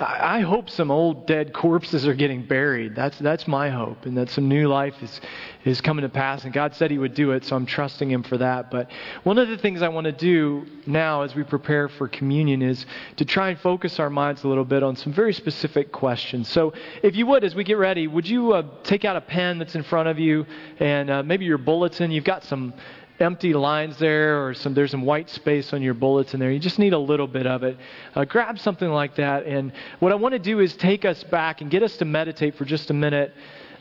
I 0.00 0.40
hope 0.40 0.70
some 0.70 0.92
old 0.92 1.26
dead 1.26 1.52
corpses 1.52 2.06
are 2.06 2.14
getting 2.14 2.44
buried. 2.46 2.94
That's 2.94 3.18
that's 3.18 3.48
my 3.48 3.68
hope, 3.70 4.06
and 4.06 4.16
that 4.16 4.30
some 4.30 4.48
new 4.48 4.68
life 4.68 4.94
is 5.02 5.20
is 5.64 5.80
coming 5.80 6.02
to 6.02 6.08
pass. 6.08 6.44
And 6.44 6.52
God 6.52 6.74
said 6.74 6.90
He 6.90 6.98
would 6.98 7.14
do 7.14 7.32
it, 7.32 7.44
so 7.44 7.56
I'm 7.56 7.66
trusting 7.66 8.10
Him 8.10 8.22
for 8.22 8.38
that. 8.38 8.70
But 8.70 8.90
one 9.24 9.38
of 9.38 9.48
the 9.48 9.56
things 9.56 9.82
I 9.82 9.88
want 9.88 10.04
to 10.04 10.12
do 10.12 10.66
now, 10.86 11.22
as 11.22 11.34
we 11.34 11.42
prepare 11.42 11.88
for 11.88 12.06
communion, 12.06 12.62
is 12.62 12.86
to 13.16 13.24
try 13.24 13.50
and 13.50 13.58
focus 13.58 13.98
our 13.98 14.10
minds 14.10 14.44
a 14.44 14.48
little 14.48 14.64
bit 14.64 14.82
on 14.82 14.94
some 14.94 15.12
very 15.12 15.32
specific 15.32 15.90
questions. 15.90 16.48
So, 16.48 16.72
if 17.02 17.16
you 17.16 17.26
would, 17.26 17.42
as 17.42 17.54
we 17.56 17.64
get 17.64 17.78
ready, 17.78 18.06
would 18.06 18.28
you 18.28 18.52
uh, 18.52 18.62
take 18.84 19.04
out 19.04 19.16
a 19.16 19.20
pen 19.20 19.58
that's 19.58 19.74
in 19.74 19.82
front 19.82 20.08
of 20.08 20.18
you, 20.18 20.46
and 20.78 21.10
uh, 21.10 21.22
maybe 21.24 21.44
your 21.44 21.58
bulletin? 21.58 22.12
You've 22.12 22.24
got 22.24 22.44
some 22.44 22.72
empty 23.20 23.52
lines 23.52 23.98
there 23.98 24.46
or 24.46 24.54
some 24.54 24.74
there's 24.74 24.90
some 24.90 25.04
white 25.04 25.28
space 25.30 25.72
on 25.72 25.82
your 25.82 25.94
bullets 25.94 26.34
in 26.34 26.40
there. 26.40 26.50
You 26.50 26.58
just 26.58 26.78
need 26.78 26.92
a 26.92 26.98
little 26.98 27.26
bit 27.26 27.46
of 27.46 27.62
it. 27.62 27.76
Uh, 28.14 28.24
grab 28.24 28.58
something 28.58 28.88
like 28.88 29.16
that. 29.16 29.46
And 29.46 29.72
what 29.98 30.12
i 30.12 30.14
want 30.14 30.32
to 30.32 30.38
do 30.38 30.60
is 30.60 30.74
take 30.76 31.04
us 31.04 31.22
back 31.24 31.60
and 31.60 31.70
get 31.70 31.82
us 31.82 31.96
to 31.98 32.04
meditate 32.04 32.56
for 32.56 32.64
just 32.64 32.90
a 32.90 32.94
minute. 32.94 33.34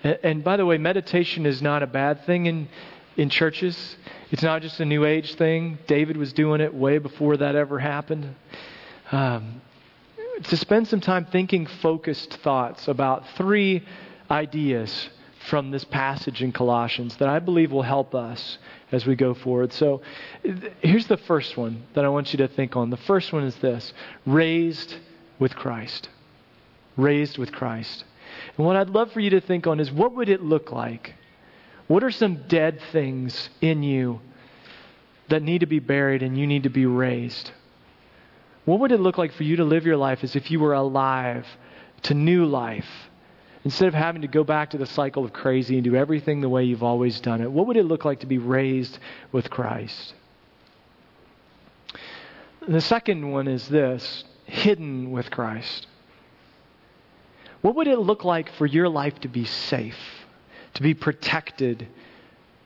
And, 0.03 0.19
and 0.23 0.43
by 0.43 0.57
the 0.57 0.65
way 0.65 0.77
meditation 0.77 1.45
is 1.45 1.61
not 1.61 1.83
a 1.83 1.87
bad 1.87 2.25
thing 2.25 2.45
in 2.47 2.67
in 3.17 3.29
churches. 3.29 3.97
It's 4.31 4.43
not 4.43 4.61
just 4.61 4.79
a 4.79 4.85
new 4.85 5.03
age 5.03 5.35
thing. 5.35 5.79
David 5.87 6.17
was 6.17 6.33
doing 6.33 6.61
it 6.61 6.73
way 6.73 6.99
before 6.99 7.37
that 7.37 7.55
ever 7.55 7.79
happened. 7.79 8.35
Um, 9.11 9.61
to 10.43 10.57
spend 10.57 10.87
some 10.87 11.01
time 11.01 11.25
thinking 11.25 11.65
focused 11.65 12.33
thoughts 12.43 12.87
about 12.87 13.27
three 13.35 13.83
ideas 14.29 15.09
from 15.49 15.71
this 15.71 15.85
passage 15.85 16.43
in 16.43 16.51
Colossians 16.51 17.15
that 17.17 17.29
I 17.29 17.39
believe 17.39 17.71
will 17.71 17.81
help 17.81 18.13
us 18.13 18.57
as 18.91 19.05
we 19.05 19.15
go 19.15 19.33
forward. 19.33 19.71
So 19.71 20.01
here's 20.81 21.07
the 21.07 21.17
first 21.17 21.55
one 21.55 21.85
that 21.93 22.03
I 22.03 22.09
want 22.09 22.33
you 22.33 22.37
to 22.37 22.47
think 22.47 22.75
on. 22.75 22.89
The 22.89 22.97
first 22.97 23.31
one 23.31 23.43
is 23.43 23.55
this 23.57 23.93
raised 24.25 24.95
with 25.39 25.55
Christ. 25.55 26.09
Raised 26.97 27.37
with 27.37 27.51
Christ. 27.51 28.03
And 28.57 28.65
what 28.65 28.75
I'd 28.75 28.89
love 28.89 29.11
for 29.11 29.19
you 29.19 29.29
to 29.31 29.41
think 29.41 29.67
on 29.67 29.79
is 29.79 29.91
what 29.91 30.13
would 30.15 30.29
it 30.29 30.43
look 30.43 30.71
like? 30.71 31.15
What 31.87 32.03
are 32.03 32.11
some 32.11 32.47
dead 32.47 32.81
things 32.91 33.49
in 33.61 33.83
you 33.83 34.19
that 35.29 35.43
need 35.43 35.59
to 35.59 35.65
be 35.65 35.79
buried 35.79 36.23
and 36.23 36.37
you 36.37 36.45
need 36.45 36.63
to 36.63 36.69
be 36.69 36.85
raised? 36.85 37.51
What 38.65 38.81
would 38.81 38.91
it 38.91 38.99
look 38.99 39.17
like 39.17 39.31
for 39.31 39.43
you 39.43 39.55
to 39.57 39.63
live 39.63 39.85
your 39.85 39.95
life 39.95 40.23
as 40.23 40.35
if 40.35 40.51
you 40.51 40.59
were 40.59 40.73
alive 40.73 41.45
to 42.03 42.13
new 42.13 42.45
life? 42.45 43.09
Instead 43.63 43.87
of 43.87 43.93
having 43.93 44.21
to 44.21 44.27
go 44.27 44.43
back 44.43 44.69
to 44.69 44.77
the 44.77 44.85
cycle 44.85 45.25
of 45.25 45.33
crazy 45.33 45.75
and 45.75 45.83
do 45.83 45.95
everything 45.95 46.41
the 46.41 46.49
way 46.49 46.63
you've 46.63 46.83
always 46.83 47.19
done 47.19 47.41
it, 47.41 47.51
what 47.51 47.67
would 47.67 47.77
it 47.77 47.83
look 47.83 48.05
like 48.05 48.19
to 48.19 48.27
be 48.27 48.37
raised 48.37 48.99
with 49.31 49.49
Christ? 49.49 50.13
The 52.67 52.81
second 52.81 53.31
one 53.31 53.47
is 53.47 53.67
this 53.67 54.23
hidden 54.45 55.11
with 55.11 55.31
Christ. 55.31 55.87
What 57.61 57.75
would 57.75 57.87
it 57.87 57.99
look 57.99 58.23
like 58.23 58.51
for 58.53 58.65
your 58.65 58.87
life 58.87 59.19
to 59.21 59.27
be 59.27 59.45
safe, 59.45 59.97
to 60.75 60.81
be 60.81 60.93
protected 60.93 61.87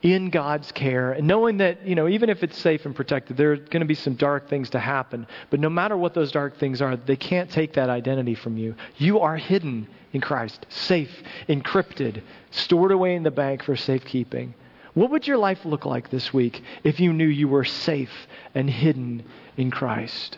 in 0.02 0.30
God's 0.30 0.72
care, 0.72 1.12
and 1.12 1.28
knowing 1.28 1.58
that, 1.58 1.86
you 1.86 1.94
know, 1.94 2.08
even 2.08 2.28
if 2.28 2.42
it's 2.42 2.58
safe 2.58 2.84
and 2.84 2.94
protected, 2.94 3.36
there 3.36 3.52
are 3.52 3.56
going 3.56 3.80
to 3.80 3.86
be 3.86 3.94
some 3.94 4.14
dark 4.14 4.48
things 4.48 4.68
to 4.70 4.80
happen. 4.80 5.26
But 5.48 5.60
no 5.60 5.70
matter 5.70 5.96
what 5.96 6.12
those 6.12 6.32
dark 6.32 6.58
things 6.58 6.82
are, 6.82 6.96
they 6.96 7.16
can't 7.16 7.48
take 7.48 7.74
that 7.74 7.88
identity 7.88 8.34
from 8.34 8.56
you. 8.56 8.74
You 8.96 9.20
are 9.20 9.36
hidden 9.36 9.86
in 10.12 10.20
Christ, 10.20 10.66
safe, 10.68 11.22
encrypted, 11.48 12.22
stored 12.50 12.90
away 12.90 13.14
in 13.14 13.22
the 13.22 13.30
bank 13.30 13.62
for 13.62 13.76
safekeeping. 13.76 14.54
What 14.94 15.10
would 15.10 15.26
your 15.26 15.38
life 15.38 15.64
look 15.64 15.86
like 15.86 16.10
this 16.10 16.34
week 16.34 16.62
if 16.82 16.98
you 17.00 17.12
knew 17.12 17.26
you 17.26 17.48
were 17.48 17.64
safe 17.64 18.26
and 18.54 18.68
hidden 18.68 19.24
in 19.56 19.70
Christ? 19.70 20.36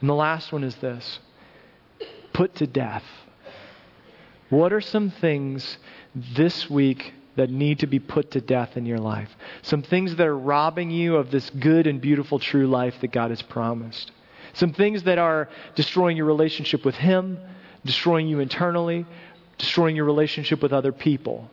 And 0.00 0.10
the 0.10 0.14
last 0.14 0.52
one 0.52 0.64
is 0.64 0.74
this 0.76 1.20
put 2.32 2.56
to 2.56 2.66
death. 2.66 3.04
What 4.50 4.72
are 4.72 4.80
some 4.80 5.10
things 5.10 5.78
this 6.34 6.68
week 6.70 7.12
that 7.36 7.50
need 7.50 7.80
to 7.80 7.86
be 7.86 7.98
put 7.98 8.30
to 8.32 8.40
death 8.40 8.76
in 8.76 8.86
your 8.86 8.98
life? 8.98 9.28
Some 9.62 9.82
things 9.82 10.16
that 10.16 10.26
are 10.26 10.36
robbing 10.36 10.90
you 10.90 11.16
of 11.16 11.30
this 11.30 11.50
good 11.50 11.86
and 11.86 12.00
beautiful 12.00 12.38
true 12.38 12.66
life 12.66 12.94
that 13.02 13.12
God 13.12 13.30
has 13.30 13.42
promised. 13.42 14.10
Some 14.54 14.72
things 14.72 15.02
that 15.02 15.18
are 15.18 15.50
destroying 15.74 16.16
your 16.16 16.26
relationship 16.26 16.84
with 16.84 16.94
Him, 16.94 17.38
destroying 17.84 18.26
you 18.26 18.40
internally, 18.40 19.04
destroying 19.58 19.94
your 19.94 20.06
relationship 20.06 20.62
with 20.62 20.72
other 20.72 20.92
people. 20.92 21.50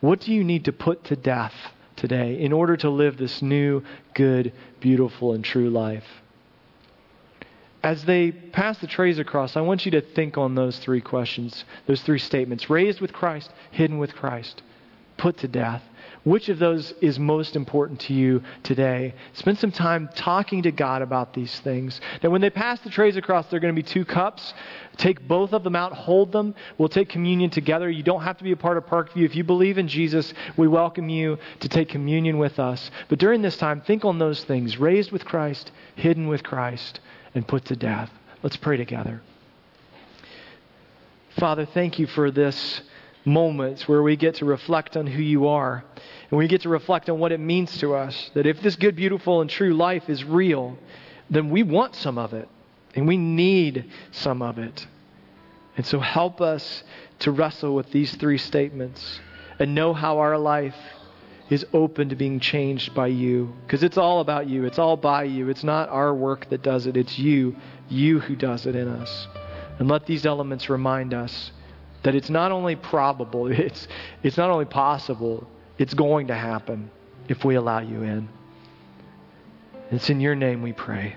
What 0.00 0.20
do 0.20 0.32
you 0.32 0.44
need 0.44 0.66
to 0.66 0.72
put 0.72 1.04
to 1.04 1.16
death 1.16 1.54
today 1.96 2.40
in 2.40 2.52
order 2.52 2.76
to 2.78 2.90
live 2.90 3.16
this 3.16 3.40
new, 3.42 3.82
good, 4.14 4.52
beautiful, 4.80 5.32
and 5.32 5.44
true 5.44 5.70
life? 5.70 6.04
As 7.82 8.04
they 8.04 8.30
pass 8.30 8.78
the 8.78 8.86
trays 8.86 9.18
across, 9.18 9.56
I 9.56 9.62
want 9.62 9.86
you 9.86 9.92
to 9.92 10.02
think 10.02 10.36
on 10.36 10.54
those 10.54 10.78
three 10.78 11.00
questions, 11.00 11.64
those 11.86 12.02
three 12.02 12.18
statements 12.18 12.68
raised 12.68 13.00
with 13.00 13.12
Christ, 13.12 13.50
hidden 13.70 13.98
with 13.98 14.14
Christ, 14.14 14.62
put 15.16 15.38
to 15.38 15.48
death. 15.48 15.82
Which 16.22 16.50
of 16.50 16.58
those 16.58 16.92
is 17.00 17.18
most 17.18 17.56
important 17.56 18.00
to 18.00 18.12
you 18.12 18.42
today? 18.62 19.14
Spend 19.32 19.58
some 19.58 19.72
time 19.72 20.10
talking 20.14 20.64
to 20.64 20.70
God 20.70 21.00
about 21.00 21.32
these 21.32 21.60
things. 21.60 21.98
Now, 22.22 22.28
when 22.28 22.42
they 22.42 22.50
pass 22.50 22.78
the 22.80 22.90
trays 22.90 23.16
across, 23.16 23.46
there 23.46 23.56
are 23.56 23.60
going 23.60 23.74
to 23.74 23.82
be 23.82 23.88
two 23.88 24.04
cups. 24.04 24.52
Take 24.98 25.26
both 25.26 25.54
of 25.54 25.64
them 25.64 25.74
out, 25.74 25.94
hold 25.94 26.32
them. 26.32 26.54
We'll 26.76 26.90
take 26.90 27.08
communion 27.08 27.48
together. 27.48 27.88
You 27.88 28.02
don't 28.02 28.22
have 28.22 28.36
to 28.36 28.44
be 28.44 28.52
a 28.52 28.56
part 28.56 28.76
of 28.76 28.84
Parkview. 28.84 29.24
If 29.24 29.34
you 29.34 29.44
believe 29.44 29.78
in 29.78 29.88
Jesus, 29.88 30.34
we 30.58 30.68
welcome 30.68 31.08
you 31.08 31.38
to 31.60 31.68
take 31.70 31.88
communion 31.88 32.36
with 32.36 32.58
us. 32.58 32.90
But 33.08 33.18
during 33.18 33.40
this 33.40 33.56
time, 33.56 33.80
think 33.80 34.04
on 34.04 34.18
those 34.18 34.44
things 34.44 34.76
raised 34.76 35.12
with 35.12 35.24
Christ, 35.24 35.70
hidden 35.96 36.28
with 36.28 36.42
Christ, 36.42 37.00
and 37.34 37.46
put 37.46 37.64
to 37.66 37.76
death. 37.76 38.10
Let's 38.42 38.56
pray 38.56 38.76
together. 38.76 39.20
Father, 41.38 41.66
thank 41.66 41.98
you 41.98 42.06
for 42.06 42.30
this 42.30 42.82
moments 43.24 43.86
where 43.86 44.02
we 44.02 44.16
get 44.16 44.36
to 44.36 44.44
reflect 44.44 44.96
on 44.96 45.06
who 45.06 45.22
you 45.22 45.46
are 45.46 45.84
and 46.30 46.38
we 46.38 46.48
get 46.48 46.62
to 46.62 46.68
reflect 46.68 47.10
on 47.10 47.18
what 47.18 47.32
it 47.32 47.40
means 47.40 47.78
to 47.78 47.94
us. 47.94 48.30
That 48.34 48.46
if 48.46 48.60
this 48.62 48.76
good, 48.76 48.96
beautiful, 48.96 49.40
and 49.40 49.50
true 49.50 49.74
life 49.74 50.08
is 50.08 50.24
real, 50.24 50.78
then 51.28 51.50
we 51.50 51.62
want 51.62 51.94
some 51.94 52.18
of 52.18 52.32
it 52.32 52.48
and 52.94 53.06
we 53.06 53.16
need 53.16 53.90
some 54.10 54.42
of 54.42 54.58
it. 54.58 54.86
And 55.76 55.86
so 55.86 56.00
help 56.00 56.40
us 56.40 56.82
to 57.20 57.30
wrestle 57.30 57.74
with 57.74 57.90
these 57.90 58.14
three 58.16 58.38
statements 58.38 59.20
and 59.58 59.74
know 59.74 59.92
how 59.92 60.18
our 60.18 60.38
life 60.38 60.76
is 61.50 61.66
open 61.72 62.08
to 62.08 62.16
being 62.16 62.38
changed 62.40 62.94
by 62.94 63.08
you. 63.08 63.52
Because 63.66 63.82
it's 63.82 63.98
all 63.98 64.20
about 64.20 64.48
you, 64.48 64.64
it's 64.64 64.78
all 64.78 64.96
by 64.96 65.24
you. 65.24 65.48
It's 65.48 65.64
not 65.64 65.88
our 65.88 66.14
work 66.14 66.48
that 66.50 66.62
does 66.62 66.86
it, 66.86 66.96
it's 66.96 67.18
you, 67.18 67.56
you 67.88 68.20
who 68.20 68.36
does 68.36 68.66
it 68.66 68.76
in 68.76 68.88
us. 68.88 69.28
And 69.78 69.88
let 69.88 70.06
these 70.06 70.24
elements 70.24 70.70
remind 70.70 71.12
us 71.12 71.50
that 72.02 72.14
it's 72.14 72.30
not 72.30 72.52
only 72.52 72.76
probable, 72.76 73.46
it's, 73.50 73.88
it's 74.22 74.36
not 74.36 74.50
only 74.50 74.64
possible, 74.64 75.46
it's 75.76 75.94
going 75.94 76.28
to 76.28 76.34
happen 76.34 76.90
if 77.28 77.44
we 77.44 77.56
allow 77.56 77.80
you 77.80 78.02
in. 78.02 78.28
It's 79.90 80.08
in 80.08 80.20
your 80.20 80.36
name 80.36 80.62
we 80.62 80.72
pray. 80.72 81.16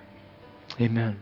Amen. 0.81 1.19